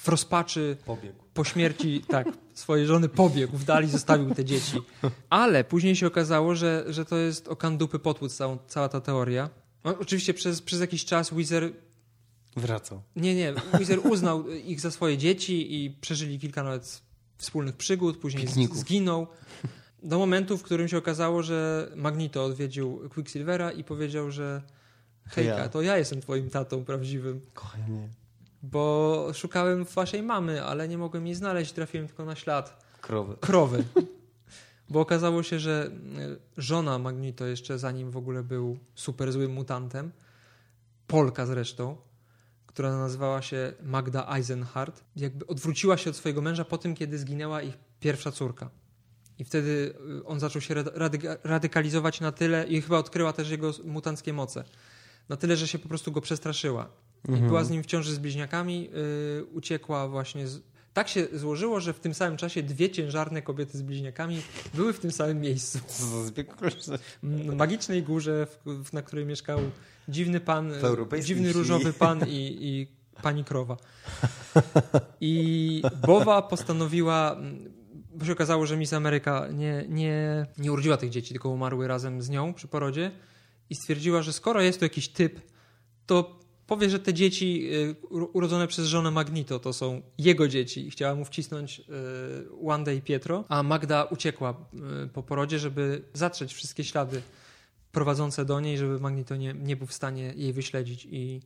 w 0.04 0.08
rozpaczy 0.08 0.78
pobiegł. 0.86 1.24
po 1.34 1.44
śmierci 1.44 2.04
tak, 2.08 2.28
swojej 2.54 2.86
żony 2.86 3.10
pobiegł, 3.10 3.58
w 3.58 3.64
dali 3.64 3.88
zostawił 3.90 4.36
te 4.36 4.46
dzieci. 4.46 4.82
Ale 5.30 5.64
później 5.64 5.96
się 5.96 6.08
okazało, 6.08 6.56
że, 6.56 6.86
że 6.88 7.06
to 7.06 7.18
jest 7.18 7.48
o 7.48 7.56
kandupy 7.56 8.00
potłuc 8.00 8.38
cała 8.68 8.90
ta 8.90 9.02
teoria, 9.02 9.50
No, 9.86 9.96
oczywiście 10.00 10.34
przez, 10.34 10.62
przez 10.62 10.80
jakiś 10.80 11.06
czas 11.06 11.32
Weezer 11.32 11.72
Wracał. 12.56 13.02
Nie, 13.16 13.36
nie. 13.36 13.54
Weezer 13.80 14.00
uznał 14.08 14.50
ich 14.50 14.82
za 14.82 14.92
swoje 14.92 15.18
dzieci 15.18 15.86
i 15.86 15.90
przeżyli 15.92 16.40
kilka 16.40 16.64
nawet 16.64 17.02
wspólnych 17.38 17.76
przygód, 17.76 18.18
później 18.18 18.48
Pikników. 18.48 18.78
zginął. 18.78 19.28
Do 20.04 20.18
momentu, 20.18 20.58
w 20.58 20.64
którym 20.64 20.88
się 20.88 20.98
okazało, 20.98 21.44
że 21.44 21.92
Magneto 21.96 22.46
odwiedził 22.46 23.10
Quicksilvera 23.10 23.72
i 23.72 23.84
powiedział, 23.84 24.32
że 24.32 24.62
hejka, 25.26 25.58
ja. 25.58 25.70
to 25.70 25.82
ja 25.82 25.98
jestem 25.98 26.22
twoim 26.22 26.50
tatą 26.50 26.86
prawdziwym, 26.86 27.42
Kochanie. 27.54 28.10
bo 28.64 29.28
szukałem 29.34 29.86
waszej 29.86 30.24
mamy, 30.24 30.64
ale 30.64 30.88
nie 30.88 30.98
mogłem 30.98 31.26
jej 31.26 31.36
znaleźć, 31.36 31.72
trafiłem 31.72 32.08
tylko 32.08 32.26
na 32.26 32.36
ślad 32.36 32.86
Krowy. 33.02 33.36
krowy. 33.42 33.84
Bo 34.90 35.00
okazało 35.00 35.44
się, 35.44 35.60
że 35.60 35.92
e, 36.18 36.62
żona 36.62 37.00
Magneto 37.00 37.46
jeszcze 37.46 37.80
zanim 37.80 38.12
w 38.12 38.18
ogóle 38.18 38.44
był 38.44 38.78
super 38.96 39.32
złym 39.32 39.52
mutantem, 39.54 40.12
Polka 41.08 41.46
zresztą, 41.46 41.98
która 42.76 42.98
nazywała 42.98 43.42
się 43.42 43.74
Magda 43.84 44.36
Eisenhardt, 44.36 45.04
jakby 45.16 45.48
odwróciła 45.48 45.98
się 45.98 46.10
od 46.10 46.16
swojego 46.16 46.42
męża 46.42 46.66
po 46.66 46.78
tym, 46.78 46.96
kiedy 46.96 47.18
zginęła 47.18 47.62
ich 47.62 47.78
pierwsza 48.00 48.32
córka. 48.32 48.70
I 49.40 49.44
wtedy 49.44 49.94
y, 50.22 50.26
on 50.26 50.40
zaczął 50.40 50.62
się 50.62 50.74
rady- 50.76 51.38
radykalizować 51.44 52.22
na 52.22 52.32
tyle 52.32 52.68
i 52.68 52.82
chyba 52.82 52.98
odkryła 52.98 53.34
też 53.34 53.50
jego 53.50 53.72
mutanckie 53.86 54.34
moce. 54.34 54.64
Na 55.30 55.36
tyle, 55.38 55.56
że 55.58 55.68
się 55.68 55.80
po 55.80 55.90
prostu 55.90 56.12
go 56.12 56.22
przestraszyła. 56.22 56.90
I 57.28 57.32
Mhm. 57.32 57.48
była 57.48 57.64
z 57.64 57.70
nim 57.70 57.84
w 57.84 57.86
ciąży 57.86 58.14
z 58.14 58.20
bliźniakami, 58.20 58.84
yy, 58.84 59.46
uciekła 59.46 60.08
właśnie. 60.08 60.48
Z... 60.48 60.62
Tak 60.96 61.08
się 61.08 61.28
złożyło, 61.34 61.80
że 61.80 61.94
w 61.94 62.00
tym 62.00 62.14
samym 62.14 62.38
czasie 62.38 62.64
dwie 62.64 62.90
ciężarne 62.90 63.42
kobiety 63.42 63.78
z 63.78 63.82
bliźniakami 63.82 64.42
były 64.74 64.94
w 64.94 65.00
tym 65.00 65.12
samym 65.12 65.42
miejscu. 65.42 65.80
Na 67.24 67.56
magicznej 67.56 68.04
górze, 68.04 68.46
w, 68.46 68.84
w, 68.84 68.94
na 68.94 69.02
której 69.02 69.26
mieszkał 69.26 69.60
dziwny 70.08 70.40
pan, 70.40 70.72
W 71.22 71.26
dziwny 71.26 71.54
różowy 71.54 71.94
pan 71.94 72.28
i, 72.28 72.58
i 72.62 72.88
pani 73.22 73.44
krowa. 73.44 73.78
I 75.22 75.82
Bowa 76.08 76.42
postanowiła, 76.42 77.38
bo 78.16 78.26
się 78.26 78.32
okazało, 78.32 78.66
że 78.66 78.78
Miss 78.78 78.94
Ameryka 78.94 79.48
nie, 79.54 79.86
nie, 79.90 80.46
nie 80.58 80.72
urodziła 80.72 80.98
tych 80.98 81.10
dzieci, 81.10 81.30
tylko 81.30 81.50
umarły 81.50 81.88
razem 81.88 82.22
z 82.22 82.30
nią 82.30 82.54
przy 82.54 82.68
porodzie 82.68 83.12
i 83.70 83.76
stwierdziła, 83.76 84.22
że 84.22 84.34
skoro 84.34 84.62
jest 84.62 84.80
to 84.80 84.86
jakiś 84.86 85.10
typ, 85.10 85.42
to 86.06 86.45
powie, 86.68 86.90
że 86.90 87.00
te 87.00 87.14
dzieci 87.14 87.70
y, 87.74 87.96
uro- 88.10 88.30
urodzone 88.34 88.68
przez 88.68 88.86
żonę 88.88 89.12
Magnito 89.12 89.60
to 89.60 89.74
są 89.74 90.02
jego 90.18 90.48
dzieci. 90.48 90.88
I 90.88 90.92
chciała 90.92 91.16
mu 91.16 91.26
wcisnąć 91.26 91.80
y, 91.80 91.84
Wandę 92.66 92.96
i 92.96 93.02
Pietro, 93.02 93.44
a 93.50 93.64
Magda 93.64 94.04
uciekła 94.04 94.66
y, 95.04 95.08
po 95.08 95.24
porodzie, 95.24 95.60
żeby 95.60 96.02
zatrzeć 96.14 96.54
wszystkie 96.54 96.84
ślady 96.84 97.22
prowadzące 97.92 98.46
do 98.46 98.60
niej, 98.60 98.78
żeby 98.78 99.00
Magnito 99.00 99.36
nie, 99.36 99.54
nie 99.54 99.76
był 99.76 99.88
w 99.88 99.94
stanie 99.94 100.34
jej 100.36 100.54
wyśledzić. 100.54 101.08
I 101.12 101.42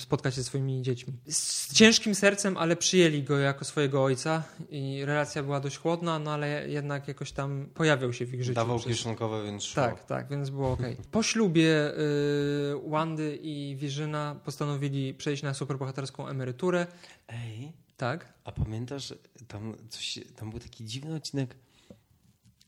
spotkać 0.00 0.34
się 0.34 0.40
ze 0.42 0.44
swoimi 0.48 0.82
dziećmi. 0.82 1.12
Z 1.28 1.72
ciężkim 1.74 2.14
sercem, 2.14 2.56
ale 2.56 2.76
przyjęli 2.76 3.22
go 3.22 3.38
jako 3.38 3.64
swojego 3.64 4.04
ojca 4.04 4.42
i 4.70 5.04
relacja 5.04 5.42
była 5.42 5.60
dość 5.60 5.76
chłodna, 5.78 6.18
no 6.18 6.30
ale 6.32 6.68
jednak 6.68 7.08
jakoś 7.08 7.32
tam 7.32 7.66
pojawiał 7.74 8.12
się 8.12 8.26
w 8.26 8.34
ich 8.34 8.44
życiu. 8.44 8.54
Dawał 8.54 8.78
przez- 8.78 8.88
kieszonkowe, 8.92 9.44
więc 9.44 9.62
szło. 9.64 9.74
tak, 9.82 10.04
tak, 10.06 10.28
więc 10.28 10.50
było 10.50 10.72
ok. 10.72 10.80
Po 11.10 11.22
ślubie 11.22 11.92
y, 11.92 12.90
Wandy 12.90 13.38
i 13.42 13.76
Wirzyna 13.76 14.40
postanowili 14.44 15.14
przejść 15.14 15.42
na 15.42 15.54
superbohaterską 15.54 16.28
emeryturę. 16.28 16.86
Ej, 17.28 17.72
Tak. 17.96 18.32
a 18.44 18.52
pamiętasz, 18.52 19.14
tam 19.48 19.74
coś, 19.88 20.18
tam 20.36 20.50
był 20.50 20.60
taki 20.60 20.84
dziwny 20.84 21.14
odcinek, 21.14 21.56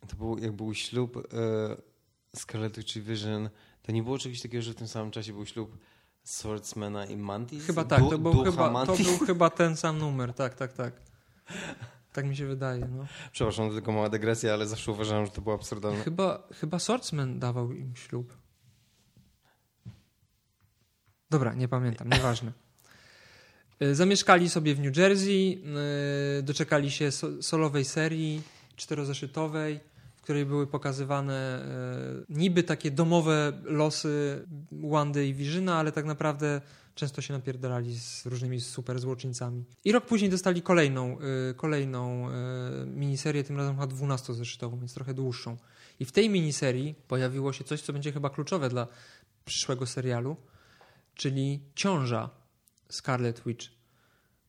to 0.09 0.17
był, 0.17 0.39
jak 0.39 0.53
był 0.53 0.75
ślub 0.75 1.17
e, 1.17 1.77
Scarlet 2.37 2.77
Witch 2.79 2.97
i 2.97 3.01
Vision, 3.03 3.51
to 3.83 3.93
nie 3.93 4.03
było 4.03 4.19
czegoś 4.19 4.41
takiego, 4.43 4.63
że 4.63 4.73
w 4.73 4.77
tym 4.77 4.89
samym 4.89 5.11
czasie 5.11 5.33
był 5.33 5.47
ślub 5.47 5.79
Swordsmana 6.27 7.07
i 7.07 7.17
Mantis? 7.17 7.67
Chyba 7.67 7.85
tak, 7.85 8.01
to 8.01 8.19
był, 8.19 8.45
chyba, 8.45 8.87
to 8.87 8.97
był 8.97 9.19
chyba 9.27 9.51
ten 9.51 9.77
sam 9.77 9.99
numer, 9.99 10.35
tak, 10.35 10.55
tak, 10.55 10.73
tak. 10.73 10.93
Tak 12.13 12.27
mi 12.27 12.37
się 12.37 12.47
wydaje. 12.47 12.89
No. 12.97 13.07
Przepraszam, 13.33 13.69
to 13.69 13.75
tylko 13.75 13.93
mała 13.93 14.09
dygresja, 14.09 14.53
ale 14.53 14.67
zawsze 14.67 14.93
uważałem, 14.93 15.27
że 15.27 15.33
to 15.33 15.41
było 15.41 15.55
absurdalne. 15.55 16.05
Chyba, 16.05 16.43
chyba 16.61 16.79
Swordsman 16.79 17.39
dawał 17.39 17.73
im 17.73 17.97
ślub. 17.97 18.37
Dobra, 21.31 21.55
nie 21.55 21.69
pamiętam, 21.69 22.09
nieważne. 22.09 22.53
Y, 23.83 23.95
Zamieszkali 23.95 24.51
sobie 24.51 24.75
w 24.75 24.81
New 24.81 24.97
Jersey, 24.97 25.63
y, 26.39 26.43
doczekali 26.43 26.91
się 26.91 27.13
so, 27.13 27.43
solowej 27.43 27.85
serii 27.85 28.43
czterozeszytowej, 28.77 29.81
której 30.27 30.47
były 30.47 30.67
pokazywane 30.67 31.65
y, 32.21 32.25
niby 32.29 32.63
takie 32.63 32.91
domowe 32.91 33.53
losy 33.65 34.47
Wandy 34.73 35.27
i 35.27 35.35
Wirzyna, 35.35 35.79
ale 35.79 35.93
tak 35.93 36.05
naprawdę 36.05 36.61
często 36.95 37.23
się 37.23 37.35
napierdalali 37.35 37.99
z 37.99 38.27
różnymi 38.27 38.61
super 38.61 38.99
złoczyńcami. 38.99 39.65
I 39.85 39.93
rok 39.93 40.07
później 40.07 40.31
dostali 40.31 40.63
kolejną, 40.63 41.19
y, 41.51 41.55
kolejną 41.55 42.31
y, 42.31 42.33
miniserię, 42.87 43.45
tym 43.45 43.57
razem 43.57 43.75
chyba 43.75 43.87
12-zeszytową, 43.87 44.79
więc 44.79 44.95
trochę 44.95 45.15
dłuższą. 45.15 45.57
I 46.01 46.05
w 46.05 46.13
tej 46.13 46.31
miniserii 46.31 46.95
pojawiło 47.09 47.53
się 47.53 47.65
coś, 47.65 47.83
co 47.83 47.93
będzie 47.93 48.13
chyba 48.13 48.31
kluczowe 48.31 48.69
dla 48.69 48.87
przyszłego 49.45 49.87
serialu, 49.87 50.37
czyli 51.15 51.61
ciąża 51.75 52.31
Scarlet 52.89 53.43
Witch. 53.47 53.67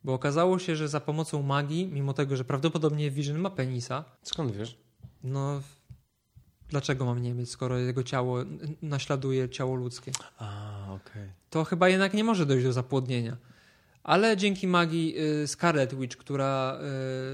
Bo 0.04 0.14
okazało 0.14 0.60
się, 0.60 0.76
że 0.76 0.88
za 0.88 1.00
pomocą 1.00 1.44
magii, 1.44 1.88
mimo 1.88 2.14
tego, 2.14 2.36
że 2.36 2.44
prawdopodobnie 2.44 3.12
Vision 3.12 3.40
ma 3.40 3.50
penisa, 3.50 4.06
Skąd 4.24 4.56
wiesz? 4.56 4.87
No 5.28 5.62
dlaczego 6.70 7.06
mam 7.06 7.22
nie 7.22 7.34
mieć, 7.34 7.50
skoro 7.50 7.78
jego 7.78 8.04
ciało 8.04 8.38
naśladuje 8.82 9.50
ciało 9.50 9.76
ludzkie? 9.76 10.12
A, 10.38 10.86
okej. 10.90 11.30
to 11.50 11.64
chyba 11.64 11.90
jednak 11.90 12.14
nie 12.14 12.24
może 12.24 12.46
dojść 12.46 12.66
do 12.66 12.74
zapłodnienia. 12.74 13.38
Ale 14.04 14.38
dzięki 14.38 14.68
magii 14.68 15.16
y, 15.44 15.48
Scarlet 15.48 15.96
Witch, 15.96 16.18
która 16.18 16.80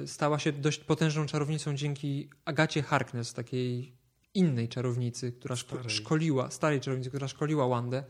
y, 0.03 0.07
stała 0.07 0.39
się 0.39 0.51
dość 0.51 0.79
potężną 0.79 1.25
czarownicą 1.25 1.75
dzięki 1.75 2.29
Agacie 2.45 2.81
Harkness, 2.81 3.33
takiej 3.33 3.93
innej 4.33 4.69
czarownicy, 4.69 5.31
która 5.31 5.55
Starej. 5.55 5.89
szkoliła, 5.89 6.51
starej 6.51 6.81
czarownicy, 6.81 7.09
która 7.09 7.27
szkoliła 7.27 7.67
Wandę 7.67 8.03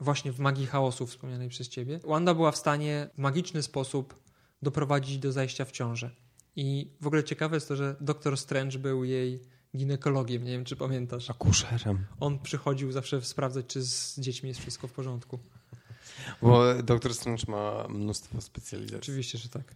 właśnie 0.00 0.32
w 0.32 0.38
magii 0.38 0.66
chaosu 0.66 1.06
wspomnianej 1.06 1.48
przez 1.48 1.68
ciebie. 1.68 2.00
Wanda 2.04 2.34
była 2.34 2.52
w 2.52 2.56
stanie 2.56 3.08
w 3.14 3.18
magiczny 3.18 3.62
sposób 3.62 4.22
doprowadzić 4.62 5.18
do 5.18 5.32
zajścia 5.32 5.64
w 5.64 5.70
ciążę. 5.70 6.10
I 6.56 6.90
w 7.00 7.06
ogóle 7.06 7.24
ciekawe 7.24 7.56
jest 7.56 7.68
to, 7.68 7.76
że 7.76 7.96
doktor 8.00 8.36
Strange 8.36 8.78
był 8.78 9.04
jej 9.04 9.40
ginekologiem, 9.76 10.44
nie 10.44 10.50
wiem 10.50 10.64
czy 10.64 10.76
pamiętasz. 10.76 11.30
Akuszerem. 11.30 12.06
On 12.20 12.38
przychodził 12.38 12.92
zawsze 12.92 13.22
sprawdzać, 13.22 13.66
czy 13.66 13.82
z 13.82 14.20
dziećmi 14.20 14.48
jest 14.48 14.60
wszystko 14.60 14.88
w 14.88 14.92
porządku. 14.92 15.38
Bo 16.42 16.82
Doktor 16.82 17.14
Strange 17.14 17.44
ma 17.48 17.88
mnóstwo 17.88 18.40
specjalizacji. 18.40 18.98
Oczywiście, 18.98 19.38
że 19.38 19.48
tak. 19.48 19.74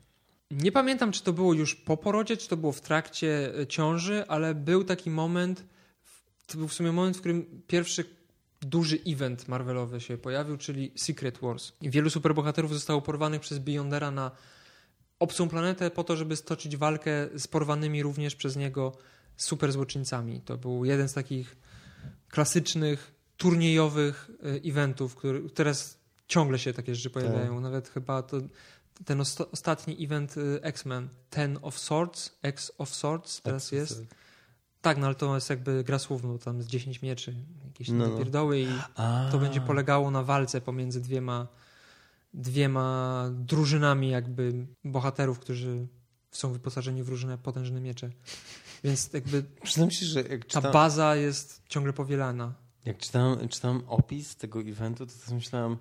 Nie 0.50 0.72
pamiętam, 0.72 1.12
czy 1.12 1.22
to 1.22 1.32
było 1.32 1.54
już 1.54 1.74
po 1.74 1.96
porodzie, 1.96 2.36
czy 2.36 2.48
to 2.48 2.56
było 2.56 2.72
w 2.72 2.80
trakcie 2.80 3.58
e, 3.58 3.66
ciąży, 3.66 4.24
ale 4.28 4.54
był 4.54 4.84
taki 4.84 5.10
moment, 5.10 5.64
to 6.46 6.58
był 6.58 6.68
w 6.68 6.74
sumie 6.74 6.92
moment, 6.92 7.16
w 7.16 7.20
którym 7.20 7.62
pierwszy 7.66 8.04
duży 8.60 8.98
event 9.06 9.48
Marvelowy 9.48 10.00
się 10.00 10.18
pojawił, 10.18 10.56
czyli 10.56 10.92
Secret 10.96 11.38
Wars. 11.38 11.72
I 11.82 11.90
wielu 11.90 12.10
superbohaterów 12.10 12.74
zostało 12.74 13.02
porwanych 13.02 13.40
przez 13.40 13.58
Beyondera 13.58 14.10
na 14.10 14.30
obcą 15.18 15.48
planetę 15.48 15.90
po 15.90 16.04
to, 16.04 16.16
żeby 16.16 16.36
stoczyć 16.36 16.76
walkę 16.76 17.10
z 17.34 17.46
porwanymi 17.46 18.02
również 18.02 18.34
przez 18.34 18.56
niego 18.56 18.92
superzłoczyńcami. 19.36 20.40
To 20.40 20.56
był 20.58 20.84
jeden 20.84 21.08
z 21.08 21.12
takich 21.12 21.56
klasycznych, 22.28 23.14
turniejowych 23.36 24.30
e, 24.42 24.68
eventów, 24.70 25.14
który 25.14 25.50
teraz 25.50 25.98
ciągle 26.28 26.58
się 26.58 26.72
takie 26.72 26.94
rzeczy 26.94 27.10
pojawiają. 27.10 27.60
Nawet 27.60 27.88
chyba 27.88 28.22
to 28.22 28.36
ten 29.04 29.18
osta- 29.18 29.46
ostatni 29.52 30.04
event 30.04 30.36
y, 30.36 30.58
X-Men, 30.62 31.08
Ten 31.30 31.58
of 31.62 31.78
Swords, 31.78 32.38
X 32.42 32.72
of 32.78 32.94
Swords 32.94 33.40
teraz 33.42 33.72
jest. 33.72 34.02
Tak, 34.82 34.98
no 34.98 35.06
ale 35.06 35.14
to 35.14 35.34
jest 35.34 35.50
jakby 35.50 35.84
gra 35.84 35.98
słowna, 35.98 36.28
bo 36.28 36.38
tam 36.38 36.62
z 36.62 36.66
10 36.66 37.02
mieczy, 37.02 37.34
jakieś 37.64 37.88
No, 37.88 37.94
no, 37.94 38.08
no. 38.08 38.18
pierdoły 38.18 38.60
i 38.60 38.66
A. 38.94 39.28
to 39.32 39.38
będzie 39.38 39.60
polegało 39.60 40.10
na 40.10 40.22
walce 40.22 40.60
pomiędzy 40.60 41.00
dwiema, 41.00 41.46
dwiema 42.36 43.28
drużynami 43.32 44.08
jakby 44.10 44.66
bohaterów, 44.84 45.38
którzy 45.38 45.86
są 46.30 46.52
wyposażeni 46.52 47.02
w 47.02 47.08
różne 47.08 47.38
potężne 47.38 47.80
miecze. 47.80 48.10
Więc 48.84 49.12
jakby 49.12 49.42
Przyznam 49.62 49.90
się, 49.90 50.06
że 50.06 50.22
jak 50.22 50.44
ta 50.44 50.46
czytam, 50.46 50.72
baza 50.72 51.16
jest 51.16 51.62
ciągle 51.68 51.92
powielana. 51.92 52.54
jak 52.84 52.98
czytałem, 52.98 53.48
czytałem 53.48 53.82
opis 53.86 54.36
tego 54.36 54.60
eventu, 54.60 55.06
to 55.06 55.12
sobie 55.12 55.34
myślałem, 55.34 55.76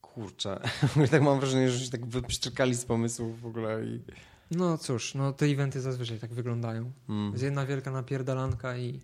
kurczę, 0.00 0.60
tak 1.10 1.22
mam 1.22 1.40
wrażenie, 1.40 1.70
że 1.70 1.84
się 1.84 1.90
tak 1.90 2.06
wyprzczekali 2.06 2.74
z 2.74 2.84
pomysłów 2.84 3.40
w 3.40 3.46
ogóle 3.46 3.84
i... 3.84 4.02
No 4.50 4.78
cóż, 4.78 5.14
no 5.14 5.32
te 5.32 5.46
eventy 5.46 5.80
zazwyczaj 5.80 6.18
tak 6.18 6.34
wyglądają. 6.34 6.92
Mm. 7.08 7.32
Jest 7.32 7.44
jedna 7.44 7.66
wielka 7.66 7.90
napierdalanka 7.90 8.76
i 8.76 9.00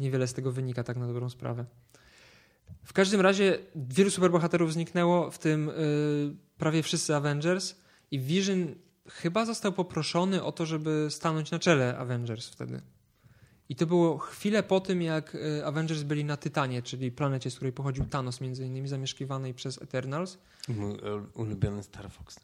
niewiele 0.00 0.26
z 0.26 0.34
tego 0.34 0.52
wynika 0.52 0.84
tak 0.84 0.96
na 0.96 1.06
dobrą 1.06 1.30
sprawę. 1.30 1.64
W 2.82 2.92
każdym 2.92 3.20
razie 3.20 3.58
wielu 3.76 4.10
superbohaterów 4.10 4.72
zniknęło, 4.72 5.30
w 5.30 5.38
tym 5.38 5.68
y, 5.68 5.72
prawie 6.58 6.82
wszyscy 6.82 7.16
Avengers 7.16 7.74
i 8.10 8.20
Vision 8.20 8.74
chyba 9.08 9.44
został 9.44 9.72
poproszony 9.72 10.42
o 10.44 10.52
to, 10.52 10.66
żeby 10.66 11.06
stanąć 11.10 11.50
na 11.50 11.58
czele 11.58 11.98
Avengers 11.98 12.48
wtedy. 12.48 12.82
I 13.68 13.76
to 13.76 13.86
było 13.86 14.18
chwilę 14.18 14.62
po 14.62 14.80
tym, 14.80 15.02
jak 15.02 15.34
e, 15.34 15.66
Avengers 15.66 16.02
byli 16.02 16.24
na 16.24 16.36
Tytanie, 16.36 16.82
czyli 16.82 17.12
planecie, 17.12 17.50
z 17.50 17.54
której 17.54 17.72
pochodził 17.72 18.04
Thanos, 18.04 18.40
między 18.40 18.66
innymi 18.66 18.88
zamieszkiwanej 18.88 19.54
przez 19.54 19.82
Eternals. 19.82 20.38
Mój 20.68 20.98
ulubiony 21.34 21.82
Star 21.82 22.10
Fox. 22.10 22.40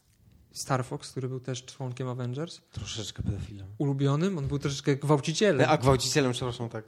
Star 0.52 0.84
Fox, 0.84 1.10
który 1.10 1.28
był 1.28 1.40
też 1.40 1.64
członkiem 1.64 2.08
Avengers. 2.08 2.60
Troszeczkę 2.72 3.22
pedofilem. 3.22 3.66
Ulubionym, 3.78 4.38
on 4.38 4.48
był 4.48 4.58
troszeczkę 4.58 4.96
gwałcicielem. 4.96 5.66
A 5.70 5.78
gwałcicielem, 5.78 6.32
przepraszam, 6.32 6.68
tak. 6.68 6.84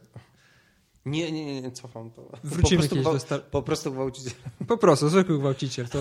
Nie, 1.11 1.32
nie, 1.32 1.62
nie, 1.62 1.70
cofam 1.70 2.11
to. 2.11 2.30
Wrócimy 2.44 2.82
po 2.82 2.88
prostu, 2.88 3.12
do 3.12 3.20
Star... 3.20 3.42
po 3.42 3.62
prostu 3.62 3.92
gwałciciel. 3.92 4.32
Po 4.66 4.76
prostu, 4.76 5.09
zwykły 5.09 5.38
gwałciciel. 5.38 5.88
To... 5.88 5.98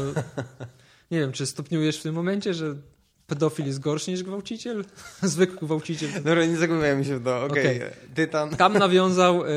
Nie 1.12 1.20
wiem, 1.20 1.32
czy 1.32 1.46
stopniujesz 1.46 2.00
w 2.00 2.04
tym 2.04 2.16
momencie, 2.16 2.54
że 2.54 2.76
pedofil 3.28 3.66
jest 3.66 3.80
gorszy 3.80 4.12
niż 4.12 4.24
gwałciciel? 4.24 4.86
Zwykły 5.22 5.68
gwałciciel. 5.68 6.24
Dobra, 6.24 6.46
nie 6.46 6.58
zagłębiamy 6.58 7.06
się 7.06 7.20
w 7.20 7.24
to. 7.24 7.46
Okej, 7.46 7.78
Okej. 7.78 7.90
Tytan. 8.16 8.50
Tam 8.50 8.74
nawiązał 8.74 9.46
e, 9.46 9.50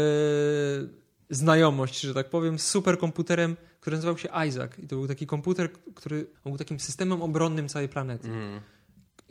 znajomość, 1.31 2.01
że 2.01 2.15
tak 2.15 2.31
powiem, 2.31 2.59
z 2.59 2.67
superkomputerem, 2.67 3.57
który 3.81 3.97
nazywał 3.97 4.19
się 4.19 4.29
Isaac. 4.49 4.79
I 4.79 4.87
to 4.89 4.97
był 4.97 5.09
taki 5.09 5.27
komputer, 5.27 5.71
który 5.95 6.27
był 6.45 6.59
takim 6.59 6.81
systemem 6.81 7.23
obronnym 7.23 7.69
całej 7.69 7.89
planety. 7.89 8.29
Mm. 8.29 8.61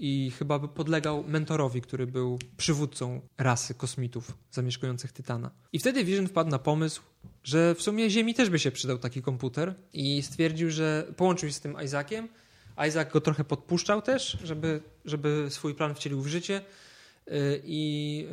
I 0.02 0.32
chyba 0.40 0.60
podlegał 0.60 1.24
mentorowi, 1.28 1.82
który 1.82 2.08
był 2.08 2.40
przywódcą 2.58 3.22
rasy 3.38 3.74
kosmitów 3.74 4.34
zamieszkujących 4.52 5.12
Tytana. 5.12 5.52
I 5.74 5.80
wtedy 5.80 6.04
Vision 6.04 6.28
wpadł 6.28 6.50
na 6.50 6.60
pomysł, 6.60 7.02
że 7.44 7.76
w 7.76 7.82
sumie 7.82 8.10
Ziemi 8.10 8.34
też 8.34 8.50
by 8.50 8.60
się 8.60 8.72
przydał 8.72 8.98
taki 8.98 9.22
komputer 9.22 9.76
i 9.94 10.22
stwierdził, 10.24 10.72
że 10.72 11.14
połączył 11.18 11.50
się 11.50 11.54
z 11.54 11.60
tym 11.60 11.78
Isaaciem. 11.86 12.28
Isaac 12.88 13.12
go 13.12 13.22
trochę 13.22 13.44
podpuszczał 13.44 14.02
też, 14.02 14.38
żeby, 14.44 14.82
żeby 15.06 15.46
swój 15.50 15.76
plan 15.76 15.96
wcielił 15.96 16.22
w 16.22 16.28
życie 16.28 16.62
y, 17.28 17.62
i 17.66 18.26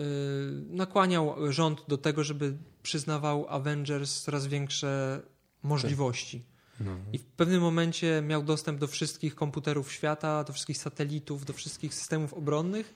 y, 0.70 0.74
nakłaniał 0.76 1.52
rząd 1.52 1.84
do 1.88 1.98
tego, 1.98 2.24
żeby 2.24 2.56
przyznawał 2.82 3.46
Avengers 3.48 4.22
coraz 4.22 4.46
większe 4.46 5.20
możliwości. 5.62 6.42
No. 6.80 6.90
I 7.12 7.18
w 7.18 7.24
pewnym 7.24 7.60
momencie 7.60 8.22
miał 8.26 8.42
dostęp 8.42 8.80
do 8.80 8.86
wszystkich 8.86 9.34
komputerów 9.34 9.92
świata, 9.92 10.44
do 10.44 10.52
wszystkich 10.52 10.78
satelitów, 10.78 11.44
do 11.44 11.52
wszystkich 11.52 11.94
systemów 11.94 12.34
obronnych 12.34 12.94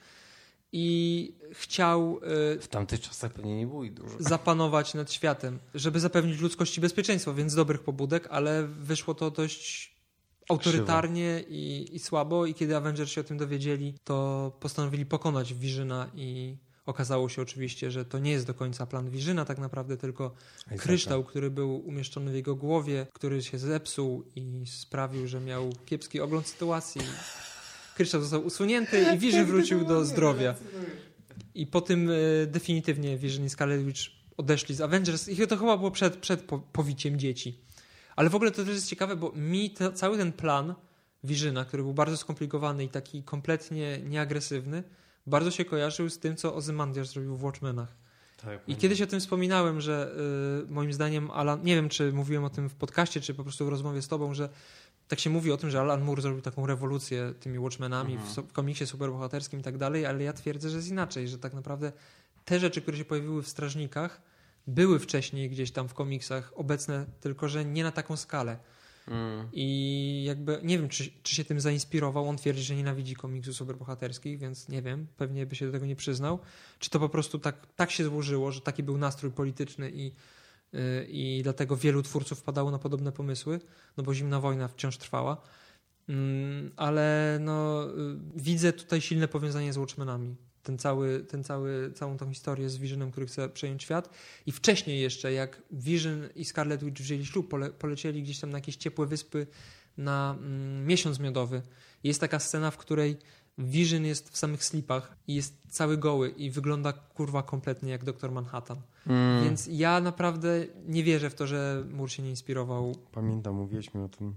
i 0.73 1.35
chciał 1.53 2.21
y, 2.57 2.61
W 2.61 2.69
tamtych 2.69 3.01
czasach 3.01 3.33
pewnie 3.33 3.57
nie 3.57 3.67
było 3.67 3.85
dużo. 3.85 4.17
zapanować 4.21 4.95
nad 4.95 5.13
światem, 5.13 5.59
żeby 5.75 6.01
zapewnić 6.01 6.41
ludzkości 6.41 6.81
bezpieczeństwo, 6.81 7.35
więc 7.35 7.55
dobrych 7.55 7.81
pobudek, 7.81 8.29
ale 8.31 8.67
wyszło 8.67 9.15
to 9.15 9.31
dość 9.31 9.95
autorytarnie 10.49 11.45
i, 11.49 11.89
i 11.93 11.99
słabo 11.99 12.47
i 12.47 12.55
kiedy 12.55 12.77
Avengers 12.77 13.11
się 13.11 13.21
o 13.21 13.25
tym 13.25 13.39
dowiedzieli, 13.39 13.95
to 14.05 14.53
postanowili 14.61 15.07
pokonać 15.07 15.55
Visiona 15.55 16.11
i 16.15 16.57
okazało 16.91 17.29
się 17.29 17.43
oczywiście, 17.43 17.91
że 17.91 18.05
to 18.05 18.19
nie 18.19 18.31
jest 18.31 18.47
do 18.47 18.55
końca 18.55 18.87
plan 18.87 19.11
Visiona 19.11 19.45
tak 19.45 19.59
naprawdę, 19.59 19.97
tylko 19.97 20.35
kryształ, 20.79 21.25
który 21.25 21.51
był 21.51 21.87
umieszczony 21.89 22.33
w 22.33 22.35
jego 22.35 22.55
głowie, 22.55 23.07
który 23.13 23.43
się 23.43 23.59
zepsuł 23.59 24.25
i 24.37 24.65
sprawił, 24.67 25.27
że 25.27 25.41
miał 25.41 25.73
kiepski 25.87 26.21
ogląd 26.21 26.47
sytuacji. 26.47 27.01
Kryształ 27.97 28.21
został 28.21 28.47
usunięty 28.47 29.07
i 29.15 29.19
Vision 29.19 29.47
wrócił 29.47 29.85
do 29.85 30.05
zdrowia. 30.05 30.55
I 31.55 31.67
po 31.67 31.81
tym 31.81 32.11
e, 32.11 32.47
definitywnie 32.47 33.19
Vision 33.19 33.45
i 33.45 33.51
Scarlet 33.51 33.85
Witch 33.85 34.01
odeszli 34.37 34.75
z 34.75 34.81
Avengers 34.81 35.29
i 35.29 35.47
to 35.47 35.57
chyba 35.57 35.77
było 35.77 35.91
przed, 35.91 36.17
przed 36.17 36.41
po- 36.43 36.59
powiciem 36.59 37.19
dzieci. 37.19 37.59
Ale 38.17 38.31
w 38.31 38.35
ogóle 38.35 38.51
to 38.51 38.65
też 38.65 38.75
jest 38.75 38.89
ciekawe, 38.89 39.17
bo 39.17 39.33
mi 39.33 39.71
te, 39.71 39.93
cały 39.93 40.19
ten 40.19 40.33
plan 40.33 40.75
Visiona, 41.25 41.65
który 41.65 41.83
był 41.83 41.95
bardzo 41.95 42.17
skomplikowany 42.17 42.85
i 42.85 42.89
taki 42.89 43.23
kompletnie 43.23 43.99
nieagresywny, 43.99 44.83
bardzo 45.31 45.51
się 45.51 45.65
kojarzył 45.65 46.11
z 46.11 46.19
tym, 46.19 46.37
co 46.37 46.55
Ozymandias 46.55 47.09
zrobił 47.09 47.37
w 47.37 47.45
Watchmenach. 47.45 47.89
Tak, 48.45 48.61
I 48.69 48.77
kiedyś 48.77 49.03
o 49.03 49.07
tym 49.07 49.21
wspominałem, 49.21 49.81
że 49.81 50.13
y, 50.69 50.73
moim 50.73 50.93
zdaniem 50.93 51.31
Alan, 51.31 51.63
nie 51.63 51.75
wiem 51.75 51.89
czy 51.89 52.13
mówiłem 52.13 52.45
o 52.45 52.51
tym 52.51 52.69
w 52.69 52.75
podcaście, 52.75 53.21
czy 53.21 53.35
po 53.35 53.43
prostu 53.43 53.67
w 53.67 53.69
rozmowie 53.69 54.03
z 54.03 54.09
tobą, 54.09 54.35
że 54.35 54.49
tak 55.09 55.21
się 55.21 55.31
mówi 55.31 55.53
o 55.53 55.57
tym, 55.57 55.71
że 55.71 55.81
Alan 55.81 56.03
Moore 56.03 56.23
zrobił 56.23 56.43
taką 56.43 56.67
rewolucję 56.67 57.35
tymi 57.41 57.59
Watchmenami 57.59 58.13
Mhm. 58.13 58.31
w, 58.31 58.35
so- 58.35 58.43
w 58.43 58.53
komiksie 58.53 58.87
superbohaterskim 58.87 59.61
i 59.61 59.63
tak 59.63 59.79
dalej, 59.79 60.07
ale 60.07 60.23
ja 60.23 60.33
twierdzę, 60.33 60.71
że 60.71 60.77
jest 60.77 60.89
inaczej, 60.89 61.29
że 61.29 61.39
tak 61.39 61.55
naprawdę 61.55 61.93
te 62.45 62.61
rzeczy, 62.61 62.83
które 62.83 62.97
się 62.97 63.05
pojawiły 63.05 63.43
w 63.43 63.49
Strażnikach, 63.49 64.21
były 64.67 64.99
wcześniej 64.99 65.51
gdzieś 65.51 65.71
tam 65.71 65.89
w 65.89 65.95
komiksach 65.95 66.53
obecne, 66.57 67.07
tylko 67.21 67.49
że 67.49 67.65
nie 67.65 67.83
na 67.85 67.93
taką 67.93 68.17
skalę. 68.17 68.59
Mm. 69.11 69.49
I 69.53 70.25
jakby 70.27 70.61
nie 70.63 70.79
wiem, 70.79 70.89
czy, 70.89 71.11
czy 71.23 71.35
się 71.35 71.45
tym 71.45 71.61
zainspirował. 71.61 72.29
On 72.29 72.37
twierdzi, 72.37 72.63
że 72.63 72.77
nienawidzi 72.77 73.15
komiksów 73.15 73.57
superbohaterskich, 73.57 74.39
więc 74.39 74.69
nie 74.69 74.83
wiem, 74.83 75.07
pewnie 75.17 75.47
by 75.47 75.55
się 75.57 75.67
do 75.67 75.73
tego 75.73 75.87
nie 75.87 75.97
przyznał. 75.97 76.39
Czy 76.79 76.91
to 76.91 77.01
po 77.01 77.09
prostu 77.09 77.39
tak, 77.39 77.67
tak 77.77 77.91
się 77.91 78.05
złożyło, 78.05 78.53
że 78.53 78.61
taki 78.61 78.83
był 78.83 78.99
nastrój 78.99 79.33
polityczny 79.33 79.91
i, 79.91 80.05
yy, 80.73 81.07
i 81.09 81.41
dlatego 81.43 81.77
wielu 81.77 82.03
twórców 82.03 82.39
wpadało 82.39 82.71
na 82.71 82.79
podobne 82.79 83.13
pomysły, 83.13 83.61
no 83.97 84.05
bo 84.05 84.15
zimna 84.15 84.41
wojna 84.41 84.69
wciąż 84.69 84.97
trwała. 84.97 85.43
Mm, 86.09 86.71
ale 86.77 87.39
no, 87.41 87.87
y, 87.89 88.19
widzę 88.37 88.73
tutaj 88.73 89.01
silne 89.01 89.29
powiązanie 89.29 89.73
z 89.73 89.77
Watchmenami. 89.77 90.37
Ten 90.63 90.79
cały, 90.79 91.25
ten 91.29 91.45
cały, 91.45 91.93
całą 91.95 92.17
tą 92.17 92.29
historię 92.29 92.71
z 92.71 92.79
Visionem, 92.79 93.11
który 93.11 93.27
chce 93.27 93.49
przejąć 93.49 93.83
świat. 93.83 94.11
I 94.47 94.53
wcześniej 94.53 95.01
jeszcze, 95.01 95.33
jak 95.33 95.63
Vision 95.71 96.29
i 96.35 96.45
Scarlet 96.45 96.85
Witch 96.85 97.01
wzięli 97.01 97.27
ślub, 97.27 97.49
pole, 97.49 97.71
polecieli 97.71 98.23
gdzieś 98.23 98.41
tam 98.41 98.51
na 98.51 98.59
jakieś 98.59 98.77
ciepłe 98.77 99.07
wyspy 99.07 99.47
na 99.97 100.37
mm, 100.39 100.87
miesiąc 100.87 101.19
miodowy. 101.19 101.63
Jest 102.05 102.21
taka 102.21 102.39
scena, 102.39 102.71
w 102.71 102.77
której 102.77 103.17
Vision 103.59 104.05
jest 104.05 104.31
w 104.31 104.37
samych 104.37 104.65
slipach 104.65 105.17
i 105.27 105.35
jest 105.35 105.63
cały 105.69 105.99
goły 105.99 106.29
i 106.29 106.51
wygląda 106.51 106.93
kurwa 106.93 107.43
kompletnie 107.43 107.91
jak 107.91 108.05
doktor 108.05 108.33
Manhattan. 108.33 108.81
Mm. 109.07 109.45
Więc 109.45 109.69
ja 109.73 110.01
naprawdę 110.01 110.67
nie 110.87 111.05
wierzę 111.05 111.31
w 111.31 111.35
to, 111.35 111.47
że 111.47 111.85
Moore 111.91 112.11
się 112.11 112.23
nie 112.23 112.31
inspirował. 112.31 112.95
Pamiętam, 113.13 113.55
mówiłeś 113.55 113.95
mi 113.95 114.03
o 114.03 114.09
tym. 114.09 114.35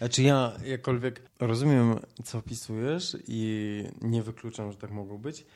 A 0.00 0.08
czy 0.08 0.22
ja 0.22 0.52
jakkolwiek 0.64 1.22
rozumiem, 1.40 2.00
co 2.24 2.38
opisujesz 2.38 3.16
i 3.28 3.84
nie 4.02 4.22
wykluczam, 4.22 4.72
że 4.72 4.78
tak 4.78 4.90
mogło 4.90 5.18
być. 5.18 5.46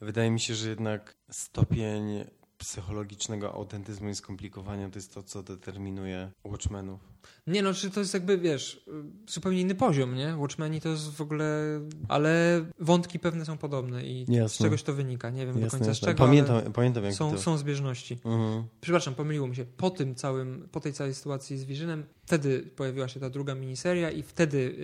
Wydaje 0.00 0.30
mi 0.30 0.40
się, 0.40 0.54
że 0.54 0.68
jednak 0.68 1.16
stopień 1.30 2.24
psychologicznego 2.58 3.54
autentyzmu 3.54 4.08
i 4.08 4.14
skomplikowania 4.14 4.90
to 4.90 4.98
jest 4.98 5.14
to, 5.14 5.22
co 5.22 5.42
determinuje 5.42 6.30
Watchmenów. 6.44 7.00
Nie 7.46 7.62
no, 7.62 7.74
czy 7.74 7.90
to 7.90 8.00
jest 8.00 8.14
jakby, 8.14 8.38
wiesz, 8.38 8.84
zupełnie 9.28 9.60
inny 9.60 9.74
poziom, 9.74 10.14
nie? 10.14 10.36
Watchmeni 10.36 10.80
to 10.80 10.88
jest 10.88 11.10
w 11.10 11.20
ogóle... 11.20 11.80
Ale 12.08 12.64
wątki 12.78 13.18
pewne 13.18 13.44
są 13.44 13.58
podobne 13.58 14.06
i 14.06 14.24
z 14.24 14.28
Jasne. 14.28 14.64
czegoś 14.64 14.82
to 14.82 14.92
wynika. 14.92 15.30
Nie 15.30 15.46
wiem 15.46 15.54
do 15.54 15.60
Jasne, 15.60 15.78
końca 15.78 15.84
z 15.84 15.96
jasne. 15.96 16.06
czego, 16.06 16.18
Pamiętam, 16.24 16.56
ale 16.56 16.70
pamiętam 16.70 17.04
jak 17.04 17.14
są, 17.14 17.32
to... 17.32 17.38
są 17.38 17.58
zbieżności. 17.58 18.18
Mhm. 18.24 18.64
Przepraszam, 18.80 19.14
pomyliło 19.14 19.48
mi 19.48 19.56
się. 19.56 19.64
Po 19.64 19.90
tym 19.90 20.14
całym, 20.14 20.68
po 20.72 20.80
tej 20.80 20.92
całej 20.92 21.14
sytuacji 21.14 21.58
z 21.58 21.64
Visionem, 21.64 22.04
wtedy 22.24 22.70
pojawiła 22.76 23.08
się 23.08 23.20
ta 23.20 23.30
druga 23.30 23.54
miniseria 23.54 24.10
i 24.10 24.22
wtedy 24.22 24.76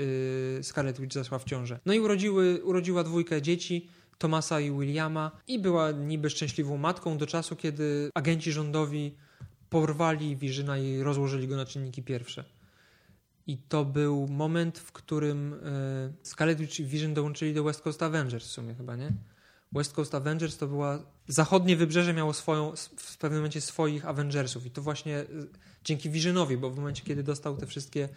yy, 0.57 0.64
Scarlet 0.64 1.01
Witch 1.01 1.14
zaszła 1.14 1.39
w 1.39 1.45
ciążę. 1.45 1.81
No 1.87 1.93
i 1.93 2.01
urodziły, 2.01 2.64
urodziła 2.64 3.05
dwójkę 3.05 3.43
dzieci, 3.43 3.89
Tomasa 4.23 4.61
i 4.61 4.70
Williama 4.70 5.31
i 5.47 5.59
była 5.59 5.91
niby 5.91 6.31
szczęśliwą 6.31 6.77
matką 6.77 7.18
do 7.18 7.27
czasu, 7.27 7.57
kiedy 7.57 8.11
agenci 8.14 8.53
rządowi 8.53 9.14
porwali 9.70 10.37
Visiona 10.37 10.79
i 10.79 11.03
rozłożyli 11.03 11.49
go 11.49 11.57
na 11.57 11.66
czynniki 11.66 12.03
pierwsze. 12.03 12.45
I 13.47 13.59
to 13.59 13.85
był 13.85 14.29
moment, 14.29 14.79
w 14.79 14.93
którym 14.93 15.51
yy, 15.51 16.12
Scarlet 16.23 16.59
Witch 16.59 16.81
i 16.81 16.85
Vision 16.85 17.14
dołączyli 17.14 17.55
do 17.55 17.64
West 17.64 17.81
Coast 17.81 18.03
Avengers 18.03 18.47
w 18.47 18.51
sumie 18.51 18.75
chyba, 18.75 18.97
nie? 18.97 19.12
West 19.73 19.93
Coast 19.93 20.14
Avengers 20.14 20.57
to 20.57 20.66
była. 20.66 20.99
Zachodnie 21.29 21.77
wybrzeże 21.77 22.12
miało 22.12 22.33
swoją, 22.33 22.73
w 22.97 23.18
pewnym 23.18 23.41
momencie 23.41 23.61
swoich 23.61 24.07
Avengersów 24.07 24.66
i 24.66 24.70
to 24.70 24.83
właśnie 24.83 25.20
y, 25.20 25.27
dzięki 25.85 26.11
Visionowi, 26.11 26.57
bo 26.57 26.70
w 26.70 26.77
momencie, 26.77 27.03
kiedy 27.05 27.23
dostał 27.23 27.57
te 27.57 27.66
wszystkie 27.66 28.09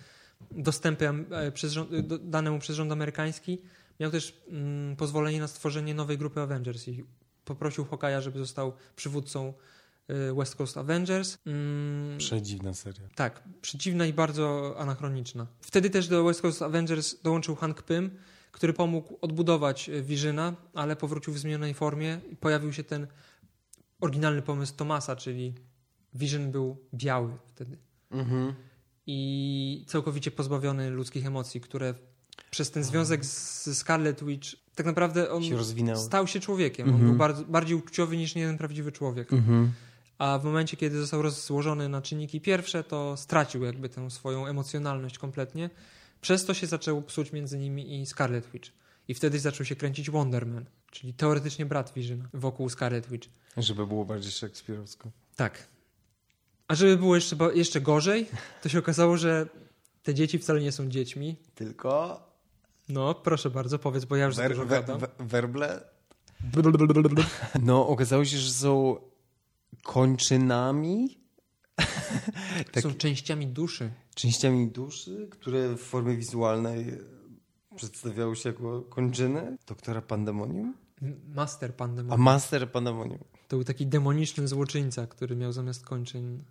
dostępy 0.51 1.09
e, 1.31 1.51
przez 1.51 1.71
rząd, 1.71 1.93
y, 1.93 2.03
dane 2.19 2.51
mu 2.51 2.59
przez 2.59 2.75
rząd 2.75 2.91
amerykański, 2.91 3.61
miał 3.99 4.11
też 4.11 4.41
mm, 4.47 4.95
pozwolenie 4.95 5.39
na 5.39 5.47
stworzenie 5.47 5.93
nowej 5.93 6.17
grupy 6.17 6.41
Avengers 6.41 6.87
i 6.87 7.03
poprosił 7.45 7.85
Hawkeye'a, 7.85 8.21
żeby 8.21 8.39
został 8.39 8.73
przywódcą 8.95 9.53
y, 10.09 10.33
West 10.33 10.55
Coast 10.55 10.77
Avengers. 10.77 11.37
Mm, 11.45 12.17
Przedziwna 12.17 12.73
seria. 12.73 13.07
tak, 13.15 13.43
przeciwna 13.61 14.05
i 14.05 14.13
bardzo 14.13 14.75
anachroniczna. 14.77 15.47
Wtedy 15.61 15.89
też 15.89 16.07
do 16.07 16.23
West 16.23 16.41
Coast 16.41 16.61
Avengers 16.61 17.21
dołączył 17.21 17.55
Hank 17.55 17.81
Pym, 17.83 18.11
który 18.51 18.73
pomógł 18.73 19.17
odbudować 19.21 19.89
e, 19.89 20.01
Visiona, 20.01 20.55
ale 20.73 20.95
powrócił 20.95 21.33
w 21.33 21.37
zmienionej 21.39 21.73
formie 21.73 22.19
i 22.31 22.35
pojawił 22.35 22.73
się 22.73 22.83
ten 22.83 23.07
oryginalny 24.01 24.41
pomysł 24.41 24.73
Tomasa, 24.75 25.15
czyli 25.15 25.53
Vision 26.13 26.51
był 26.51 26.77
biały 26.93 27.37
wtedy 27.47 27.77
Mhm. 28.11 28.53
i 29.07 29.85
całkowicie 29.87 30.31
pozbawiony 30.31 30.89
ludzkich 30.89 31.25
emocji, 31.25 31.61
które 31.61 31.93
przez 32.51 32.71
ten 32.71 32.83
związek 32.83 33.25
z 33.25 33.77
Scarlet 33.77 34.23
Witch 34.23 34.55
tak 34.75 34.85
naprawdę 34.85 35.31
on 35.31 35.43
Się 35.43 35.57
stał 35.95 36.27
się 36.27 36.39
człowiekiem. 36.39 36.87
Mhm. 36.87 37.03
On 37.03 37.09
był 37.09 37.17
bardzo, 37.17 37.43
bardziej 37.45 37.75
uczuciowy 37.75 38.17
niż 38.17 38.35
jeden 38.35 38.57
prawdziwy 38.57 38.91
człowiek. 38.91 39.33
Mhm. 39.33 39.71
A 40.17 40.39
w 40.39 40.43
momencie, 40.43 40.77
kiedy 40.77 41.01
został 41.01 41.21
rozłożony 41.21 41.89
na 41.89 42.01
czynniki 42.01 42.41
pierwsze, 42.41 42.83
to 42.83 43.17
stracił 43.17 43.63
jakby 43.63 43.89
tę 43.89 44.11
swoją 44.11 44.47
emocjonalność 44.47 45.17
kompletnie. 45.17 45.69
Przez 46.21 46.45
to 46.45 46.53
się 46.53 46.67
zaczęło 46.67 47.01
psuć 47.01 47.31
między 47.33 47.57
nimi 47.57 48.01
i 48.01 48.05
Scarlet 48.05 48.51
Witch. 48.53 48.71
I 49.07 49.13
wtedy 49.13 49.39
zaczął 49.39 49.65
się 49.65 49.75
kręcić 49.75 50.09
Wonder 50.09 50.45
Man, 50.47 50.65
czyli 50.91 51.13
teoretycznie 51.13 51.65
brat 51.65 51.93
Visiona 51.93 52.29
wokół 52.33 52.69
Scarlet 52.69 53.09
Witch. 53.09 53.27
Żeby 53.57 53.87
było 53.87 54.05
bardziej 54.05 54.31
szekspirowsko. 54.31 55.11
Tak. 55.35 55.67
A 56.67 56.75
żeby 56.75 56.97
było 56.97 57.15
jeszcze, 57.15 57.37
jeszcze 57.53 57.81
gorzej, 57.81 58.27
to 58.63 58.69
się 58.69 58.79
okazało, 58.79 59.17
że 59.17 59.47
te 60.05 60.13
dzieci 60.13 60.39
wcale 60.39 60.61
nie 60.61 60.71
są 60.71 60.89
dziećmi. 60.89 61.35
Tylko 61.55 62.19
No, 62.89 63.15
proszę 63.15 63.49
bardzo, 63.49 63.79
powiedz, 63.79 64.05
bo 64.05 64.15
ja 64.15 64.25
już 64.25 64.35
za 64.35 64.41
wer, 64.41 64.51
dużo 64.51 64.65
wer, 64.65 64.85
werble. 65.19 65.81
No, 67.61 67.87
okazało 67.87 68.25
się, 68.25 68.37
że 68.37 68.51
są 68.51 68.97
kończynami, 69.83 71.17
tak- 72.71 72.83
Są 72.83 72.93
częściami 72.93 73.47
duszy. 73.47 73.91
częściami 74.15 74.67
duszy, 74.67 75.27
które 75.31 75.75
w 75.75 75.79
formie 75.81 76.17
wizualnej 76.17 76.85
przedstawiały 77.75 78.35
się 78.35 78.49
jako 78.49 78.81
kończyny 78.81 79.57
doktora 79.67 80.01
Pandemonium, 80.01 80.73
Master 81.35 81.69
a 81.69 81.73
Pandemonium. 81.73 82.21
Master 82.21 82.71
Pandemonium. 82.71 83.19
To 83.47 83.55
był 83.55 83.63
taki 83.63 83.87
demoniczny 83.87 84.47
złoczyńca, 84.47 85.07
który 85.07 85.35
miał 85.35 85.51
zamiast 85.51 85.85
kończyn 85.85 86.43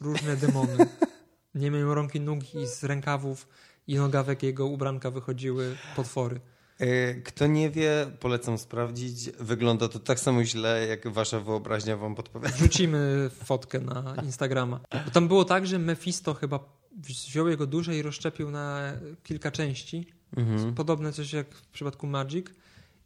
różne 0.00 0.36
demony. 0.36 0.76
Nie 1.54 1.70
miał 1.70 1.94
rąk 1.94 2.14
i 2.14 2.20
nóg 2.20 2.54
i 2.54 2.66
z 2.66 2.84
rękawów 2.84 3.48
i 3.86 3.94
nogawek 3.96 4.42
jego 4.42 4.66
ubranka 4.66 5.10
wychodziły 5.10 5.76
potwory. 5.96 6.40
E, 6.78 7.14
Kto 7.14 7.46
nie 7.46 7.70
wie, 7.70 8.10
polecam 8.20 8.58
sprawdzić. 8.58 9.30
Wygląda 9.40 9.88
to 9.88 9.98
tak 9.98 10.20
samo 10.20 10.44
źle, 10.44 10.86
jak 10.86 11.08
wasza 11.08 11.40
wyobraźnia 11.40 11.96
wam 11.96 12.14
podpowiada. 12.14 12.54
Wrzucimy 12.54 13.30
fotkę 13.44 13.80
na 13.80 14.14
Instagrama. 14.24 14.80
Bo 15.04 15.10
tam 15.10 15.28
było 15.28 15.44
tak, 15.44 15.66
że 15.66 15.78
Mephisto 15.78 16.34
chyba 16.34 16.84
wziął 16.96 17.48
jego 17.48 17.66
duszę 17.66 17.96
i 17.96 18.02
rozszczepił 18.02 18.50
na 18.50 18.92
kilka 19.22 19.50
części. 19.50 20.06
Mhm. 20.36 20.74
Podobne 20.74 21.12
coś 21.12 21.32
jak 21.32 21.54
w 21.54 21.66
przypadku 21.68 22.06
Magic. 22.06 22.46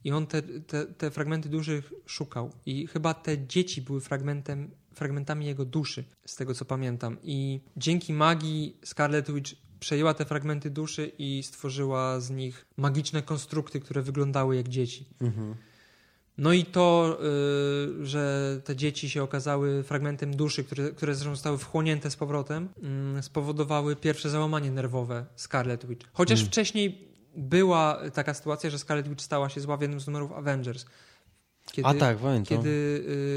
I 0.04 0.12
on 0.12 0.26
te, 0.26 0.42
te, 0.42 0.86
te 0.86 1.10
fragmenty 1.10 1.48
duszy 1.48 1.82
szukał. 2.06 2.52
I 2.66 2.86
chyba 2.86 3.14
te 3.14 3.46
dzieci 3.46 3.82
były 3.82 4.00
fragmentem, 4.00 4.70
fragmentami 4.98 5.46
jego 5.46 5.64
duszy, 5.64 6.04
z 6.26 6.36
tego 6.36 6.54
co 6.54 6.64
pamiętam. 6.64 7.16
I 7.22 7.60
dzięki 7.76 8.12
magii 8.12 8.76
Scarlet 8.84 9.30
Witch 9.30 9.52
przejęła 9.80 10.14
te 10.14 10.24
fragmenty 10.24 10.70
duszy 10.70 11.12
i 11.18 11.42
stworzyła 11.42 12.20
z 12.20 12.30
nich 12.30 12.66
magiczne 12.76 13.22
konstrukty, 13.22 13.80
które 13.80 14.02
wyglądały 14.02 14.56
jak 14.56 14.68
dzieci. 14.68 15.06
Mhm. 15.20 15.54
No 16.38 16.52
i 16.52 16.64
to, 16.64 17.18
y, 18.00 18.06
że 18.06 18.60
te 18.64 18.76
dzieci 18.76 19.10
się 19.10 19.22
okazały 19.22 19.82
fragmentem 19.82 20.36
duszy, 20.36 20.64
które, 20.64 20.90
które 20.90 21.14
zresztą 21.14 21.34
zostały 21.34 21.58
wchłonięte 21.58 22.10
z 22.10 22.16
powrotem, 22.16 22.68
mm, 22.82 23.22
spowodowały 23.22 23.96
pierwsze 23.96 24.30
załamanie 24.30 24.70
nerwowe 24.70 25.26
Scarlet 25.36 25.86
Witch. 25.86 26.06
Chociaż 26.12 26.38
Mm. 26.40 26.50
wcześniej 26.50 27.08
była 27.36 28.00
taka 28.14 28.34
sytuacja, 28.34 28.70
że 28.70 28.78
Scarlet 28.78 29.08
Witch 29.08 29.22
stała 29.24 29.48
się 29.48 29.60
zła 29.60 29.76
w 29.76 29.80
jednym 29.80 30.00
z 30.00 30.06
numerów 30.06 30.32
Avengers. 30.32 30.84
Kiedy, 31.72 31.88
A 31.88 31.94
tak, 31.94 32.18
pamiętam. 32.18 32.56
Kiedy... 32.58 32.70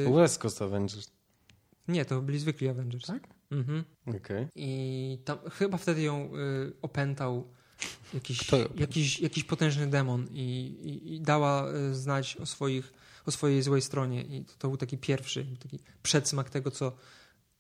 y, 0.08 0.14
West 0.16 0.40
Coast 0.40 0.62
Avengers. 0.62 1.12
Nie, 1.92 2.06
to 2.06 2.22
byli 2.22 2.40
zwykli 2.40 2.70
Avengers. 2.70 3.08
Tak? 3.08 3.28
Mhm. 3.52 3.84
Okej. 4.08 4.48
I 4.56 5.20
tam, 5.26 5.38
chyba 5.50 5.78
wtedy 5.78 6.02
ją 6.02 6.30
y, 6.36 6.74
opętał 6.82 7.48
jakiś, 8.14 8.52
jakiś, 8.76 9.20
jakiś 9.20 9.44
potężny 9.44 9.88
demon 9.88 10.28
i, 10.32 10.42
i, 10.84 11.16
i 11.16 11.22
dała 11.22 11.72
y, 11.72 11.96
znać 11.96 12.38
o, 12.38 12.46
swoich, 12.46 12.94
o 13.26 13.32
swojej 13.32 13.62
złej 13.62 13.82
stronie. 13.82 14.22
I 14.24 14.46
to, 14.46 14.54
to 14.58 14.68
był 14.68 14.78
taki 14.78 14.98
pierwszy, 14.98 15.46
taki 15.60 15.80
przedsmak 16.04 16.50
tego, 16.50 16.72
co 16.72 16.92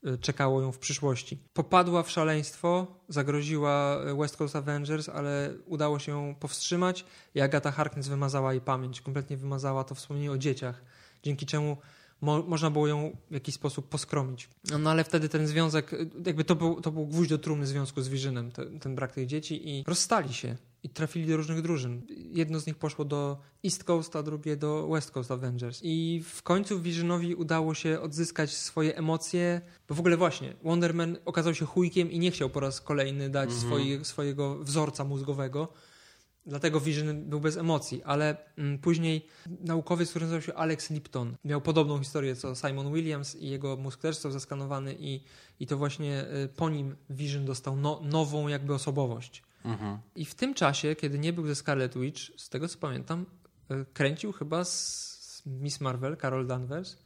y, 0.07 0.17
czekało 0.17 0.61
ją 0.61 0.71
w 0.71 0.79
przyszłości. 0.79 1.37
Popadła 1.53 2.03
w 2.03 2.11
szaleństwo, 2.11 2.87
zagroziła 3.09 4.03
y, 4.11 4.15
West 4.15 4.37
Coast 4.37 4.55
Avengers, 4.55 5.09
ale 5.09 5.53
udało 5.65 5.99
się 5.99 6.11
ją 6.11 6.35
powstrzymać 6.35 7.05
i 7.35 7.41
Agata 7.41 7.71
Harkness 7.71 8.07
wymazała 8.07 8.53
jej 8.53 8.61
pamięć, 8.61 9.01
kompletnie 9.01 9.37
wymazała 9.37 9.83
to 9.83 9.95
wspomnienie 9.95 10.31
o 10.31 10.37
dzieciach, 10.37 10.81
dzięki 11.23 11.45
czemu 11.45 11.77
mo 12.21 12.43
można 12.43 12.69
było 12.71 12.87
ją 12.87 13.17
w 13.29 13.33
jakiś 13.33 13.55
sposób 13.55 13.89
poskromić. 13.89 14.49
No 14.79 14.89
ale 14.89 15.03
wtedy 15.03 15.29
ten 15.29 15.47
związek, 15.47 15.93
y, 15.93 16.09
jakby 16.25 16.43
to 16.43 16.55
był, 16.55 16.81
to 16.81 16.91
był 16.91 17.07
gwóźdź 17.07 17.29
do 17.29 17.37
trumny 17.37 17.67
związku 17.67 18.01
z 18.01 18.07
Visionem, 18.09 18.51
te, 18.51 18.65
ten 18.65 18.95
brak 18.95 19.11
tych 19.11 19.27
dzieci 19.27 19.69
i 19.69 19.83
rozstali 19.87 20.33
się 20.33 20.55
i 20.83 20.89
trafili 20.89 21.27
do 21.27 21.37
różnych 21.37 21.61
drużyn. 21.61 22.01
Jedno 22.31 22.59
z 22.59 22.67
nich 22.67 22.75
poszło 22.75 23.05
do 23.05 23.37
East 23.65 23.83
Coast, 23.83 24.15
a 24.15 24.23
drugie 24.23 24.57
do 24.57 24.87
West 24.87 25.11
Coast 25.11 25.31
Avengers. 25.31 25.79
I 25.83 26.23
w 26.29 26.43
końcu 26.43 26.79
Visionowi 26.81 27.35
udało 27.35 27.73
się 27.73 27.99
odzyskać 27.99 28.51
swoje 28.57 28.97
emocje, 28.97 29.61
bo 29.89 29.95
w 29.95 29.99
ogóle 29.99 30.17
właśnie 30.17 30.53
Wonder 30.63 30.93
Man 30.93 31.17
okazał 31.25 31.53
się 31.55 31.65
chujkiem 31.65 32.11
i 32.11 32.19
nie 32.19 32.31
chciał 32.31 32.49
po 32.49 32.59
raz 32.59 32.81
kolejny 32.81 33.29
dać 33.29 33.49
Mhm. 33.49 33.67
swoi, 33.67 34.05
swojego 34.05 34.55
wzorca 34.63 35.03
mózgowego. 35.03 35.67
Dlatego 36.51 36.79
Vision 36.79 37.29
był 37.29 37.39
bez 37.39 37.57
emocji, 37.57 38.03
ale 38.03 38.37
mm, 38.57 38.79
później 38.79 39.27
naukowiec, 39.59 40.09
który 40.09 40.25
nazywał 40.25 40.41
się 40.41 40.53
Alex 40.53 40.89
Lipton, 40.89 41.35
miał 41.45 41.61
podobną 41.61 41.99
historię 41.99 42.35
co 42.35 42.55
Simon 42.55 42.93
Williams 42.93 43.35
i 43.35 43.49
jego 43.49 43.77
mózg 43.77 44.01
też 44.01 44.15
został 44.15 44.31
zaskanowany 44.31 44.95
i, 44.99 45.23
i 45.59 45.67
to 45.67 45.77
właśnie 45.77 46.25
y, 46.45 46.49
po 46.55 46.69
nim 46.69 46.95
Vision 47.09 47.45
dostał 47.45 47.75
no, 47.75 48.01
nową 48.03 48.47
jakby 48.47 48.73
osobowość. 48.73 49.43
Mhm. 49.65 49.97
I 50.15 50.25
w 50.25 50.35
tym 50.35 50.53
czasie, 50.53 50.95
kiedy 50.95 51.19
nie 51.19 51.33
był 51.33 51.47
ze 51.47 51.55
Scarlet 51.55 51.97
Witch, 51.97 52.21
z 52.37 52.49
tego 52.49 52.67
co 52.67 52.77
pamiętam, 52.77 53.25
y, 53.71 53.85
kręcił 53.93 54.31
chyba 54.31 54.63
z, 54.63 54.71
z 55.21 55.45
Miss 55.45 55.81
Marvel, 55.81 56.17
Carol 56.17 56.47
Danvers 56.47 56.97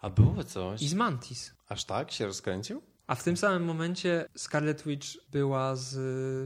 A 0.00 0.10
było 0.10 0.44
coś? 0.44 0.82
i 0.82 0.88
z 0.88 0.94
Mantis. 0.94 1.52
Aż 1.68 1.84
tak 1.84 2.12
się 2.12 2.26
rozkręcił? 2.26 2.82
A 3.08 3.14
w 3.14 3.24
tym 3.24 3.36
samym 3.36 3.64
momencie 3.64 4.28
Scarlet 4.36 4.82
Witch 4.86 5.08
była 5.32 5.76
z, 5.76 5.94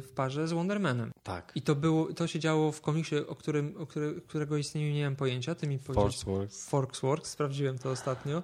w 0.04 0.12
parze 0.12 0.48
z 0.48 0.52
Wondermanem. 0.52 1.12
Tak. 1.22 1.52
I 1.54 1.62
to, 1.62 1.74
było, 1.74 2.12
to 2.12 2.26
się 2.26 2.38
działo 2.38 2.72
w 2.72 2.80
komiksie, 2.80 3.16
o, 3.16 3.34
którym, 3.34 3.74
o 3.78 3.86
które, 3.86 4.12
którego 4.28 4.56
istnieniu 4.56 4.94
nie 4.94 5.04
mam 5.04 5.16
pojęcia. 5.16 5.54
Ty 5.54 5.66
mi. 5.66 5.78
Forceworks. 5.78 6.68
Forksworks, 6.68 7.30
sprawdziłem 7.30 7.78
to 7.78 7.90
ostatnio. 7.90 8.42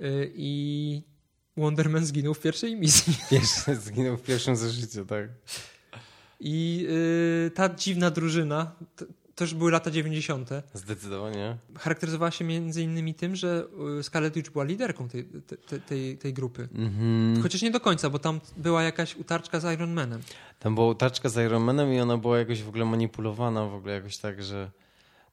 Y, 0.00 0.32
I 0.34 1.02
Wonderman 1.56 2.06
zginął 2.06 2.34
w 2.34 2.40
pierwszej 2.40 2.76
misji. 2.76 3.16
Pierwszy, 3.30 3.76
zginął 3.76 4.16
w 4.16 4.22
pierwszym 4.22 4.56
zeszycie, 4.56 5.04
tak. 5.04 5.28
I 6.40 6.86
y, 7.46 7.50
ta 7.50 7.74
dziwna 7.74 8.10
drużyna, 8.10 8.72
już 9.44 9.54
były 9.54 9.70
lata 9.70 9.90
90., 9.90 10.50
Zdecydowanie. 10.74 11.56
charakteryzowała 11.78 12.30
się 12.30 12.44
między 12.44 12.82
innymi 12.82 13.14
tym, 13.14 13.36
że 13.36 13.64
y, 13.98 14.02
Scarlet 14.02 14.34
Witch 14.34 14.50
była 14.50 14.64
liderką 14.64 15.08
tej, 15.08 15.24
tej, 15.68 15.80
tej, 15.80 16.18
tej 16.18 16.32
grupy. 16.32 16.68
Mhm. 16.74 17.42
Chociaż 17.42 17.62
nie 17.62 17.70
do 17.70 17.80
końca, 17.80 18.10
bo 18.10 18.18
tam 18.18 18.40
była 18.56 18.82
jakaś 18.82 19.16
utarczka 19.16 19.60
z 19.60 19.74
Iron 19.74 19.92
Manem. 19.92 20.22
Tam 20.58 20.74
była 20.74 20.94
taczka 20.94 21.28
z 21.28 21.36
Iron 21.36 21.62
Manem 21.62 21.92
i 21.92 22.00
ona 22.00 22.16
była 22.16 22.38
jakoś 22.38 22.62
w 22.62 22.68
ogóle 22.68 22.84
manipulowana, 22.84 23.64
w 23.66 23.74
ogóle 23.74 23.94
jakoś 23.94 24.18
tak, 24.18 24.42
że... 24.42 24.70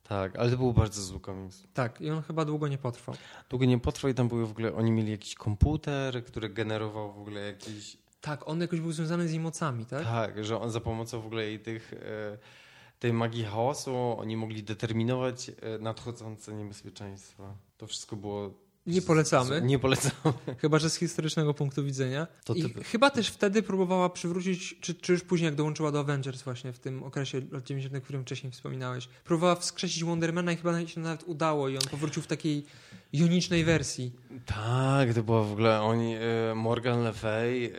Tak, 0.08 0.36
ale 0.36 0.52
to 0.52 0.58
był 0.58 0.74
bardzo 0.74 1.02
zły 1.02 1.20
komiks. 1.20 1.64
Tak, 1.74 2.02
i 2.02 2.10
on 2.10 2.22
chyba 2.22 2.46
długo 2.46 2.68
nie 2.68 2.78
potrwał. 2.78 3.16
Długo 3.50 3.66
nie 3.66 3.80
potrwał 3.80 4.12
i 4.12 4.16
tam 4.16 4.28
były 4.28 4.46
w 4.46 4.52
ogóle... 4.52 4.76
Oni 4.76 4.92
mieli 4.92 5.12
jakiś 5.12 5.36
komputer, 5.36 6.26
który 6.26 6.50
generował 6.50 7.14
w 7.14 7.20
ogóle 7.20 7.42
jakiś... 7.42 7.98
Tak, 8.22 8.48
on 8.48 8.62
jakoś 8.62 8.80
był 8.80 8.92
związany 8.92 9.28
z 9.28 9.32
jej 9.32 9.40
mocami, 9.40 9.86
tak? 9.86 10.04
Tak, 10.04 10.46
że 10.46 10.62
on 10.62 10.72
za 10.72 10.80
pomocą 10.80 11.22
w 11.22 11.26
ogóle 11.26 11.44
jej 11.46 11.60
tych... 11.60 11.94
E, 11.94 12.38
tej 13.00 13.14
magii 13.14 13.44
chaosu 13.44 13.96
oni 14.18 14.38
mogli 14.38 14.64
determinować 14.64 15.50
e, 15.50 15.54
nadchodzące 15.80 16.54
niebezpieczeństwa. 16.54 17.56
To 17.78 17.88
wszystko 17.88 18.16
było... 18.16 18.65
Nie 18.88 19.02
polecamy. 19.02 19.62
Nie 19.62 19.80
polecamy. 19.80 20.14
Chyba, 20.62 20.80
że 20.80 20.90
z 20.90 20.96
historycznego 20.96 21.54
punktu 21.54 21.84
widzenia. 21.84 22.28
To 22.44 22.54
I 22.54 22.64
ty- 22.64 22.84
chyba 22.84 23.10
też 23.10 23.30
wtedy 23.30 23.64
próbowała 23.64 24.10
przywrócić, 24.10 24.76
czy, 24.82 24.96
czy 24.96 25.12
już 25.12 25.24
później 25.24 25.46
jak 25.46 25.56
dołączyła 25.56 25.92
do 25.92 26.00
Avengers 26.00 26.42
właśnie 26.42 26.74
w 26.74 26.80
tym 26.80 27.04
okresie 27.04 27.42
lat 27.52 27.64
90., 27.64 27.96
o 27.96 28.02
którym 28.02 28.22
wcześniej 28.22 28.52
wspominałeś. 28.52 29.08
Próbowała 29.08 29.56
wskrzesić 29.56 30.04
Wondermana 30.04 30.52
i 30.52 30.56
chyba 30.58 30.88
się 30.88 31.00
nawet 31.00 31.24
udało 31.24 31.70
i 31.70 31.78
on 31.78 31.84
powrócił 31.92 32.22
w 32.22 32.28
takiej 32.28 32.66
jonicznej 33.14 33.64
wersji. 33.64 34.12
Tak, 34.46 35.14
to 35.14 35.24
była 35.24 35.44
w 35.44 35.52
ogóle 35.52 35.82
oni, 35.82 36.16
e, 36.16 36.56
Morgan 36.56 37.04
Le 37.04 37.14
Fay 37.14 37.66
e, 37.66 37.72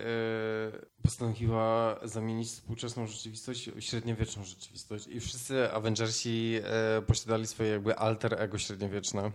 postanowiła 1.03 2.01
zamienić 2.05 2.49
współczesną 2.49 3.07
rzeczywistość 3.07 3.71
w 3.71 3.81
średniowieczną 3.81 4.45
rzeczywistość 4.45 5.07
i 5.07 5.21
wszyscy 5.21 5.73
Avengersi 5.73 6.55
e, 6.63 7.03
posiadali 7.03 7.47
swoje 7.47 7.71
jakby 7.71 7.97
alter 7.99 8.43
ego 8.43 8.59
średniowieczne, 8.59 9.33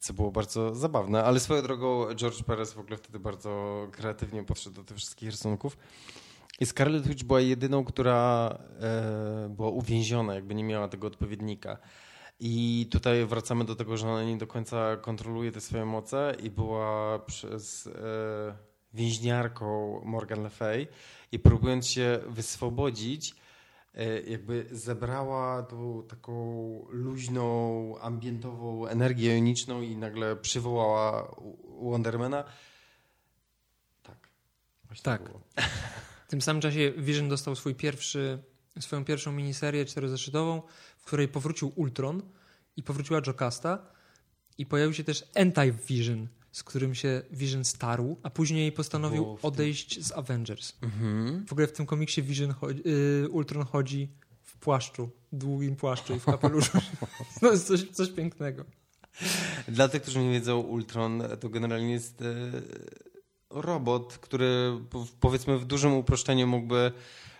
co 0.00 0.12
było 0.12 0.30
bardzo 0.30 0.74
zabawne, 0.74 1.24
ale 1.24 1.40
swoją 1.40 1.62
drogą 1.62 2.14
George 2.14 2.42
Perez 2.42 2.72
w 2.72 2.78
ogóle 2.78 2.96
wtedy 2.96 3.18
bardzo 3.18 3.86
kreatywnie 3.92 4.44
podszedł 4.44 4.76
do 4.76 4.84
tych 4.84 4.96
wszystkich 4.96 5.30
rysunków. 5.30 5.76
I 6.60 6.66
Scarlet 6.66 7.06
Witch 7.06 7.24
była 7.24 7.40
jedyną, 7.40 7.84
która 7.84 8.58
e, 8.80 9.48
była 9.48 9.68
uwięziona, 9.68 10.34
jakby 10.34 10.54
nie 10.54 10.64
miała 10.64 10.88
tego 10.88 11.06
odpowiednika. 11.06 11.78
I 12.40 12.86
tutaj 12.90 13.26
wracamy 13.26 13.64
do 13.64 13.74
tego, 13.74 13.96
że 13.96 14.08
ona 14.08 14.24
nie 14.24 14.38
do 14.38 14.46
końca 14.46 14.96
kontroluje 14.96 15.52
te 15.52 15.60
swoje 15.60 15.84
moce 15.84 16.36
i 16.42 16.50
była 16.50 17.18
przez 17.18 17.86
e, 17.86 17.90
więźniarką 18.94 20.00
Morgan 20.04 20.42
Le 20.42 20.50
Fay 20.50 20.86
i 21.32 21.38
próbując 21.38 21.86
się 21.88 22.20
wyswobodzić, 22.26 23.34
jakby 24.26 24.66
zebrała 24.70 25.62
tą 25.62 26.02
taką 26.08 26.86
luźną, 26.90 27.94
ambientową 28.00 28.86
energię 28.86 29.34
joniczną 29.34 29.82
i 29.82 29.96
nagle 29.96 30.36
przywołała 30.36 31.34
Wondermana. 31.80 32.44
Tak. 34.02 34.28
Właśnie 34.84 35.02
Tak. 35.02 35.22
było. 35.22 35.40
W 36.26 36.30
tym 36.30 36.42
samym 36.42 36.62
czasie 36.62 36.92
Vision 36.96 37.28
dostał 37.28 37.56
swój 37.56 37.74
pierwszy 37.74 38.42
swoją 38.80 39.04
pierwszą 39.04 39.32
miniserię 39.32 39.84
czterozeszytową, 39.84 40.62
w 40.98 41.04
której 41.04 41.28
powrócił 41.28 41.72
Ultron 41.76 42.22
i 42.76 42.82
powróciła 42.82 43.20
Jocasta 43.26 43.86
i 44.58 44.66
pojawił 44.66 44.94
się 44.94 45.04
też 45.04 45.24
Anti-Vision, 45.34 46.26
z 46.52 46.62
którym 46.62 46.94
się 46.94 47.22
Vision 47.30 47.64
starł, 47.64 48.16
a 48.22 48.30
później 48.30 48.72
postanowił 48.72 49.22
Było 49.22 49.38
odejść 49.42 50.04
z 50.04 50.12
Avengers. 50.12 50.72
Mhm. 50.82 51.46
W 51.46 51.52
ogóle 51.52 51.66
w 51.66 51.72
tym 51.72 51.86
komiksie 51.86 52.22
Vision 52.22 52.52
chodzi, 52.52 52.82
y, 53.24 53.28
Ultron 53.28 53.64
chodzi 53.64 54.08
w 54.42 54.56
płaszczu, 54.56 55.10
długim 55.32 55.76
płaszczu 55.76 56.14
i 56.14 56.20
w 56.20 56.24
kapeluszu. 56.24 56.78
No 57.42 57.50
jest 57.50 57.66
coś, 57.66 57.88
coś 57.90 58.10
pięknego. 58.10 58.64
Dla 59.68 59.88
tych, 59.88 60.02
którzy 60.02 60.18
nie 60.18 60.32
wiedzą, 60.32 60.60
Ultron 60.60 61.22
to 61.40 61.48
generalnie 61.48 61.92
jest 61.92 62.22
e, 62.22 62.26
robot, 63.50 64.18
który 64.18 64.78
po- 64.90 65.06
powiedzmy 65.20 65.58
w 65.58 65.64
dużym 65.64 65.92
uproszczeniu 65.92 66.46
mógłby 66.46 66.92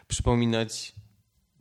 przypominać 0.09 0.95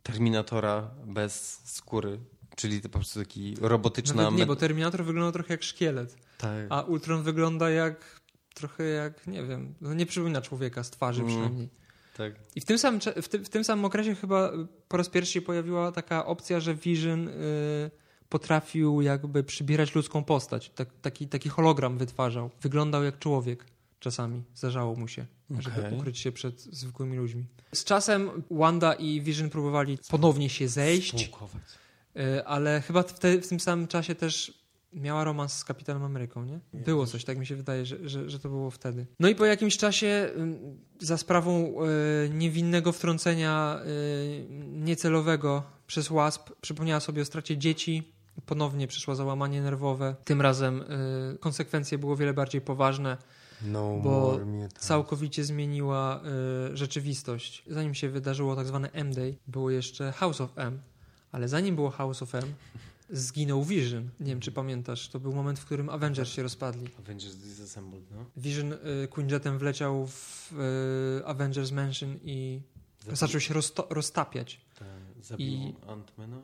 Terminatora 0.02 0.90
bez 1.06 1.60
skóry. 1.64 2.18
Czyli 2.56 2.80
to 2.80 2.88
po 2.88 2.98
prostu 2.98 3.20
taki 3.20 3.56
robotyczna... 3.60 4.22
Nawet 4.22 4.38
nie, 4.38 4.46
bo 4.46 4.56
Terminator 4.56 5.04
wygląda 5.04 5.32
trochę 5.32 5.54
jak 5.54 5.62
szkielet, 5.62 6.16
tak. 6.38 6.66
a 6.70 6.82
Ultron 6.82 7.22
wygląda 7.22 7.70
jak 7.70 8.20
trochę 8.54 8.84
jak, 8.84 9.26
nie 9.26 9.42
wiem, 9.44 9.74
no 9.80 9.94
nie 9.94 10.06
przypomina 10.06 10.40
człowieka 10.40 10.82
z 10.84 10.90
twarzy 10.90 11.20
Mm. 11.22 11.32
przynajmniej. 11.34 11.68
tak. 12.16 12.32
I 12.56 12.60
w 12.60 12.64
tym, 12.64 12.78
samym, 12.78 13.00
w, 13.22 13.28
tym, 13.28 13.44
w 13.44 13.48
tym 13.48 13.64
samym 13.64 13.84
okresie 13.84 14.14
chyba 14.14 14.52
po 14.88 14.96
raz 14.96 15.08
pierwszy 15.08 15.42
pojawiła 15.42 15.92
taka 15.92 16.26
opcja, 16.26 16.60
że 16.60 16.74
Vision 16.74 17.28
y, 17.28 17.32
potrafił 18.28 19.00
jakby 19.02 19.44
przybierać 19.44 19.94
ludzką 19.94 20.24
postać. 20.24 20.70
Tak, 20.70 20.88
taki, 21.02 21.28
taki 21.28 21.48
hologram 21.48 21.98
wytwarzał. 21.98 22.50
Wyglądał 22.60 23.04
jak 23.04 23.18
człowiek 23.18 23.64
czasami. 24.00 24.42
Zdarzało 24.54 24.94
mu 24.96 25.08
się, 25.08 25.26
żeby 25.58 25.86
Okej. 25.86 25.98
ukryć 25.98 26.18
się 26.18 26.32
przed 26.32 26.60
zwykłymi 26.60 27.16
ludźmi. 27.16 27.44
Z 27.74 27.84
czasem 27.84 28.30
Wanda 28.50 28.92
i 28.94 29.20
Vision 29.20 29.50
próbowali 29.50 29.98
ponownie 30.10 30.50
się 30.50 30.68
zejść, 30.68 31.10
Spółkować. 31.26 31.62
y, 32.16 32.44
ale 32.46 32.80
chyba 32.80 33.02
w, 33.02 33.18
te, 33.18 33.38
w 33.40 33.48
tym 33.48 33.60
samym 33.60 33.86
czasie 33.88 34.14
też 34.14 34.58
miała 34.92 35.24
romans 35.24 35.52
z 35.52 35.64
Kapitanem 35.64 36.02
Ameryką, 36.02 36.44
nie? 36.44 36.60
Było 36.72 37.06
coś, 37.06 37.24
tak 37.24 37.38
mi 37.38 37.46
się 37.46 37.56
wydaje, 37.56 37.86
że, 37.86 38.08
że, 38.08 38.30
że 38.30 38.38
to 38.38 38.48
było 38.48 38.70
wtedy. 38.70 39.06
No 39.20 39.28
i 39.28 39.34
po 39.34 39.44
jakimś 39.44 39.76
czasie 39.76 40.30
za 41.00 41.18
sprawą 41.18 41.74
y, 42.26 42.30
niewinnego 42.30 42.92
wtrącenia 42.92 43.80
y, 43.86 44.46
niecelowego 44.72 45.62
przez 45.86 46.10
łasp 46.10 46.50
przypomniała 46.60 47.00
sobie 47.00 47.22
o 47.22 47.24
stracie 47.24 47.58
dzieci. 47.58 48.12
Ponownie 48.46 48.86
przyszło 48.86 49.14
załamanie 49.14 49.62
nerwowe. 49.62 50.16
Tym 50.24 50.40
razem 50.40 50.82
y, 51.34 51.38
konsekwencje 51.38 51.98
były 51.98 52.12
o 52.12 52.16
wiele 52.16 52.34
bardziej 52.34 52.60
poważne. 52.60 53.16
No 53.62 54.00
Bo. 54.02 54.40
Całkowicie 54.78 55.44
zmieniła 55.44 56.20
y, 56.72 56.76
rzeczywistość. 56.76 57.64
Zanim 57.66 57.94
się 57.94 58.08
wydarzyło 58.08 58.56
tak 58.56 58.66
zwane 58.66 58.90
M-Day, 58.92 59.36
było 59.46 59.70
jeszcze 59.70 60.12
House 60.12 60.40
of 60.40 60.50
M. 60.56 60.80
Ale 61.32 61.48
zanim 61.48 61.74
było 61.74 61.90
House 61.90 62.22
of 62.22 62.34
M, 62.34 62.54
zginął 63.10 63.64
Vision. 63.64 64.10
Nie 64.20 64.26
wiem, 64.26 64.40
czy 64.40 64.52
pamiętasz. 64.52 65.08
To 65.08 65.20
był 65.20 65.32
moment, 65.32 65.58
w 65.58 65.64
którym 65.64 65.88
Avengers 65.88 66.28
się 66.30 66.42
rozpadli. 66.42 66.88
Avengers 66.98 67.34
Disassembled, 67.36 68.10
no. 68.10 68.24
Vision 68.36 68.72
y, 68.72 69.08
Quinjetem 69.10 69.58
wleciał 69.58 70.06
w 70.06 70.52
y, 71.20 71.26
Avengers 71.26 71.70
Mansion 71.70 72.18
i 72.24 72.60
zaczął 73.12 73.40
się 73.40 73.54
roztapiać. 73.90 74.60
Tak, 74.78 74.86
zabił 75.24 75.46
I- 75.46 75.74
Antmana? 75.88 76.40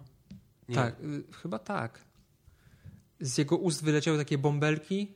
Tak, 0.75 1.01
y, 1.01 1.23
chyba 1.43 1.59
tak. 1.59 2.01
Z 3.21 3.39
jego 3.39 3.57
ust 3.57 3.85
wyleciały 3.85 4.19
takie 4.19 4.39
bąbelki, 4.39 5.13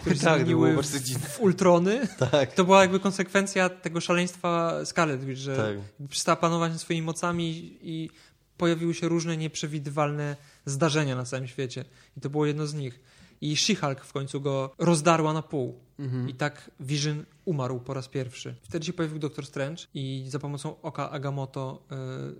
które 0.00 0.16
Tak, 0.30 0.36
zmieniły 0.40 0.82
w, 0.82 0.86
w 1.28 1.40
ultrony. 1.40 2.08
Tak. 2.30 2.54
To 2.54 2.64
była 2.64 2.80
jakby 2.82 3.00
konsekwencja 3.00 3.68
tego 3.68 4.00
szaleństwa 4.00 4.84
Scarlet 4.84 5.24
Witch, 5.24 5.40
że 5.40 5.56
Tak. 5.56 6.08
przestała 6.08 6.36
panować 6.36 6.72
nad 6.72 6.80
swoimi 6.80 7.02
mocami 7.02 7.78
i 7.82 8.10
pojawiły 8.56 8.94
się 8.94 9.08
różne 9.08 9.36
nieprzewidywalne 9.36 10.36
zdarzenia 10.70 11.16
na 11.16 11.24
całym 11.24 11.46
świecie. 11.46 11.84
I 12.16 12.20
to 12.20 12.30
było 12.30 12.46
jedno 12.46 12.66
z 12.66 12.74
nich. 12.74 13.00
I 13.40 13.56
She-Hulk 13.56 14.00
w 14.00 14.12
końcu 14.12 14.40
go 14.40 14.74
rozdarła 14.78 15.32
na 15.32 15.42
pół. 15.42 15.80
Mhm. 15.98 16.28
I 16.28 16.34
tak 16.34 16.70
Vision 16.80 17.24
umarł 17.44 17.80
po 17.80 17.94
raz 17.94 18.08
pierwszy. 18.08 18.54
Wtedy 18.62 18.86
się 18.86 18.92
pojawił 18.92 19.18
Doktor 19.18 19.46
Strange 19.46 19.82
i 19.94 20.24
za 20.28 20.38
pomocą 20.38 20.80
oka 20.82 21.10
Agamotto 21.10 21.82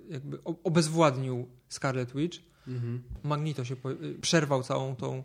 y, 0.09 0.12
jakby 0.12 0.39
obezwładnił 0.64 1.49
Scarlet 1.68 2.16
Witch. 2.16 2.39
Mhm. 2.68 3.03
Magneto 3.22 3.64
się 3.64 3.76
y, 4.03 4.18
przerwał 4.20 4.62
całą 4.62 4.97
tą 4.97 5.22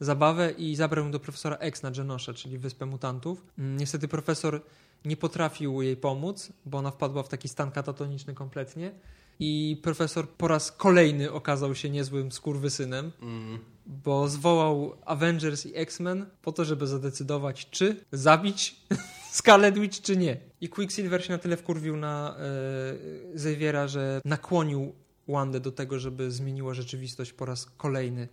zabawę 0.00 0.50
i 0.50 0.76
zabrał 0.76 1.04
ją 1.04 1.10
do 1.10 1.20
profesora 1.20 1.56
X 1.56 1.82
na 1.82 1.90
Genosha, 1.90 2.34
czyli 2.34 2.58
Wyspę 2.58 2.86
Mutantów. 2.86 3.46
Mm, 3.58 3.76
Niestety 3.76 4.08
profesor 4.08 4.62
nie 5.04 5.16
potrafił 5.16 5.82
jej 5.82 5.96
pomóc, 5.96 6.52
bo 6.66 6.78
ona 6.78 6.90
wpadła 6.90 7.22
w 7.22 7.28
taki 7.28 7.48
stan 7.48 7.70
katatoniczny 7.70 8.34
kompletnie. 8.34 8.92
I 9.38 9.80
profesor 9.82 10.28
po 10.28 10.48
raz 10.48 10.72
kolejny 10.72 11.32
okazał 11.32 11.74
się 11.74 11.90
niezłym 11.90 12.32
skurwysynem, 12.32 13.12
Mm. 13.22 13.58
bo 13.86 14.28
zwołał 14.28 14.96
Avengers 15.04 15.66
i 15.66 15.76
X-Men 15.76 16.26
po 16.42 16.52
to, 16.52 16.64
żeby 16.64 16.86
zadecydować, 16.86 17.70
czy 17.70 18.04
zabić 18.12 18.76
Scarlet 19.32 19.78
Witch, 19.78 20.00
czy 20.00 20.16
nie. 20.16 20.36
I 20.60 20.68
Quicksilver 20.68 21.24
się 21.24 21.32
na 21.32 21.38
tyle 21.38 21.56
wkurwił 21.56 21.96
na 21.96 22.36
e, 22.38 23.32
Xaviera, 23.34 23.88
że 23.88 24.20
nakłonił 24.24 24.92
Wandę 25.28 25.60
do 25.60 25.72
tego, 25.72 25.98
żeby 25.98 26.30
zmieniła 26.30 26.74
rzeczywistość 26.74 27.32
po 27.32 27.44
raz 27.44 27.66
kolejny. 27.76 28.28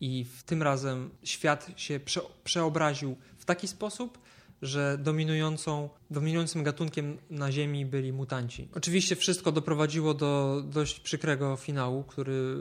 I 0.00 0.24
w 0.38 0.42
tym 0.42 0.62
razem 0.62 1.10
świat 1.22 1.66
się 1.76 2.00
prze, 2.00 2.20
przeobraził 2.44 3.16
w 3.38 3.44
taki 3.44 3.68
sposób, 3.68 4.18
że 4.64 4.98
dominującą, 4.98 5.88
dominującym 6.10 6.62
gatunkiem 6.62 7.18
na 7.30 7.52
Ziemi 7.52 7.86
byli 7.86 8.12
mutanci. 8.12 8.68
Oczywiście 8.74 9.16
wszystko 9.16 9.52
doprowadziło 9.52 10.14
do 10.14 10.62
dość 10.66 11.00
przykrego 11.00 11.56
finału, 11.56 12.04
który 12.04 12.56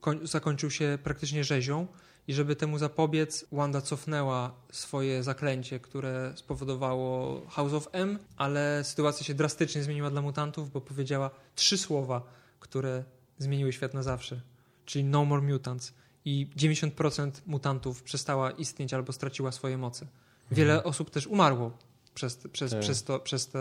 koń, 0.00 0.18
zakończył 0.22 0.70
się 0.70 0.98
praktycznie 1.02 1.44
rzezią. 1.44 1.86
I 2.28 2.34
żeby 2.34 2.56
temu 2.56 2.78
zapobiec, 2.78 3.46
Wanda 3.52 3.80
cofnęła 3.80 4.54
swoje 4.72 5.22
zaklęcie, 5.22 5.80
które 5.80 6.32
spowodowało 6.36 7.42
House 7.48 7.72
of 7.72 7.88
M, 7.92 8.18
ale 8.36 8.84
sytuacja 8.84 9.26
się 9.26 9.34
drastycznie 9.34 9.82
zmieniła 9.82 10.10
dla 10.10 10.22
mutantów, 10.22 10.72
bo 10.72 10.80
powiedziała 10.80 11.30
trzy 11.54 11.78
słowa, 11.78 12.22
które 12.60 13.04
zmieniły 13.38 13.72
świat 13.72 13.94
na 13.94 14.02
zawsze, 14.02 14.40
czyli 14.84 15.04
No 15.04 15.24
More 15.24 15.42
Mutants. 15.42 15.92
I 16.24 16.46
90% 16.56 17.30
mutantów 17.46 18.02
przestała 18.02 18.50
istnieć 18.50 18.94
albo 18.94 19.12
straciła 19.12 19.52
swoje 19.52 19.78
moce. 19.78 20.06
Wiele 20.50 20.84
osób 20.84 21.10
też 21.10 21.26
umarło 21.26 21.70
przez, 22.14 22.36
przez, 22.52 22.70
Tak. 22.70 22.80
przez, 22.80 23.04
to, 23.04 23.18
przez 23.20 23.48
te 23.48 23.58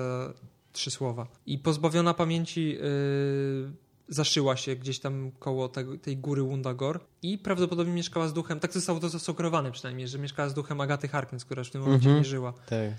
trzy 0.74 0.92
słowa. 0.92 1.28
I 1.46 1.58
pozbawiona 1.60 2.14
pamięci 2.14 2.70
yy, 2.70 3.72
zaszyła 4.08 4.56
się 4.58 4.76
gdzieś 4.76 5.00
tam 5.00 5.32
koło 5.40 5.70
tego, 5.70 5.98
tej 5.98 6.18
góry 6.18 6.42
Wundagor 6.42 7.00
i 7.22 7.38
prawdopodobnie 7.38 7.94
mieszkała 7.94 8.28
z 8.28 8.34
duchem, 8.34 8.60
tak 8.60 8.74
zostało 8.74 9.00
to 9.00 9.10
zasugerowane 9.10 9.72
przynajmniej, 9.72 10.08
że 10.08 10.20
mieszkała 10.20 10.50
z 10.50 10.54
duchem 10.54 10.82
Agaty 10.82 11.08
Harkness, 11.08 11.46
która 11.46 11.60
już 11.60 11.68
w 11.68 11.72
tym 11.72 11.82
momencie 11.82 12.06
Mhm. 12.10 12.18
nie 12.24 12.30
żyła. 12.30 12.54
Tak. 12.54 12.90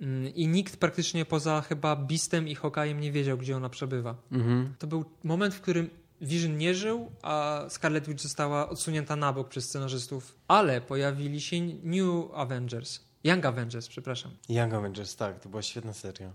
Mm, 0.00 0.34
I 0.34 0.48
nikt 0.48 0.76
praktycznie 0.76 1.24
poza 1.24 1.60
chyba 1.60 1.96
Beastem 1.96 2.48
i 2.48 2.56
Hawkeye'em 2.56 2.98
nie 3.00 3.12
wiedział, 3.12 3.38
gdzie 3.38 3.56
ona 3.56 3.68
przebywa. 3.68 4.14
Mhm. 4.32 4.74
To 4.78 4.86
był 4.86 5.04
moment, 5.24 5.54
w 5.54 5.60
którym 5.60 5.90
Vision 6.20 6.56
nie 6.58 6.74
żył, 6.74 7.10
a 7.22 7.64
Scarlet 7.68 8.08
Witch 8.08 8.22
została 8.22 8.68
odsunięta 8.68 9.16
na 9.16 9.32
bok 9.32 9.48
przez 9.48 9.64
scenarzystów. 9.68 10.34
Ale 10.48 10.80
pojawili 10.80 11.40
się 11.40 11.56
New 11.82 12.24
Avengers. 12.34 13.00
Young 13.24 13.46
Avengers, 13.46 13.88
przepraszam. 13.88 14.30
Young 14.48 14.74
Avengers, 14.74 15.16
tak, 15.16 15.40
to 15.40 15.48
była 15.48 15.62
świetna 15.62 15.92
seria. 15.92 16.32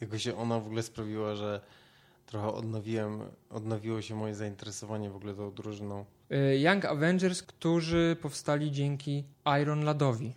Jakoś 0.00 0.28
ona 0.28 0.60
w 0.60 0.66
ogóle 0.66 0.82
sprawiła, 0.82 1.34
że 1.34 1.60
trochę 2.26 2.52
odnowiłem, 2.52 3.20
odnowiło 3.50 4.02
się 4.02 4.14
moje 4.14 4.34
zainteresowanie 4.34 5.10
w 5.10 5.16
ogóle 5.16 5.34
tą 5.34 5.52
drużyną. 5.54 6.04
Y, 6.32 6.58
Young 6.58 6.84
Avengers, 6.84 7.42
którzy 7.42 8.16
powstali 8.22 8.72
dzięki 8.72 9.24
Iron 9.62 9.84
Ladowi, 9.84 10.34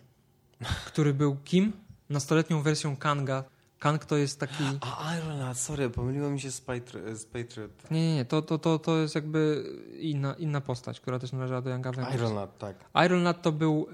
który 0.88 1.14
był 1.14 1.36
kim? 1.44 1.72
Nastoletnią 2.10 2.62
wersją 2.62 2.96
Kanga. 2.96 3.44
Kang 3.78 4.04
to 4.04 4.16
jest 4.16 4.40
taki... 4.40 4.64
A 4.80 5.16
Iron 5.16 5.38
Lad, 5.38 5.58
sorry, 5.58 5.90
pomyliło 5.90 6.30
mi 6.30 6.40
się 6.40 6.50
z, 6.50 6.60
Patri- 6.60 7.14
z 7.14 7.24
Patriot. 7.24 7.90
Nie, 7.90 8.08
nie, 8.08 8.14
nie, 8.14 8.24
to, 8.24 8.42
to, 8.42 8.58
to, 8.58 8.78
to 8.78 8.98
jest 8.98 9.14
jakby 9.14 9.64
inna, 9.98 10.34
inna 10.34 10.60
postać, 10.60 11.00
która 11.00 11.18
też 11.18 11.32
należała 11.32 11.62
do 11.62 11.70
Young 11.70 11.86
Avengers. 11.86 12.14
Iron 12.14 12.34
Lad, 12.34 12.58
tak. 12.58 12.84
Iron 13.06 13.22
Lad 13.22 13.42
to 13.42 13.52
był, 13.52 13.86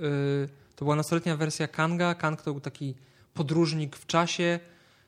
y, 0.44 0.48
to 0.76 0.84
była 0.84 0.96
nastoletnia 0.96 1.36
wersja 1.36 1.68
Kanga. 1.68 2.14
Kang 2.14 2.42
to 2.42 2.52
był 2.52 2.60
taki 2.60 2.94
podróżnik 3.34 3.96
w 3.96 4.06
czasie 4.06 4.60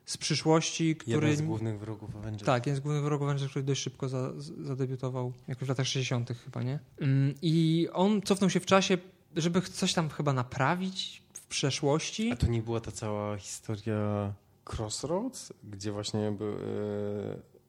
z 0.04 0.16
przyszłości, 0.16 0.96
który... 0.96 1.28
Jeden 1.28 1.46
z 1.46 1.48
głównych 1.48 1.78
wrogów 1.78 2.16
Avengers. 2.16 2.46
Tak, 2.46 2.66
jeden 2.66 2.76
z 2.76 2.80
głównych 2.80 3.04
wrogów 3.04 3.28
Avengers, 3.28 3.50
który 3.50 3.62
dość 3.62 3.82
szybko 3.82 4.08
za, 4.08 4.32
zadebiutował, 4.62 5.32
jakoś 5.48 5.66
w 5.66 5.68
latach 5.68 5.86
60. 5.86 6.32
chyba, 6.44 6.62
nie? 6.62 6.78
Ym, 7.02 7.34
I 7.42 7.88
on 7.92 8.22
cofnął 8.22 8.50
się 8.50 8.60
w 8.60 8.66
czasie, 8.66 8.98
żeby 9.36 9.62
coś 9.62 9.94
tam 9.94 10.08
chyba 10.08 10.32
naprawić 10.32 11.22
w 11.32 11.46
przeszłości. 11.46 12.32
A 12.32 12.36
to 12.36 12.46
nie 12.46 12.62
była 12.62 12.80
ta 12.80 12.92
cała 12.92 13.36
historia 13.36 14.32
Crossroads, 14.64 15.52
gdzie 15.64 15.92
właśnie 15.92 16.32
by, 16.32 16.54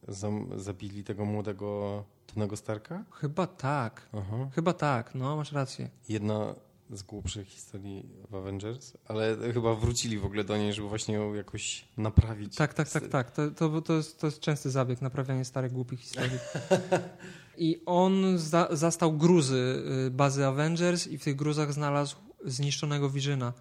zam, 0.08 0.48
zabili 0.56 1.04
tego 1.04 1.24
młodego 1.24 2.04
Tonego 2.34 2.56
Starka? 2.56 3.04
Chyba 3.10 3.46
tak. 3.46 4.08
Aha. 4.12 4.50
Chyba 4.54 4.72
tak, 4.72 5.14
no 5.14 5.36
masz 5.36 5.52
rację. 5.52 5.90
Jedna 6.08 6.54
z 6.90 7.02
głupszych 7.02 7.48
historii 7.48 8.08
w 8.30 8.34
Avengers, 8.34 8.92
ale 9.06 9.36
chyba 9.54 9.74
wrócili 9.74 10.18
w 10.18 10.24
ogóle 10.24 10.44
do 10.44 10.56
niej, 10.56 10.72
żeby 10.72 10.88
właśnie 10.88 11.14
ją 11.14 11.34
jakoś 11.34 11.84
naprawić. 11.96 12.56
Tak, 12.56 12.74
tak, 12.74 12.88
tak, 12.88 13.08
tak. 13.08 13.30
To, 13.30 13.50
to, 13.50 13.82
to, 13.82 13.96
jest, 13.96 14.20
to 14.20 14.26
jest 14.26 14.40
częsty 14.40 14.70
zabieg, 14.70 15.02
naprawianie 15.02 15.44
starych, 15.44 15.72
głupich 15.72 16.00
historii. 16.00 16.38
I 17.58 17.82
on 17.86 18.38
za, 18.38 18.68
zastał 18.70 19.12
gruzy 19.12 19.82
y, 20.06 20.10
bazy 20.10 20.46
Avengers 20.46 21.06
i 21.06 21.18
w 21.18 21.24
tych 21.24 21.36
gruzach 21.36 21.72
znalazł 21.72 22.16
zniszczonego 22.44 23.10
Visiona. 23.10 23.52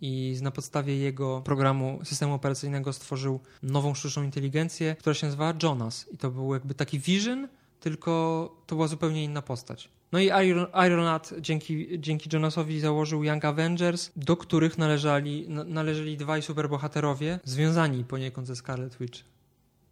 I 0.00 0.38
na 0.42 0.50
podstawie 0.50 0.96
jego 0.96 1.40
programu 1.40 2.00
systemu 2.04 2.34
operacyjnego 2.34 2.92
stworzył 2.92 3.40
nową 3.62 3.94
sztuczną 3.94 4.22
inteligencję, 4.22 4.96
która 4.98 5.14
się 5.14 5.26
nazywała 5.26 5.54
Jonas. 5.62 6.06
I 6.12 6.18
to 6.18 6.30
był 6.30 6.54
jakby 6.54 6.74
taki 6.74 6.98
Vision, 6.98 7.48
tylko 7.86 8.54
to 8.66 8.76
była 8.76 8.88
zupełnie 8.88 9.24
inna 9.24 9.42
postać. 9.42 9.88
No 10.12 10.18
i 10.18 10.24
Iron, 10.24 10.66
Ironat 10.86 11.34
dzięki, 11.40 12.00
dzięki 12.00 12.30
Jonasowi 12.32 12.80
założył 12.80 13.24
Young 13.24 13.44
Avengers, 13.44 14.10
do 14.16 14.36
których 14.36 14.78
należeli, 14.78 15.48
należeli 15.48 16.16
dwaj 16.16 16.42
superbohaterowie 16.42 17.40
związani 17.44 18.04
poniekąd 18.04 18.46
ze 18.46 18.56
Scarlet 18.56 18.98
Witch, 18.98 19.24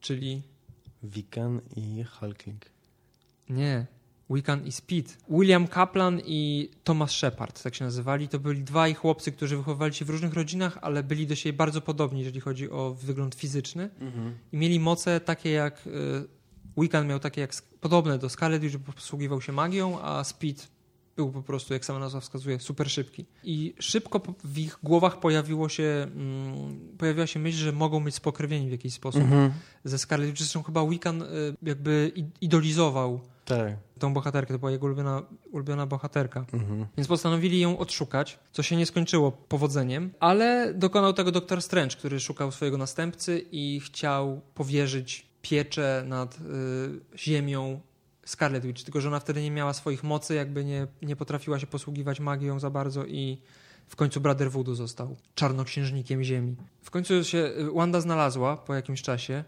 czyli... 0.00 0.42
Wiccan 1.02 1.60
i 1.76 2.04
Hulkling. 2.04 2.62
Nie, 3.48 3.86
Wiccan 4.30 4.66
i 4.66 4.72
Speed. 4.72 5.16
William 5.28 5.68
Kaplan 5.68 6.20
i 6.24 6.70
Thomas 6.84 7.10
Shepard, 7.10 7.62
tak 7.62 7.74
się 7.74 7.84
nazywali. 7.84 8.28
To 8.28 8.38
byli 8.38 8.64
dwaj 8.64 8.94
chłopcy, 8.94 9.32
którzy 9.32 9.56
wychowywali 9.56 9.94
się 9.94 10.04
w 10.04 10.10
różnych 10.10 10.34
rodzinach, 10.34 10.78
ale 10.82 11.02
byli 11.02 11.26
do 11.26 11.34
siebie 11.34 11.52
bardzo 11.52 11.80
podobni, 11.80 12.20
jeżeli 12.20 12.40
chodzi 12.40 12.70
o 12.70 12.94
wygląd 12.94 13.34
fizyczny. 13.34 13.90
Mhm. 14.00 14.34
I 14.52 14.56
mieli 14.56 14.80
moce 14.80 15.20
takie 15.20 15.50
jak... 15.50 15.86
Y, 15.86 16.43
Wiccan 16.76 17.06
miał 17.06 17.20
takie 17.20 17.40
jak 17.40 17.52
podobne 17.80 18.18
do 18.18 18.28
Scarlet 18.28 18.76
bo 18.76 18.92
posługiwał 18.92 19.40
się 19.40 19.52
magią, 19.52 20.00
a 20.02 20.24
Speed 20.24 20.66
był 21.16 21.32
po 21.32 21.42
prostu, 21.42 21.72
jak 21.72 21.84
sama 21.84 21.98
nazwa 21.98 22.20
wskazuje, 22.20 22.60
super 22.60 22.90
szybki. 22.90 23.26
I 23.44 23.74
szybko 23.78 24.20
w 24.44 24.58
ich 24.58 24.78
głowach 24.82 25.20
pojawiło 25.20 25.68
się, 25.68 25.82
mm, 25.82 26.96
pojawiła 26.98 27.26
się 27.26 27.40
myśl, 27.40 27.58
że 27.58 27.72
mogą 27.72 28.04
być 28.04 28.14
spokrewnieni 28.14 28.68
w 28.68 28.72
jakiś 28.72 28.94
sposób 28.94 29.22
mm 29.22 29.48
-hmm. 29.48 29.52
ze 29.84 29.98
Scarlet 29.98 30.28
Witch. 30.28 30.38
Zresztą 30.38 30.62
chyba 30.62 30.86
Wiccan 30.86 31.22
y, 31.22 31.26
jakby 31.62 32.12
idolizował 32.40 33.20
tak. 33.44 33.76
tą 33.98 34.14
bohaterkę. 34.14 34.54
To 34.54 34.58
była 34.58 34.70
jego 34.70 34.86
ulubiona, 34.86 35.22
ulubiona 35.52 35.86
bohaterka. 35.86 36.40
-hmm. 36.40 36.86
Więc 36.96 37.08
postanowili 37.08 37.60
ją 37.60 37.78
odszukać, 37.78 38.38
co 38.52 38.62
się 38.62 38.76
nie 38.76 38.86
skończyło 38.86 39.32
powodzeniem, 39.32 40.10
ale 40.20 40.74
dokonał 40.74 41.12
tego 41.12 41.32
Doktor 41.32 41.62
Strange, 41.62 41.96
który 41.96 42.20
szukał 42.20 42.52
swojego 42.52 42.78
następcy 42.78 43.46
i 43.52 43.80
chciał 43.80 44.40
powierzyć 44.54 45.33
pieczę 45.44 46.04
nad 46.06 46.38
y, 46.38 47.18
ziemią 47.18 47.80
Scarlet 48.24 48.66
Witch, 48.66 48.82
tylko 48.82 49.00
że 49.00 49.08
ona 49.08 49.20
wtedy 49.20 49.42
nie 49.42 49.50
miała 49.50 49.72
swoich 49.72 50.04
mocy, 50.04 50.34
jakby 50.34 50.64
nie, 50.64 50.86
nie 51.02 51.16
potrafiła 51.16 51.58
się 51.58 51.66
posługiwać 51.66 52.20
magią 52.20 52.60
za 52.60 52.70
bardzo 52.70 53.04
i 53.06 53.38
w 53.86 53.96
końcu 53.96 54.20
Brother 54.20 54.50
Voodoo 54.50 54.74
został 54.74 55.16
czarnoksiężnikiem 55.34 56.22
ziemi. 56.22 56.56
W 56.82 56.90
końcu 56.90 57.24
się 57.24 57.38
y, 57.38 57.70
Wanda 57.74 58.00
znalazła 58.00 58.56
po 58.56 58.74
jakimś 58.74 59.02
czasie 59.02 59.44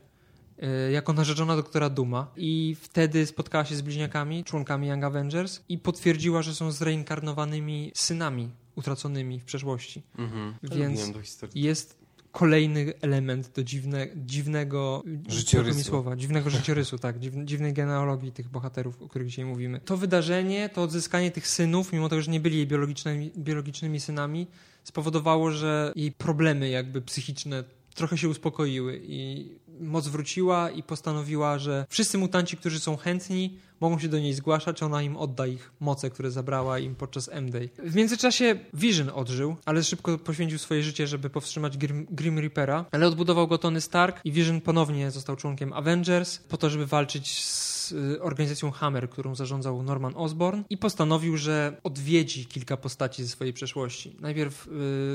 y, 0.88 0.92
jako 0.92 1.12
narzeczona 1.12 1.56
doktora 1.56 1.90
Duma 1.90 2.32
i 2.36 2.76
wtedy 2.80 3.26
spotkała 3.26 3.64
się 3.64 3.76
z 3.76 3.82
bliźniakami, 3.82 4.44
członkami 4.44 4.88
Young 4.88 5.04
Avengers 5.04 5.60
i 5.68 5.78
potwierdziła, 5.78 6.42
że 6.42 6.54
są 6.54 6.72
zreinkarnowanymi 6.72 7.92
synami 7.96 8.50
utraconymi 8.74 9.40
w 9.40 9.44
przeszłości. 9.44 10.02
Mhm. 10.18 10.54
Więc 10.62 11.12
jest 11.54 12.05
kolejny 12.36 12.92
element 13.00 13.50
do 13.56 13.64
dziwne, 13.64 14.06
dziwnego 14.16 15.02
życiorysu. 15.28 15.84
Słowa, 15.84 16.16
dziwnego 16.16 16.50
życiorysu, 16.50 16.98
tak, 16.98 17.18
dziwnej 17.44 17.72
genealogii 17.72 18.32
tych 18.32 18.48
bohaterów, 18.48 19.02
o 19.02 19.08
których 19.08 19.28
dzisiaj 19.28 19.44
mówimy. 19.44 19.80
To 19.80 19.96
wydarzenie, 19.96 20.68
to 20.68 20.82
odzyskanie 20.82 21.30
tych 21.30 21.48
synów, 21.48 21.92
mimo 21.92 22.08
tego, 22.08 22.22
że 22.22 22.30
nie 22.30 22.40
byli 22.40 22.56
jej 22.56 22.66
biologicznymi, 22.66 23.30
biologicznymi 23.38 24.00
synami, 24.00 24.46
spowodowało, 24.84 25.50
że 25.50 25.92
jej 25.96 26.12
problemy 26.12 26.68
jakby 26.68 27.02
psychiczne 27.02 27.64
trochę 27.96 28.18
się 28.18 28.28
uspokoiły 28.28 29.00
i 29.02 29.50
moc 29.80 30.08
wróciła 30.08 30.70
i 30.70 30.82
postanowiła, 30.82 31.58
że 31.58 31.86
wszyscy 31.88 32.18
mutanci, 32.18 32.56
którzy 32.56 32.80
są 32.80 32.96
chętni, 32.96 33.58
mogą 33.80 33.98
się 33.98 34.08
do 34.08 34.18
niej 34.18 34.34
zgłaszać, 34.34 34.82
ona 34.82 35.02
im 35.02 35.16
odda 35.16 35.46
ich 35.46 35.72
moce, 35.80 36.10
które 36.10 36.30
zabrała 36.30 36.78
im 36.78 36.94
podczas 36.94 37.28
M-Day. 37.32 37.68
W 37.78 37.94
międzyczasie 37.94 38.58
Vision 38.74 39.10
odżył, 39.14 39.56
ale 39.64 39.84
szybko 39.84 40.18
poświęcił 40.18 40.58
swoje 40.58 40.82
życie, 40.82 41.06
żeby 41.06 41.30
powstrzymać 41.30 41.78
Grim, 41.78 42.06
Grim 42.10 42.38
Reapera, 42.38 42.84
ale 42.90 43.06
odbudował 43.06 43.48
go 43.48 43.58
Tony 43.58 43.80
Stark 43.80 44.20
i 44.24 44.32
Vision 44.32 44.60
ponownie 44.60 45.10
został 45.10 45.36
członkiem 45.36 45.72
Avengers 45.72 46.38
po 46.38 46.56
to, 46.56 46.70
żeby 46.70 46.86
walczyć 46.86 47.44
z 47.44 47.75
Y, 47.92 48.22
organizacją 48.22 48.70
Hammer, 48.70 49.10
którą 49.10 49.34
zarządzał 49.34 49.82
Norman 49.82 50.12
Osborn 50.16 50.62
i 50.70 50.78
postanowił, 50.78 51.36
że 51.36 51.76
odwiedzi 51.84 52.46
kilka 52.46 52.76
postaci 52.76 53.22
ze 53.22 53.28
swojej 53.28 53.52
przeszłości. 53.52 54.16
Najpierw 54.20 54.68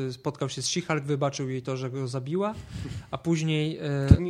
y, 0.09 0.13
spotkał 0.13 0.49
się 0.49 0.61
z 0.61 0.67
She-Hulk, 0.67 1.03
wybaczył 1.03 1.49
jej 1.49 1.61
to, 1.61 1.77
że 1.77 1.89
go 1.89 2.07
zabiła, 2.07 2.55
a 3.11 3.17
później 3.17 3.79
y, 3.79 3.81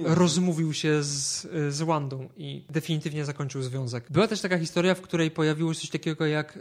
rozmówił 0.05 0.73
się 0.73 1.03
z, 1.03 1.41
z 1.69 1.81
Wandą 1.81 2.29
i 2.37 2.63
definitywnie 2.69 3.25
zakończył 3.25 3.61
związek. 3.61 4.05
Była 4.09 4.27
też 4.27 4.41
taka 4.41 4.57
historia, 4.59 4.95
w 4.95 5.01
której 5.01 5.31
pojawiło 5.31 5.73
się 5.73 5.79
coś 5.79 5.89
takiego 5.89 6.25
jak 6.25 6.59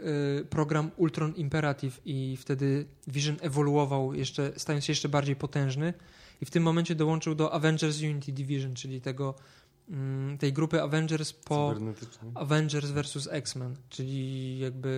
program 0.49 0.91
Ultron 0.97 1.33
Imperative 1.35 2.01
i 2.05 2.37
wtedy 2.37 2.85
Vision 3.07 3.35
ewoluował, 3.41 4.13
jeszcze, 4.13 4.51
stając 4.57 4.85
się 4.85 4.91
jeszcze 4.91 5.09
bardziej 5.09 5.35
potężny 5.35 5.93
i 6.41 6.45
w 6.45 6.51
tym 6.51 6.63
momencie 6.63 6.95
dołączył 6.95 7.35
do 7.35 7.53
Avengers 7.53 8.01
Unity 8.01 8.31
Division, 8.31 8.73
czyli 8.73 9.01
tego 9.01 9.35
tej 10.39 10.53
grupy 10.53 10.81
Avengers 10.81 11.33
po 11.33 11.75
Avengers 12.35 12.91
vs. 12.91 13.27
X-Men, 13.31 13.75
czyli 13.89 14.59
jakby 14.59 14.91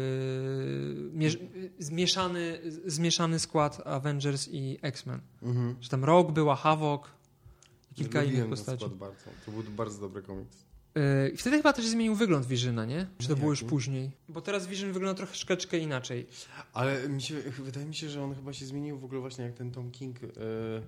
zmieszany, 1.80 2.60
zmieszany 2.86 3.40
skład 3.40 3.82
Avengers 3.88 4.48
i 4.52 4.78
X-Men. 4.82 5.22
Mhm. 5.42 5.76
Że 5.82 5.90
tam 5.90 6.04
Rogue 6.04 6.32
była, 6.32 6.56
Havok 6.56 7.10
kilka 7.94 8.24
innych 8.24 8.50
postaci. 8.50 8.86
Bardzo. 8.86 9.30
To 9.46 9.52
był 9.52 9.64
bardzo 9.64 10.00
dobry 10.02 10.22
komiks. 10.22 10.73
Yy, 10.96 11.30
I 11.30 11.38
wtedy 11.38 11.58
chyba 11.58 11.74
też 11.74 11.88
zmienił 11.88 12.16
wygląd 12.16 12.46
Visiona, 12.46 12.86
nie? 12.86 13.08
Czy 13.18 13.28
to 13.28 13.36
było 13.36 13.52
już 13.52 13.64
później? 13.64 14.12
Bo 14.30 14.42
teraz 14.42 14.68
Vision 14.68 14.92
wygląda 14.92 15.26
troszeczkę 15.26 15.78
inaczej. 15.78 16.28
Ale 16.74 17.10
mi 17.10 17.22
się, 17.22 17.36
wydaje 17.60 17.86
mi 17.86 17.96
się, 17.96 18.10
że 18.10 18.24
on 18.24 18.36
chyba 18.36 18.54
się 18.54 18.66
zmienił 18.66 19.00
w 19.00 19.04
ogóle 19.04 19.22
właśnie 19.22 19.46
jak 19.46 19.54
ten 19.54 19.72
Tom 19.72 19.92
King. 19.92 20.22
Yy... 20.22 20.30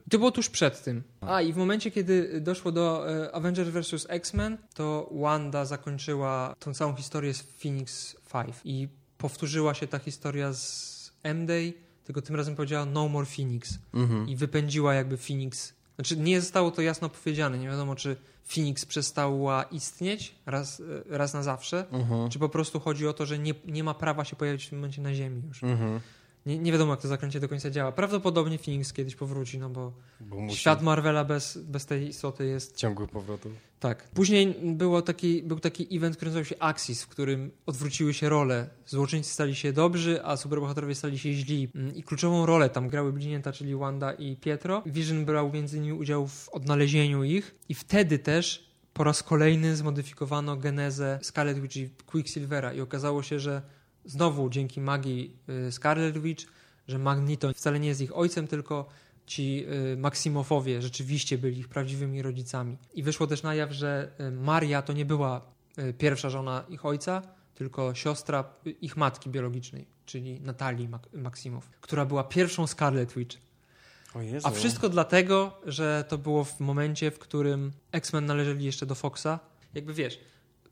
To 0.10 0.18
było 0.18 0.32
tuż 0.32 0.49
przed 0.49 0.84
tym. 0.84 1.03
A 1.22 1.41
i 1.41 1.53
w 1.53 1.58
momencie, 1.58 1.91
kiedy 1.91 2.41
doszło 2.41 2.72
do 2.72 3.06
yy, 3.08 3.34
Avengers 3.34 3.70
vs. 3.70 4.06
X-Men, 4.10 4.58
to 4.74 5.10
Wanda 5.12 5.66
zakończyła 5.66 6.56
tą 6.60 6.74
całą 6.74 6.95
historię 6.95 7.34
z 7.34 7.41
Phoenix 7.41 8.16
5 8.34 8.56
i 8.66 8.88
powtórzyła 9.18 9.74
się 9.74 9.88
ta 9.88 9.99
historia 9.99 10.53
z 10.53 11.12
M-Day, 11.24 11.74
tylko 12.03 12.22
tym 12.22 12.36
razem 12.36 12.56
powiedziała 12.56 12.86
No 12.86 13.08
More 13.08 13.26
Phoenix 13.26 13.80
mhm. 13.93 14.30
i 14.30 14.36
wypędziła 14.36 14.93
jakby 14.93 15.18
Phoenix. 15.18 15.74
Znaczy 15.96 16.18
nie 16.18 16.41
zostało 16.41 16.72
to 16.72 16.82
jasno 16.82 17.10
powiedziane, 17.10 17.58
nie 17.58 17.68
wiadomo 17.68 17.96
czy 17.96 18.16
Phoenix 18.48 18.86
przestała 18.86 19.64
istnieć 19.64 20.36
raz, 20.46 20.82
raz 21.10 21.34
na 21.34 21.43
zawsze, 21.43 21.86
uh-huh. 21.91 22.30
czy 22.30 22.39
po 22.39 22.50
prostu 22.50 22.80
chodzi 22.80 23.08
o 23.08 23.14
to, 23.14 23.26
że 23.26 23.39
nie, 23.39 23.54
nie 23.66 23.84
ma 23.84 23.93
prawa 23.93 24.26
się 24.26 24.36
pojawić 24.36 24.66
w 24.66 24.70
tym 24.70 24.80
momencie 24.80 25.02
na 25.02 25.14
Ziemi 25.14 25.41
już. 25.48 25.62
Uh-huh. 25.64 26.00
Nie, 26.46 26.58
nie 26.60 26.72
wiadomo, 26.72 26.93
jak 26.93 27.02
to 27.02 27.08
zakręcie 27.08 27.39
do 27.39 27.50
końca 27.50 27.70
działa. 27.70 27.91
Prawdopodobnie 27.91 28.58
Phoenix 28.58 28.93
kiedyś 28.93 29.16
powróci, 29.16 29.60
no 29.60 29.70
bo, 29.70 29.93
bo 30.20 30.50
świat 30.50 30.82
Marvela 30.82 31.26
bez, 31.26 31.58
bez 31.58 31.86
tej 31.86 32.08
istoty 32.08 32.46
jest... 32.46 32.76
Ciągły 32.76 33.08
powrotu. 33.08 33.50
Tak. 33.80 34.10
Później 34.10 34.56
było 34.64 35.02
taki, 35.02 35.43
był 35.43 35.60
taki 35.60 35.98
event, 35.98 36.16
który 36.16 36.32
nazywał 36.32 36.46
się 36.46 36.56
Axis, 36.60 37.04
w 37.04 37.08
którym 37.08 37.52
odwróciły 37.66 38.14
się 38.14 38.30
role. 38.30 38.70
Złoczyńcy 38.86 39.34
stali 39.34 39.56
się 39.56 39.74
dobrzy, 39.74 40.26
a 40.26 40.38
superbohaterowie 40.38 40.96
stali 40.96 41.20
się 41.20 41.34
źli. 41.34 41.70
I 41.96 42.04
kluczową 42.04 42.46
rolę 42.46 42.70
tam 42.70 42.88
grały 42.88 43.14
bliźnięta, 43.14 43.52
czyli 43.52 43.76
Wanda 43.76 44.14
i 44.14 44.36
Pietro. 44.36 44.84
Vision 44.86 45.26
brał 45.26 45.52
między 45.52 45.78
innymi 45.78 45.93
udział 45.93 46.28
w 46.28 46.50
odnalezieniu 46.50 47.24
ich 47.24 47.56
i 47.70 47.74
wtedy 47.74 48.20
też 48.20 48.70
po 48.93 49.04
raz 49.04 49.24
kolejny 49.24 49.76
zmodyfikowano 49.76 50.58
genezę 50.58 51.20
Scarlet 51.22 51.60
Witch 51.60 51.76
i 51.76 51.89
Quicksilvera 52.06 52.74
i 52.74 52.82
okazało 52.82 53.24
się, 53.24 53.39
że 53.39 53.62
znowu 54.06 54.49
dzięki 54.49 54.82
magii 54.82 55.36
y, 55.68 55.72
Scarlet 55.72 56.18
Witch, 56.18 56.45
że 56.88 56.99
Magneto 56.99 57.53
wcale 57.53 57.80
nie 57.80 57.88
jest 57.88 58.01
ich 58.01 58.18
ojcem, 58.18 58.47
tylko 58.47 58.89
ci 59.26 59.66
y, 59.93 59.97
Maksimofowie 59.97 60.82
rzeczywiście 60.82 61.38
byli 61.38 61.60
ich 61.60 61.68
prawdziwymi 61.68 62.22
rodzicami. 62.22 62.78
I 62.93 63.03
wyszło 63.03 63.28
też 63.28 63.43
na 63.43 63.56
jaw, 63.56 63.72
że 63.72 64.12
y, 64.20 64.32
Maria 64.32 64.82
to 64.82 64.93
nie 64.93 65.06
była 65.06 65.56
pierwsza 65.97 66.30
żona 66.30 66.64
ich 66.70 66.86
ojca, 66.86 67.22
tylko 67.56 67.95
siostra 67.95 68.43
ich 68.82 68.97
matki 68.97 69.30
biologicznej, 69.30 69.86
czyli 70.06 70.41
Natalii 70.41 70.89
Maksimow, 71.14 71.70
która 71.82 72.06
była 72.06 72.24
pierwszą 72.24 72.68
Scarlet 72.68 73.14
Witch. 73.14 73.38
A 74.43 74.51
wszystko 74.51 74.89
dlatego, 74.89 75.58
że 75.66 76.06
to 76.08 76.18
było 76.18 76.43
w 76.43 76.60
momencie, 76.60 77.12
w 77.12 77.20
którym 77.20 77.72
X-Men 77.91 78.26
należeli 78.26 78.66
jeszcze 78.66 78.86
do 78.86 78.95
Foxa. 78.95 79.39
Jakby 79.74 79.93
wiesz, 79.93 80.20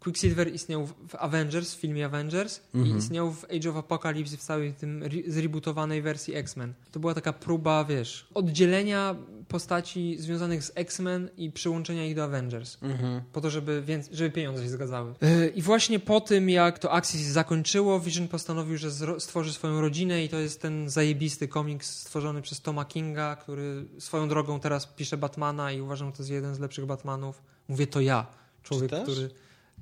Quicksilver 0.04 0.54
istniał 0.54 0.88
w 0.88 1.16
Avengers, 1.16 1.76
w 1.76 1.80
filmie 1.80 2.06
Avengers 2.06 2.60
Mhm. 2.74 2.96
i 2.96 3.00
istniał 3.00 3.32
w 3.32 3.46
Age 3.46 3.70
of 3.70 3.76
Apocalypse 3.76 4.38
w 4.38 4.42
całej 4.42 4.74
tym 4.74 5.04
re- 5.04 5.12
zrebootowanej 5.28 6.02
wersji 6.02 6.36
X-Men. 6.36 6.74
To 6.92 7.00
była 7.00 7.14
taka 7.14 7.34
próba, 7.34 7.86
wiesz, 7.86 8.28
oddzielenia 8.34 9.16
postaci 9.48 10.16
związanych 10.20 10.64
z 10.64 10.72
X-Men 10.76 11.30
i 11.38 11.52
przyłączenia 11.52 12.06
ich 12.06 12.16
do 12.16 12.24
Avengers. 12.24 12.78
Mhm. 12.82 13.22
Po 13.34 13.42
to, 13.42 13.50
żeby, 13.50 13.82
więc, 13.86 14.10
żeby 14.12 14.32
pieniądze 14.32 14.64
się 14.64 14.70
zgadzały. 14.70 15.14
Yy, 15.22 15.48
I 15.48 15.62
właśnie 15.62 16.00
po 16.00 16.22
tym, 16.22 16.50
jak 16.50 16.80
to 16.80 16.92
Axis 16.94 17.22
zakończyło, 17.28 18.00
Vision 18.00 18.28
postanowił, 18.28 18.78
że 18.78 18.92
stworzy 19.20 19.54
swoją 19.54 19.82
rodzinę 19.82 20.24
i 20.24 20.30
to 20.30 20.38
jest 20.40 20.62
ten 20.62 20.90
zajebisty 20.90 21.48
komiks 21.48 21.90
stworzony 22.00 22.42
przez 22.42 22.62
Toma 22.62 22.86
Kinga, 22.86 23.36
który 23.36 23.86
swoją 24.00 24.28
drogą 24.30 24.60
teraz 24.60 24.88
pisze 24.88 25.18
Batmana 25.18 25.72
i 25.72 25.82
uważam, 25.82 26.08
że 26.08 26.14
to 26.18 26.24
jest 26.24 26.32
jeden 26.32 26.56
z 26.56 26.60
lepszych 26.60 26.86
Batmanów. 26.86 27.42
Mówię 27.68 27.88
to 27.88 28.02
ja, 28.02 28.26
człowiek, 28.64 28.90
Czytasz? 28.90 29.04
który... 29.04 29.30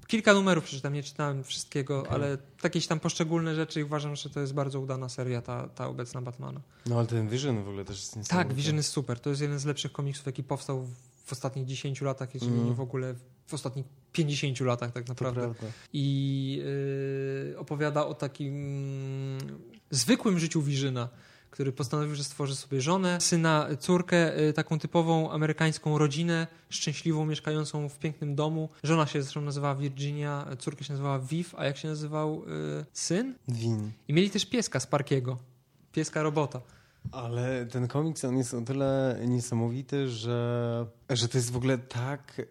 Kilka 0.08 0.34
numerów 0.34 0.64
przeczytam, 0.64 0.94
nie 0.94 1.04
czytałem 1.04 1.44
wszystkiego, 1.44 2.00
Okej. 2.00 2.14
ale 2.14 2.38
jakieś 2.64 2.88
tam 2.88 3.00
poszczególne 3.00 3.56
rzeczy 3.56 3.80
i 3.80 3.84
uważam, 3.84 4.16
że 4.16 4.30
to 4.30 4.40
jest 4.40 4.54
bardzo 4.54 4.80
udana 4.80 5.10
seria, 5.10 5.42
ta, 5.42 5.68
ta 5.70 5.88
obecna 5.88 6.22
Batmana. 6.22 6.62
No 6.86 6.98
ale 6.98 7.08
ten 7.08 7.30
Vision 7.30 7.64
w 7.64 7.68
ogóle 7.68 7.86
też 7.86 8.00
jest 8.00 8.16
niesamowity. 8.16 8.50
Tak, 8.50 8.58
Vision 8.58 8.76
jest 8.76 8.90
super. 8.90 9.20
To 9.20 9.30
jest 9.30 9.42
jeden 9.42 9.60
z 9.60 9.66
lepszych 9.66 9.92
komiksów, 9.92 10.26
jaki 10.26 10.44
powstał 10.44 10.88
w, 11.26 11.32
ostatnich 11.32 11.66
10 11.66 12.02
latach, 12.02 12.34
jeżeli 12.34 12.52
Mm. 12.54 12.66
nie 12.66 12.74
w 12.74 12.82
ogóle 12.82 13.16
w 13.48 13.54
ostatnich 13.54 13.86
50 14.12 14.60
latach 14.60 14.92
tak 14.92 15.08
naprawdę. 15.08 15.54
I 15.94 16.62
yy, 17.52 17.60
opowiada 17.60 18.06
o 18.06 18.14
takim 18.14 18.54
mm, 18.54 19.60
zwykłym 19.92 20.40
życiu 20.40 20.62
Visiona, 20.62 21.10
który 21.52 21.72
postanowił, 21.72 22.16
że 22.16 22.24
stworzy 22.24 22.56
sobie 22.56 22.82
żonę, 22.82 23.22
syna, 23.22 23.68
córkę, 23.80 24.42
yy, 24.42 24.54
taką 24.54 24.80
typową 24.80 25.32
amerykańską 25.32 25.98
rodzinę, 25.98 26.48
szczęśliwą, 26.70 27.26
mieszkającą 27.26 27.90
w 27.90 28.00
pięknym 28.00 28.36
domu. 28.36 28.70
Żona 28.84 29.08
się 29.08 29.22
zresztą 29.22 29.42
nazywała 29.42 29.76
Virginia, 29.76 30.48
córka 30.60 30.84
się 30.84 30.94
nazywała 30.94 31.20
Viv, 31.20 31.50
a 31.58 31.66
jak 31.66 31.78
się 31.78 31.88
nazywał 31.88 32.46
yy, 32.46 32.86
syn? 32.94 33.36
Win. 33.48 33.92
I 34.08 34.14
mieli 34.14 34.30
też 34.30 34.46
pieska 34.46 34.80
z 34.80 34.88
Parkiego. 34.88 35.38
Pieska 35.92 36.24
robota. 36.24 36.62
Ale 37.12 37.66
ten 37.66 37.88
komiks, 37.88 38.26
on 38.26 38.38
jest 38.38 38.54
o 38.54 38.62
tyle 38.62 39.20
niesamowity, 39.28 40.10
że, 40.10 40.86
że 41.10 41.28
to 41.28 41.38
jest 41.38 41.52
w 41.52 41.58
ogóle 41.58 41.78
tak 41.78 42.42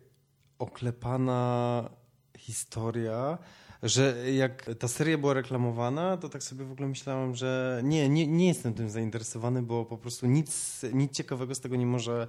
oklepana 0.58 1.90
historia, 2.38 3.38
że 3.82 4.30
jak 4.32 4.70
ta 4.78 4.88
seria 4.88 5.18
była 5.18 5.34
reklamowana, 5.34 6.16
to 6.16 6.28
tak 6.28 6.42
sobie 6.42 6.64
w 6.64 6.72
ogóle 6.72 6.88
myślałem, 6.88 7.34
że 7.34 7.80
nie, 7.84 8.08
nie, 8.08 8.26
nie 8.26 8.48
jestem 8.48 8.74
tym 8.74 8.90
zainteresowany, 8.90 9.62
bo 9.62 9.84
po 9.84 9.98
prostu 9.98 10.26
nic, 10.26 10.80
nic 10.92 11.12
ciekawego 11.12 11.54
z 11.54 11.60
tego 11.60 11.76
nie 11.76 11.86
może, 11.86 12.26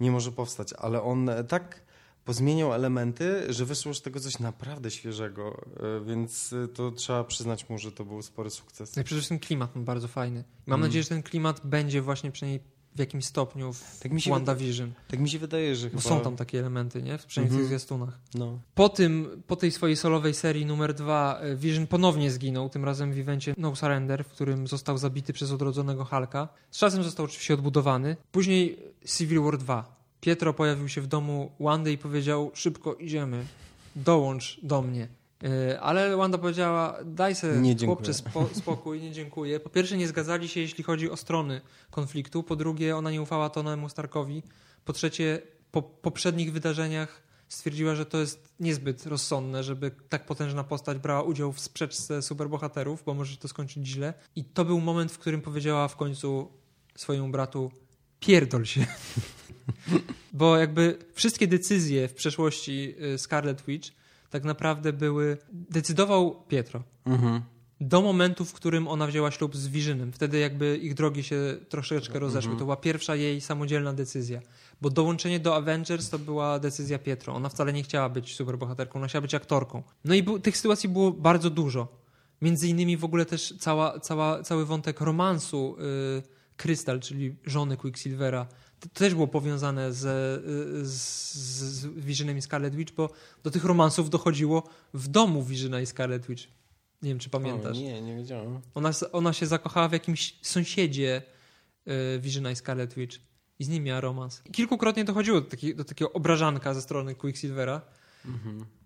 nie 0.00 0.10
może 0.10 0.32
powstać. 0.32 0.72
Ale 0.72 1.02
on 1.02 1.30
tak 1.48 1.82
pozmieniał 2.24 2.74
elementy, 2.74 3.52
że 3.52 3.64
wyszło 3.64 3.94
z 3.94 4.02
tego 4.02 4.20
coś 4.20 4.38
naprawdę 4.38 4.90
świeżego, 4.90 5.60
e, 6.00 6.04
więc 6.04 6.54
to 6.74 6.90
trzeba 6.90 7.24
przyznać 7.24 7.68
mu, 7.68 7.78
że 7.78 7.92
to 7.92 8.04
był 8.04 8.22
spory 8.22 8.50
sukces. 8.50 8.96
No 8.96 9.02
i 9.02 9.04
przede 9.04 9.20
wszystkim 9.20 9.38
klimat 9.38 9.72
był 9.72 9.82
bardzo 9.82 10.08
fajny. 10.08 10.44
Mam 10.66 10.80
Mm. 10.80 10.88
nadzieję, 10.88 11.02
że 11.02 11.08
ten 11.08 11.22
klimat 11.22 11.60
będzie 11.66 12.02
właśnie 12.02 12.30
przynajmniej 12.32 12.60
w 12.96 12.98
jakimś 12.98 13.24
stopniu 13.24 13.72
w 13.72 13.98
Tak 14.00 14.12
mi 14.12 14.20
się 14.22 14.30
WandaVision. 14.30 14.92
Tak 15.08 15.20
mi 15.20 15.30
się 15.30 15.38
wydaje, 15.38 15.76
że 15.76 15.90
Bo 15.90 15.98
chyba... 16.00 16.14
są 16.14 16.20
tam 16.20 16.36
takie 16.36 16.58
elementy, 16.58 17.02
nie? 17.02 17.18
Przynajmniej 17.26 17.50
w 17.50 17.60
tych 17.60 17.60
Mhm. 17.62 17.66
zwiastunach. 17.68 18.18
No. 18.34 18.58
Po 18.74 18.88
tym, 18.88 19.42
po 19.46 19.56
tej 19.56 19.70
swojej 19.70 19.96
solowej 19.96 20.34
serii 20.34 20.66
numer 20.66 20.94
dwa, 20.94 21.38
e, 21.40 21.56
Vision 21.56 21.86
ponownie 21.86 22.30
zginął, 22.30 22.68
tym 22.68 22.84
razem 22.84 23.12
w 23.12 23.18
evencie 23.18 23.54
No 23.58 23.76
Surrender, 23.76 24.24
w 24.24 24.28
którym 24.28 24.66
został 24.66 24.98
zabity 24.98 25.32
przez 25.32 25.50
odrodzonego 25.52 26.04
Hulka. 26.04 26.48
Z 26.70 26.78
czasem 26.78 27.02
został 27.04 27.24
oczywiście 27.26 27.54
odbudowany. 27.54 28.16
Później 28.32 28.78
Civil 29.16 29.40
War 29.42 29.58
2. 29.58 29.96
Pietro 30.20 30.54
pojawił 30.54 30.88
się 30.88 31.00
w 31.00 31.06
domu 31.06 31.50
Wandy 31.60 31.92
i 31.92 31.98
powiedział, 31.98 32.50
szybko 32.54 32.94
idziemy, 32.94 33.44
dołącz 33.96 34.60
do 34.62 34.82
mnie. 34.82 35.08
E, 35.44 35.80
Ale 35.80 36.16
Wanda 36.16 36.38
powiedziała, 36.38 36.98
daj 37.04 37.34
sobie 37.34 37.76
chłopcze 37.86 38.14
spo, 38.14 38.48
spokój, 38.52 39.00
nie 39.00 39.12
dziękuję. 39.12 39.60
Po 39.60 39.70
pierwsze 39.70 39.96
nie 39.96 40.08
zgadzali 40.08 40.48
się, 40.48 40.60
jeśli 40.60 40.84
chodzi 40.84 41.10
o 41.10 41.16
strony 41.16 41.60
konfliktu. 41.90 42.42
Po 42.42 42.56
drugie 42.56 42.96
ona 42.96 43.10
nie 43.10 43.22
ufała 43.22 43.50
Tonemu 43.50 43.88
Starkowi. 43.88 44.42
Po 44.84 44.92
trzecie 44.92 45.42
po 45.70 45.82
poprzednich 45.82 46.52
wydarzeniach 46.52 47.22
stwierdziła, 47.48 47.94
że 47.94 48.06
to 48.06 48.18
jest 48.18 48.54
niezbyt 48.60 49.06
rozsądne, 49.06 49.64
żeby 49.64 49.90
tak 50.08 50.26
potężna 50.26 50.64
postać 50.64 50.98
brała 50.98 51.22
udział 51.22 51.52
w 51.52 51.60
sprzeczce 51.60 52.22
superbohaterów, 52.22 53.02
bo 53.04 53.14
może 53.14 53.32
się 53.32 53.38
to 53.38 53.48
skończyć 53.48 53.86
źle. 53.86 54.14
I 54.36 54.44
to 54.44 54.64
był 54.64 54.80
moment, 54.80 55.12
w 55.12 55.18
którym 55.18 55.42
powiedziała 55.42 55.88
w 55.88 55.96
końcu 55.96 56.48
swojemu 56.96 57.28
bratu 57.28 57.70
pierdol 58.20 58.64
się. 58.64 58.86
bo 60.32 60.56
jakby 60.56 60.98
wszystkie 61.12 61.46
decyzje 61.46 62.08
w 62.08 62.14
przeszłości 62.14 62.94
y, 63.14 63.18
Scarlet 63.18 63.62
Witch 63.66 63.90
tak 64.30 64.44
naprawdę 64.44 64.92
były... 64.92 65.38
Decydował 65.52 66.42
Pietro. 66.48 66.82
Mhm. 67.04 67.42
Do 67.80 68.02
momentu, 68.02 68.44
w 68.44 68.52
którym 68.52 68.88
ona 68.88 69.06
wzięła 69.06 69.30
ślub 69.30 69.56
z 69.56 69.68
Visionem. 69.68 70.12
Wtedy 70.12 70.38
jakby 70.38 70.76
ich 70.76 70.94
drogi 70.94 71.22
się 71.22 71.56
troszeczkę 71.68 72.18
rozeszły. 72.18 72.50
Mhm. 72.50 72.58
To 72.58 72.64
była 72.64 72.76
pierwsza 72.76 73.14
jej 73.16 73.40
samodzielna 73.40 73.92
decyzja. 73.92 74.40
Bo 74.80 74.90
dołączenie 74.90 75.40
do 75.40 75.56
Avengers 75.56 76.10
to 76.10 76.18
była 76.18 76.58
decyzja 76.58 76.98
Pietro. 76.98 77.34
Ona 77.34 77.48
wcale 77.48 77.72
nie 77.72 77.82
chciała 77.82 78.08
być 78.08 78.36
superbohaterką, 78.36 78.98
ona 78.98 79.08
chciała 79.08 79.22
być 79.22 79.34
aktorką. 79.34 79.82
No 80.04 80.14
i 80.14 80.40
tych 80.40 80.56
sytuacji 80.56 80.88
było 80.88 81.10
bardzo 81.10 81.50
dużo. 81.50 81.88
Między 82.42 82.68
innymi 82.68 82.96
w 82.96 83.04
ogóle 83.04 83.26
też 83.26 83.54
cała, 83.58 84.00
cała, 84.00 84.42
cały 84.42 84.66
wątek 84.66 85.00
romansu 85.00 85.76
y, 86.18 86.22
Krystal, 86.56 87.00
czyli 87.00 87.36
żony 87.44 87.76
Quicksilvera, 87.76 88.46
to, 88.80 88.88
też 88.88 89.14
było 89.14 89.28
powiązane 89.28 89.92
z, 89.92 89.98
z, 90.88 91.32
z 91.32 91.86
Visionem 91.86 92.38
i 92.38 92.42
Scarlet 92.42 92.74
Witch, 92.74 92.94
bo 92.94 93.10
do 93.42 93.50
tych 93.50 93.64
romansów 93.64 94.10
dochodziło 94.10 94.68
w 94.94 95.08
domu 95.08 95.44
Visiona 95.44 95.80
i 95.80 95.86
Scarlet 95.86 96.26
Witch. 96.26 96.44
Nie 97.02 97.08
wiem, 97.08 97.18
czy 97.18 97.30
pamiętasz. 97.30 97.76
O, 97.76 97.80
nie, 97.80 98.02
nie 98.02 98.16
wiedziałem. 98.16 98.60
Ona, 98.74 98.90
ona 99.12 99.32
się 99.32 99.46
zakochała 99.46 99.88
w 99.88 99.92
jakimś 99.92 100.38
sąsiedzie 100.42 101.22
y, 101.88 102.20
Visiona 102.20 102.50
i 102.50 102.56
Scarlet 102.56 102.94
Witch 102.94 103.18
i 103.58 103.64
z 103.64 103.68
nim 103.68 103.84
miała 103.84 104.00
romans. 104.00 104.42
Kilkukrotnie 104.52 105.04
dochodziło 105.04 105.40
do, 105.40 105.46
taki, 105.46 105.74
do 105.74 105.84
takiego 105.84 106.12
obrażanka 106.12 106.74
ze 106.74 106.82
strony 106.82 107.14
Quicksilvera, 107.14 107.80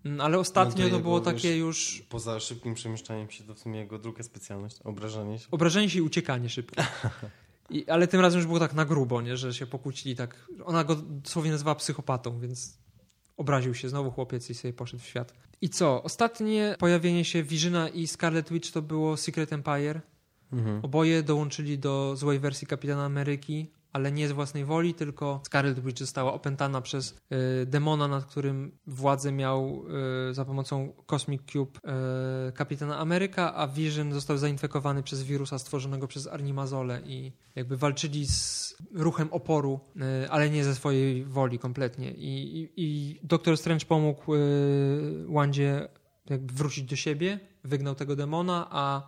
Mm, 0.05 0.21
ale 0.21 0.39
ostatnio 0.39 0.69
No 0.69 0.75
to 0.75 0.89
to, 0.89 0.95
jego, 0.95 0.99
było 0.99 1.21
wiesz, 1.21 1.33
takie 1.33 1.57
już 1.57 2.03
Poza 2.09 2.39
szybkim 2.39 2.73
przemieszczaniem 2.73 3.29
się 3.29 3.43
to 3.43 3.53
w 3.53 3.59
sumie 3.59 3.79
jego 3.79 3.99
druga 3.99 4.23
specjalność, 4.23 4.81
obrażanie 4.83 5.39
się. 5.39 5.47
obrażenie 5.51 5.89
się 5.89 5.99
i 5.99 6.01
uciekanie 6.01 6.49
szybko. 6.49 6.83
I, 7.71 7.89
ale 7.89 8.07
tym 8.07 8.21
razem 8.21 8.39
już 8.39 8.47
było 8.47 8.59
tak 8.59 8.73
na 8.73 8.85
grubo, 8.85 9.21
nie? 9.21 9.37
że 9.37 9.53
się 9.53 9.67
pokłócili 9.67 10.15
tak. 10.15 10.47
Ona 10.65 10.83
go 10.83 10.95
dosłownie 10.95 11.51
nazywała 11.51 11.75
psychopatą, 11.75 12.39
więc 12.39 12.77
obraził 13.37 13.73
się 13.73 13.89
znowu 13.89 14.11
chłopiec 14.11 14.49
i 14.49 14.53
sobie 14.53 14.73
poszedł 14.73 15.03
w 15.03 15.05
świat. 15.05 15.33
I 15.61 15.69
co? 15.69 16.03
Ostatnie 16.03 16.75
pojawienie 16.79 17.25
się 17.25 17.43
Visiona 17.43 17.89
i 17.89 18.07
Scarlet 18.07 18.49
Witch 18.49 18.71
to 18.71 18.81
było 18.81 19.17
Secret 19.17 19.53
Empire. 19.53 20.01
Mhm. 20.53 20.79
Oboje 20.83 21.23
dołączyli 21.23 21.79
do 21.79 22.15
złej 22.15 22.39
wersji 22.39 22.67
Kapitana 22.67 23.05
Ameryki, 23.05 23.71
ale 23.93 24.11
nie 24.11 24.27
z 24.27 24.31
własnej 24.31 24.65
woli, 24.65 24.93
tylko 24.93 25.41
Scarlet 25.45 25.79
Witch 25.79 25.99
została 25.99 26.33
opętana 26.33 26.81
przez 26.81 27.17
y, 27.61 27.65
demona, 27.65 28.07
nad 28.07 28.25
którym 28.25 28.77
władzę 28.87 29.31
miał 29.31 29.83
y, 30.29 30.33
za 30.33 30.45
pomocą 30.45 30.93
Cosmic 31.05 31.41
Cube 31.51 31.79
y, 32.49 32.51
Kapitana 32.51 32.97
Ameryka, 32.97 33.53
a 33.55 33.67
Vision 33.67 34.13
został 34.13 34.37
zainfekowany 34.37 35.03
przez 35.03 35.23
wirusa 35.23 35.59
stworzonego 35.59 36.07
przez 36.07 36.27
Arnimazole 36.27 37.01
i 37.05 37.31
jakby 37.55 37.77
walczyli 37.77 38.27
z 38.27 38.75
ruchem 38.93 39.27
oporu, 39.31 39.79
ale 40.29 40.49
nie 40.49 40.63
ze 40.63 40.75
swojej 40.75 41.25
woli 41.25 41.59
kompletnie. 41.59 42.11
I, 42.11 42.61
i, 42.61 42.71
i 42.77 43.19
Doktor 43.23 43.57
Strange 43.57 43.85
pomógł 43.85 44.31
Wandzie 45.27 45.87
jakby 46.29 46.53
wrócić 46.53 46.83
do 46.83 46.95
siebie, 46.95 47.39
wygnał 47.63 47.95
tego 47.95 48.15
demona, 48.15 48.67
a 48.71 49.01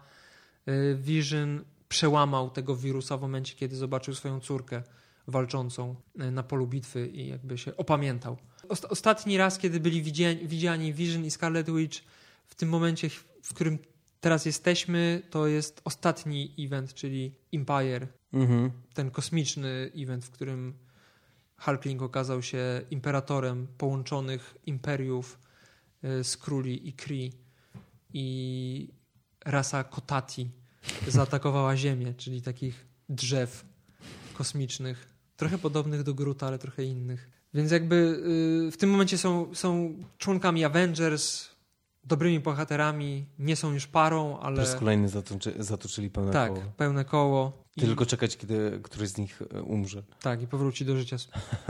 Vision 0.95 1.63
przełamał 1.93 2.49
tego 2.49 2.75
wirusa 2.75 3.17
w 3.17 3.21
momencie, 3.21 3.55
kiedy 3.55 3.75
zobaczył 3.75 4.13
swoją 4.15 4.39
córkę 4.39 4.83
walczącą 5.27 5.95
y, 6.21 6.31
na 6.31 6.43
polu 6.43 6.67
bitwy 6.67 7.07
i 7.07 7.27
jakby 7.27 7.57
się 7.57 7.77
opamiętał. 7.77 8.37
Ost- 8.69 8.85
ostatni 8.89 9.37
raz, 9.37 9.57
kiedy 9.57 9.79
byli 9.79 10.01
widziani, 10.01 10.47
widziani 10.47 10.93
Vision 10.93 11.25
i 11.25 11.31
Scarlet 11.31 11.69
Witch, 11.69 11.99
w 12.47 12.55
tym 12.55 12.69
momencie, 12.69 13.09
w 13.43 13.53
którym 13.53 13.79
teraz 14.21 14.45
jesteśmy, 14.45 15.21
to 15.29 15.47
jest 15.47 15.81
ostatni 15.85 16.55
event, 16.59 16.93
czyli 16.93 17.35
Empire, 17.53 18.07
Mhm. 18.33 18.71
ten 18.93 19.11
kosmiczny 19.11 19.91
event, 19.97 20.25
w 20.25 20.29
którym 20.31 20.73
Hulkling 21.57 22.01
okazał 22.01 22.41
się 22.41 22.81
imperatorem 22.91 23.67
połączonych 23.77 24.57
imperiów 24.65 25.39
y, 26.03 26.23
z 26.23 26.37
króli 26.37 26.87
i 26.89 26.93
Kree 26.93 27.31
i 28.13 28.87
rasa 29.45 29.83
Kotati 29.83 30.49
zaatakowała 31.07 31.77
Ziemię, 31.77 32.13
czyli 32.17 32.41
takich 32.41 32.86
drzew 33.09 33.65
kosmicznych, 34.34 35.07
trochę 35.38 35.57
podobnych 35.57 36.03
do 36.03 36.13
Gruta, 36.13 36.47
ale 36.47 36.59
trochę 36.59 36.84
innych. 36.84 37.29
Więc 37.53 37.71
jakby 37.71 37.95
y, 38.67 38.71
w 38.71 38.77
tym 38.77 38.89
momencie 38.89 39.17
są, 39.17 39.55
są 39.55 39.95
członkami 40.17 40.63
Avengers, 40.65 41.49
dobrymi 42.03 42.39
bohaterami, 42.39 43.25
nie 43.39 43.55
są 43.55 43.73
już 43.73 43.88
parą, 43.88 44.34
Po 44.34 44.43
ale 44.43 44.57
raz 44.57 44.75
kolejny 44.75 45.09
zatoczy, 45.09 45.53
zatoczyli 45.59 46.09
pełne 46.09 46.31
tak, 46.31 46.53
koło. 46.53 46.61
pełne 46.77 47.05
koło. 47.05 47.63
I- 47.77 47.81
Tylko 47.81 48.05
czekać, 48.05 48.38
kiedy 48.38 48.79
któryś 48.84 49.09
z 49.09 49.17
nich 49.17 49.41
e, 49.53 49.61
umrze. 49.61 50.03
Tak, 50.21 50.41
i 50.41 50.47
powróci 50.47 50.86
do 50.86 50.97
życia 50.97 51.17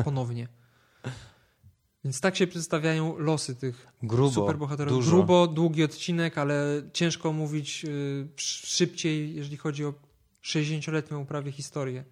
ponownie. 0.03 0.47
Więc 2.05 2.21
tak 2.21 2.35
się 2.35 2.47
przedstawiają 2.47 3.17
losy 3.17 3.55
tych 3.55 3.87
Grubo, 4.03 4.31
superbohaterów. 4.31 4.93
dużo. 4.93 5.11
Grubo, 5.11 5.47
długi 5.47 5.83
odcinek, 5.83 6.37
ale 6.37 6.81
ciężko 6.93 7.33
mówić 7.33 7.85
y, 7.85 8.27
sz- 8.37 8.69
szybciej, 8.69 9.35
jeżeli 9.35 9.57
chodzi 9.57 9.85
o 9.85 9.93
60-letnią 10.43 11.21
uprawie 11.21 11.51
historię. 11.51 12.03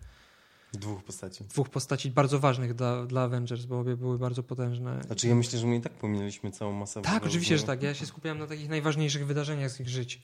Dwóch 0.73 1.03
postaci. 1.03 1.43
Dwóch 1.43 1.69
postaci 1.69 2.11
bardzo 2.11 2.39
ważnych 2.39 2.73
dla, 2.73 3.05
dla 3.05 3.21
Avengers, 3.21 3.65
bo 3.65 3.79
obie 3.79 3.97
były 3.97 4.19
bardzo 4.19 4.43
potężne. 4.43 5.01
Znaczy 5.05 5.27
ja 5.27 5.35
myślę, 5.35 5.59
że 5.59 5.67
my 5.67 5.75
i 5.75 5.81
tak 5.81 5.93
pominęliśmy 5.93 6.51
całą 6.51 6.73
masę. 6.73 7.01
Tak, 7.01 7.25
oczywiście, 7.25 7.57
że 7.57 7.63
tak. 7.63 7.83
Ja 7.83 7.93
się 7.93 8.05
skupiałem 8.05 8.39
na 8.39 8.47
takich 8.47 8.69
najważniejszych 8.69 9.25
wydarzeniach 9.27 9.71
z 9.71 9.79
ich 9.79 9.89
żyć. 9.89 10.21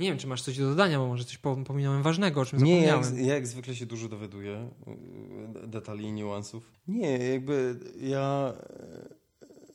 Nie 0.00 0.08
wiem, 0.08 0.18
czy 0.18 0.26
masz 0.26 0.42
coś 0.42 0.58
do 0.58 0.64
dodania, 0.68 0.98
bo 0.98 1.06
może 1.06 1.24
coś 1.24 1.38
po- 1.38 1.56
pominąłem 1.56 2.02
ważnego, 2.02 2.40
o 2.40 2.44
czym 2.44 2.64
Nie, 2.64 2.80
zapomniałem. 2.86 3.16
jak, 3.18 3.26
ja 3.26 3.34
jak 3.34 3.46
zwykle 3.46 3.74
się 3.74 3.86
dużo 3.86 4.08
dowiaduję 4.08 4.70
yy, 4.86 5.68
detali 5.68 6.04
i 6.04 6.12
niuansów. 6.12 6.72
Nie, 6.88 7.18
jakby 7.18 7.76
ja... 8.00 8.54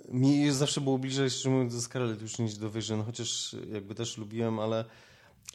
yy, 0.07 0.13
Mi 0.13 0.51
zawsze 0.51 0.81
było 0.81 0.97
bliżej 0.97 1.29
szczerze 1.29 1.49
mówiąc 1.49 1.75
do 1.75 1.81
Scarlett 1.81 2.21
już 2.21 2.39
niż 2.39 2.55
do 2.57 2.69
Vision, 2.71 3.03
chociaż 3.03 3.55
jakby 3.73 3.95
też 3.95 4.17
lubiłem, 4.17 4.59
ale 4.59 4.85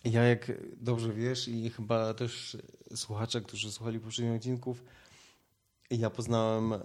ja 0.05 0.23
jak 0.23 0.53
dobrze 0.77 1.13
wiesz 1.13 1.49
i 1.49 1.71
chyba 1.71 2.15
też 2.15 2.57
słuchacze, 2.95 3.41
którzy 3.41 3.73
słuchali 3.73 4.01
poprzednich 4.01 4.35
odcinków, 4.37 4.85
ja 5.91 6.11
poznałem 6.11 6.73
e, 6.73 6.79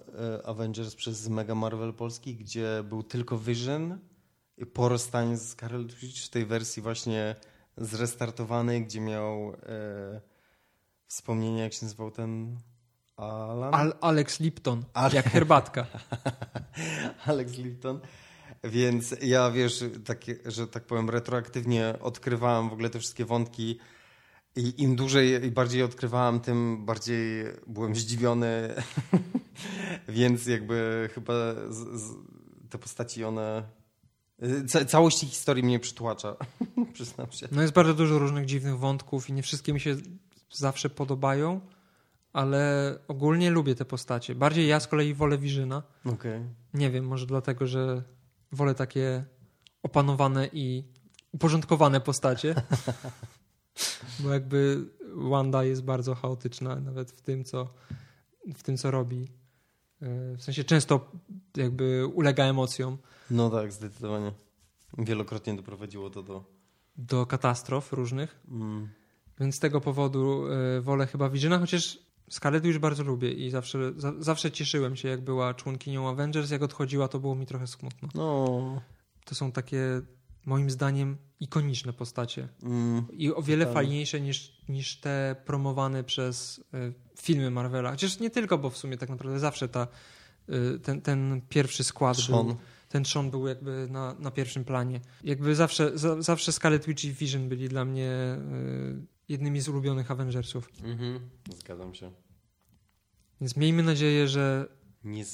Avengers 0.46 0.96
przez 0.96 1.30
Mega 1.30 1.56
Marvel 1.56 1.94
Polski, 1.94 2.36
gdzie 2.36 2.84
był 2.90 3.04
tylko 3.04 3.38
Vision 3.38 4.00
i 4.58 4.66
po 4.66 4.90
rozstaniu 4.90 5.38
z 5.38 5.42
Scarlett 5.42 5.94
Witch 5.94 6.20
w 6.26 6.30
tej 6.30 6.46
wersji 6.46 6.82
właśnie 6.82 7.36
zrestartowanej, 7.78 8.86
gdzie 8.86 9.02
miał 9.02 9.54
e, 9.54 10.22
wspomnienie, 11.08 11.62
jak 11.62 11.74
się 11.74 11.86
nazywał 11.86 12.12
ten 12.12 12.58
Alan? 13.18 13.74
Al 13.76 13.94
Alex 14.02 14.40
Lipton, 14.40 14.86
Ale- 14.94 15.16
jak 15.16 15.26
herbatka. 15.26 15.86
Alex 17.26 17.58
Lipton. 17.58 18.00
Więc 18.64 19.16
ja 19.22 19.52
wiesz, 19.52 19.84
takie, 20.06 20.36
że 20.46 20.68
tak 20.68 20.86
powiem, 20.86 21.10
retroaktywnie 21.10 21.96
odkrywałem 22.02 22.70
w 22.70 22.74
ogóle 22.74 22.90
te 22.90 23.00
wszystkie 23.00 23.26
wątki. 23.26 23.80
I 24.56 24.84
im 24.84 24.96
dłużej 24.96 25.46
i 25.46 25.52
bardziej 25.52 25.84
odkrywałem, 25.84 26.40
tym 26.40 26.86
bardziej 26.86 27.46
byłem 27.68 27.96
zdziwiony. 27.96 28.76
Więc 30.08 30.46
jakby 30.46 31.10
chyba 31.14 31.34
z, 31.70 32.02
z, 32.02 32.14
te 32.70 32.78
postaci, 32.78 33.24
one. 33.24 33.64
Ca 34.68 34.86
całość 34.86 35.24
ich 35.24 35.30
historii 35.30 35.64
mnie 35.64 35.80
przytłacza. 35.80 36.36
Przyznam 36.94 37.32
się. 37.32 37.48
No 37.52 37.62
jest 37.62 37.74
bardzo 37.74 37.94
dużo 37.94 38.20
różnych 38.20 38.46
dziwnych 38.46 38.80
wątków 38.80 39.30
i 39.30 39.34
nie 39.34 39.44
wszystkie 39.44 39.74
mi 39.74 39.80
się 39.80 39.96
zawsze 40.52 40.90
podobają, 40.90 41.62
ale 42.34 42.94
ogólnie 43.08 43.52
lubię 43.52 43.76
te 43.76 43.86
postacie. 43.86 44.36
Bardziej 44.36 44.68
ja 44.68 44.80
z 44.80 44.88
kolei 44.88 45.14
wolę 45.14 45.38
Wirzyna. 45.38 45.84
Okej. 46.06 46.42
Nie 46.74 46.92
wiem, 46.92 47.08
może 47.08 47.26
dlatego, 47.26 47.68
że 47.68 48.04
wolę 48.52 48.76
takie 48.76 49.26
opanowane 49.84 50.50
i 50.54 50.84
uporządkowane 51.32 52.02
postacie. 52.02 52.56
Bo 54.20 54.34
jakby 54.34 54.86
Wanda 55.16 55.64
jest 55.64 55.84
bardzo 55.84 56.16
chaotyczna 56.16 56.76
nawet 56.76 57.12
w 57.12 57.22
tym, 57.22 57.44
co, 57.44 57.74
w 58.56 58.64
tym, 58.64 58.78
co 58.78 58.92
robi. 58.92 59.28
Yy, 60.02 60.38
W 60.38 60.44
sensie 60.44 60.64
często 60.64 61.12
jakby 61.58 62.08
ulega 62.14 62.44
emocjom 62.44 62.98
No 63.32 63.50
tak, 63.50 63.72
zdecydowanie. 63.72 64.32
Wielokrotnie 64.98 65.54
doprowadziło 65.54 66.10
to 66.10 66.24
do. 66.24 66.44
do 66.98 67.26
katastrof 67.26 67.94
różnych. 67.94 68.40
Mm, 68.52 68.90
Więc 69.40 69.56
z 69.56 69.60
tego 69.60 69.82
powodu 69.82 70.48
y, 70.78 70.82
wolę 70.82 71.08
chyba 71.08 71.30
Vizyna, 71.30 71.60
chociaż 71.60 72.00
Scarlett 72.30 72.66
już 72.66 72.78
bardzo 72.80 73.04
lubię 73.04 73.32
i 73.32 73.50
zawsze, 73.50 73.94
za, 73.98 74.14
zawsze 74.20 74.52
cieszyłem 74.52 74.96
się, 74.96 75.08
jak 75.10 75.22
była 75.22 75.54
członkinią 75.54 76.10
Avengers. 76.10 76.52
Jak 76.52 76.62
odchodziła, 76.62 77.08
to 77.08 77.20
było 77.20 77.36
mi 77.36 77.46
trochę 77.46 77.68
smutno. 77.68 78.10
no. 78.16 78.82
To 79.26 79.36
są 79.36 79.52
takie, 79.52 80.02
moim 80.46 80.70
zdaniem, 80.70 81.18
ikoniczne 81.40 81.94
postacie. 81.94 82.48
Mm, 82.64 83.06
I 83.12 83.34
o 83.34 83.42
wiele 83.42 83.66
Totalnie. 83.66 83.88
fajniejsze 83.88 84.22
niż, 84.22 84.62
niż 84.70 85.00
te 85.00 85.36
promowane 85.46 86.04
przez 86.04 86.58
y, 86.74 86.94
filmy 87.22 87.52
Marvela. 87.52 87.92
Chociaż 87.92 88.20
nie 88.20 88.30
tylko, 88.30 88.58
bo 88.58 88.70
w 88.70 88.78
sumie 88.78 88.98
tak 88.98 89.10
naprawdę 89.10 89.40
zawsze 89.40 89.70
ta, 89.70 89.88
y, 90.50 90.80
ten, 90.80 91.02
ten 91.02 91.42
pierwszy 91.50 91.84
skład 91.84 92.18
Sean. 92.18 92.46
był 92.48 92.56
ten 92.92 93.06
Sean 93.06 93.32
był 93.32 93.48
jakby 93.48 93.88
na, 93.90 94.14
na 94.20 94.32
pierwszym 94.32 94.66
planie. 94.66 95.02
Jakby 95.24 95.56
zawsze, 95.56 95.98
za, 95.98 96.22
zawsze 96.22 96.52
Scarlet 96.52 96.86
Witch 96.86 97.04
i 97.04 97.14
Vision 97.14 97.50
byli 97.50 97.70
dla 97.70 97.86
mnie 97.86 98.10
y, 98.10 99.06
jednymi 99.30 99.62
z 99.62 99.70
ulubionych 99.70 100.12
Avengersów. 100.12 100.70
Mhm. 100.84 101.30
Zgadzam 101.60 101.94
się. 101.94 102.12
Więc 103.42 103.58
miejmy 103.58 103.84
nadzieję, 103.84 104.28
że, 104.28 104.68
Nie 105.04 105.26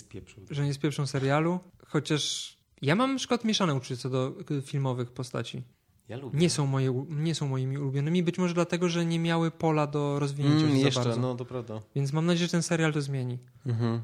że 0.49 0.66
nie 0.66 0.74
spieprzą 0.74 1.08
serialu, 1.08 1.60
chociaż 1.88 2.57
ja 2.82 2.95
mam 2.95 3.11
na 3.11 3.17
przykład 3.17 3.43
mieszane 3.43 3.75
uczucie 3.75 3.97
co 3.97 4.09
do 4.09 4.34
filmowych 4.61 5.11
postaci. 5.11 5.63
Ja 6.09 6.17
lubię. 6.17 6.39
Nie 6.39 6.49
są, 6.49 6.67
moje, 6.67 7.05
nie 7.09 7.36
są 7.36 7.47
moimi 7.47 7.78
ulubionymi, 7.78 8.23
być 8.23 8.38
może 8.38 8.53
dlatego, 8.53 8.89
że 8.89 9.05
nie 9.05 9.19
miały 9.19 9.51
pola 9.51 9.88
do 9.88 10.19
rozwinięcia 10.19 10.65
Mm, 10.65 10.78
jeszcze, 10.78 11.03
bardzo. 11.03 11.19
no 11.19 11.36
to 11.36 11.45
prawda. 11.45 11.80
Więc 11.95 12.13
mam 12.13 12.25
nadzieję, 12.25 12.45
że 12.47 12.51
ten 12.51 12.63
serial 12.63 12.93
to 12.93 13.01
zmieni. 13.01 13.39
Mhm. 13.65 14.01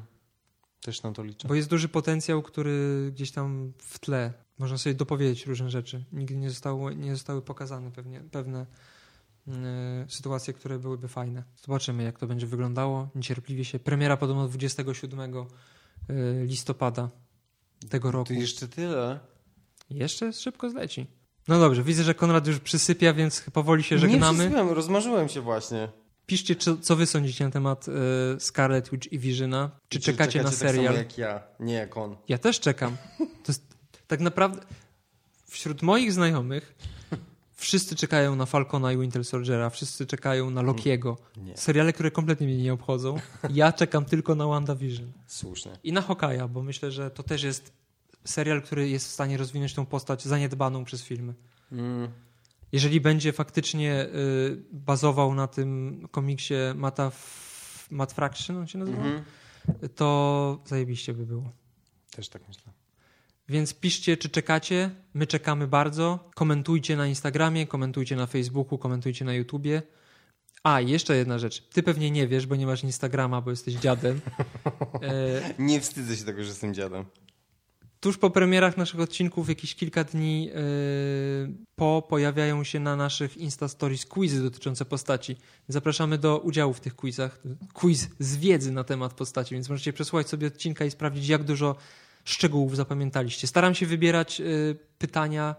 Też 0.80 1.02
na 1.02 1.12
to 1.12 1.22
liczę. 1.22 1.48
Bo 1.48 1.54
jest 1.54 1.68
duży 1.68 1.88
potencjał, 1.88 2.42
który 2.42 3.08
gdzieś 3.12 3.30
tam 3.30 3.72
w 3.78 3.98
tle 3.98 4.32
można 4.58 4.78
sobie 4.78 4.94
dopowiedzieć 4.94 5.46
różne 5.46 5.70
rzeczy. 5.70 6.04
Nigdy 6.12 6.36
nie 6.36 6.50
zostały, 6.50 6.96
nie 6.96 7.12
zostały 7.12 7.42
pokazane 7.42 7.90
pewnie, 7.90 8.20
pewne 8.20 8.66
e, 9.48 10.06
sytuacje, 10.08 10.54
które 10.54 10.78
byłyby 10.78 11.08
fajne. 11.08 11.44
Zobaczymy, 11.66 12.02
jak 12.02 12.18
to 12.18 12.26
będzie 12.26 12.46
wyglądało. 12.46 13.08
Niecierpliwie 13.14 13.64
się. 13.64 13.78
Premiera 13.78 14.16
podobno 14.16 14.48
27 14.48 15.34
e, 15.34 15.44
listopada 16.44 17.10
tego 17.90 18.10
roku. 18.10 18.28
To 18.28 18.34
jeszcze 18.34 18.68
tyle. 18.68 19.20
Jeszcze 19.90 20.32
szybko 20.32 20.70
zleci. 20.70 21.06
No 21.48 21.60
dobrze, 21.60 21.82
widzę, 21.82 22.02
że 22.02 22.14
Konrad 22.14 22.46
już 22.46 22.58
przysypia, 22.58 23.12
więc 23.14 23.40
powoli 23.52 23.82
się 23.82 23.98
żegnamy. 23.98 24.38
Nie 24.38 24.44
przysypiam, 24.44 24.70
rozmarzyłem 24.70 25.28
się 25.28 25.40
właśnie. 25.40 25.88
Piszcie, 26.26 26.56
co, 26.56 26.76
co 26.76 26.96
wy 26.96 27.06
sądzicie 27.06 27.44
na 27.44 27.50
temat 27.50 27.86
e, 27.88 27.92
Scarlet 28.40 28.90
Witch 28.90 29.12
i 29.12 29.18
Visiona. 29.18 29.70
Czy, 29.88 30.00
czekacie, 30.00 30.38
na 30.38 30.48
tak 30.48 30.54
serial? 30.54 30.94
jak 30.94 31.18
ja, 31.18 31.42
nie 31.60 31.74
jak 31.74 31.96
on. 31.96 32.16
Ja 32.28 32.38
też 32.38 32.60
czekam. 32.60 32.96
To 33.18 33.52
jest 33.52 33.62
tak 34.06 34.20
naprawdę 34.20 34.60
wśród 35.46 35.82
moich 35.82 36.12
znajomych 36.12 36.74
wszyscy 37.64 37.96
czekają 37.96 38.36
na 38.36 38.46
Falcona 38.46 38.92
i 38.92 38.98
Winter 38.98 39.24
Soldiera, 39.24 39.70
wszyscy 39.70 40.06
czekają 40.06 40.50
na 40.50 40.62
Lokiego. 40.62 41.16
Nie. 41.36 41.56
Seriale, 41.56 41.92
które 41.92 42.10
kompletnie 42.10 42.46
mnie 42.46 42.56
nie 42.56 42.72
obchodzą. 42.72 43.16
Ja 43.50 43.72
czekam 43.72 44.04
tylko 44.04 44.34
na 44.34 44.46
WandaVision. 44.46 45.12
Słusznie. 45.26 45.78
I 45.84 45.92
na 45.92 46.00
Hokaja, 46.00 46.48
bo 46.48 46.62
myślę, 46.62 46.90
że 46.90 47.10
to 47.10 47.22
też 47.22 47.42
jest 47.42 47.72
serial, 48.24 48.62
który 48.62 48.88
jest 48.88 49.06
w 49.08 49.10
stanie 49.10 49.36
rozwinąć 49.36 49.74
tą 49.74 49.86
postać 49.86 50.22
zaniedbaną 50.24 50.84
przez 50.84 51.02
filmy. 51.02 51.34
Mm. 51.72 52.08
Jeżeli 52.72 53.00
będzie 53.00 53.32
faktycznie 53.32 54.06
y, 54.06 54.62
bazował 54.72 55.34
na 55.34 55.46
tym 55.46 56.00
komiksie 56.10 56.54
Mata 56.74 57.12
Matt 57.90 58.12
Fraction, 58.12 58.56
on 58.56 58.66
się 58.66 58.78
nazywa, 58.78 58.98
Mhm. 58.98 59.24
to 59.94 60.58
zajebiście 60.66 61.14
by 61.14 61.26
było. 61.26 61.52
Też 62.16 62.28
tak 62.28 62.48
myślę. 62.48 62.72
Więc 63.48 63.74
piszcie, 63.74 64.16
czy 64.16 64.28
czekacie. 64.28 64.90
My 65.14 65.26
czekamy 65.26 65.66
bardzo. 65.68 66.30
Komentujcie 66.34 66.96
na 66.96 67.06
Instagramie, 67.06 67.66
komentujcie 67.66 68.16
na 68.16 68.26
Facebooku, 68.26 68.78
komentujcie 68.78 69.24
na 69.24 69.34
YouTubie. 69.34 69.82
A, 70.62 70.80
jeszcze 70.80 71.16
jedna 71.16 71.38
rzecz. 71.38 71.68
Ty 71.68 71.82
pewnie 71.82 72.10
nie 72.10 72.28
wiesz, 72.28 72.46
bo 72.46 72.56
nie 72.56 72.66
masz 72.66 72.84
Instagrama, 72.84 73.40
bo 73.40 73.50
jesteś 73.50 73.74
dziadem. 73.74 74.20
E, 75.02 75.54
Nie 75.58 75.80
wstydzę 75.80 76.16
się 76.16 76.24
tego, 76.24 76.42
że 76.42 76.48
jestem 76.48 76.74
dziadem. 76.74 77.04
tuż 78.00 78.18
po 78.18 78.30
premierach 78.30 78.76
naszych 78.76 79.00
odcinków, 79.00 79.48
jakieś 79.48 79.74
kilka 79.74 80.04
dni 80.04 80.50
e, 80.54 80.58
po, 81.76 82.06
pojawiają 82.08 82.64
się 82.64 82.80
na 82.80 82.96
naszych 82.96 83.36
Insta 83.36 83.68
Stories 83.68 84.06
quizy 84.06 84.42
dotyczące 84.42 84.84
postaci. 84.84 85.36
Zapraszamy 85.68 86.18
do 86.18 86.38
udziału 86.38 86.72
w 86.74 86.80
tych 86.80 86.96
quizach. 86.96 87.42
Quiz 87.72 88.08
z 88.18 88.36
wiedzy 88.36 88.72
na 88.72 88.84
temat 88.84 89.14
postaci, 89.14 89.54
więc 89.54 89.68
możecie 89.68 89.92
przesłuchać 89.92 90.28
sobie 90.28 90.46
odcinka 90.46 90.84
i 90.84 90.90
sprawdzić, 90.90 91.28
jak 91.28 91.44
dużo 91.44 91.76
szczegółów 92.24 92.76
zapamiętaliście. 92.76 93.46
Staram 93.46 93.74
się 93.74 93.86
wybierać 93.86 94.40
e, 94.40 94.44
pytania 94.98 95.54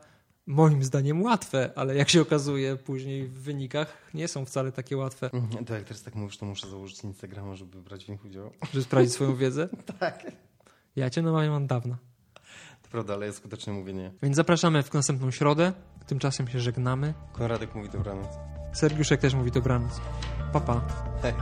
moim 0.48 0.84
zdaniem 0.84 1.24
łatwe, 1.24 1.72
ale 1.76 1.96
jak 1.96 2.10
się 2.10 2.22
okazuje 2.22 2.76
później 2.76 3.28
w 3.28 3.34
wynikach 3.42 3.98
nie 4.14 4.28
są 4.28 4.46
wcale 4.46 4.72
takie 4.72 4.98
łatwe, 4.98 5.30
Mhm. 5.34 5.66
To 5.66 5.74
jak 5.74 5.84
teraz 5.84 6.04
tak 6.04 6.16
mówisz, 6.16 6.38
to 6.38 6.46
muszę 6.46 6.70
założyć 6.70 7.04
Instagrama, 7.04 7.56
żeby 7.56 7.82
brać 7.82 8.06
w 8.06 8.10
nich 8.10 8.26
udział. 8.26 8.52
żeby 8.74 8.84
sprawdzić 8.84 9.14
swoją 9.14 9.36
wiedzę. 9.36 9.70
Tak. 10.00 10.32
Ja 10.96 11.10
cię 11.10 11.22
namawiam 11.22 11.54
od 11.54 11.66
dawna. 11.66 11.98
To 12.84 12.90
prawda, 12.92 13.14
ale 13.14 13.26
ja 13.26 13.34
skutecznie 13.34 13.74
mówię 13.74 13.94
nie. 13.94 14.12
Więc 14.24 14.36
zapraszamy 14.36 14.84
w 14.84 14.94
następną 14.94 15.32
środę. 15.32 15.74
Tymczasem 16.08 16.48
się 16.48 16.60
żegnamy. 16.60 17.14
Konradek 17.34 17.76
mówi 17.76 17.90
dobranoc. 17.90 18.28
Sergiuszek 18.74 19.22
też 19.22 19.34
mówi 19.34 19.52
dobranoc. 19.52 20.02
Pa, 20.54 20.60
pa. 20.62 20.82
Hej. 21.22 21.34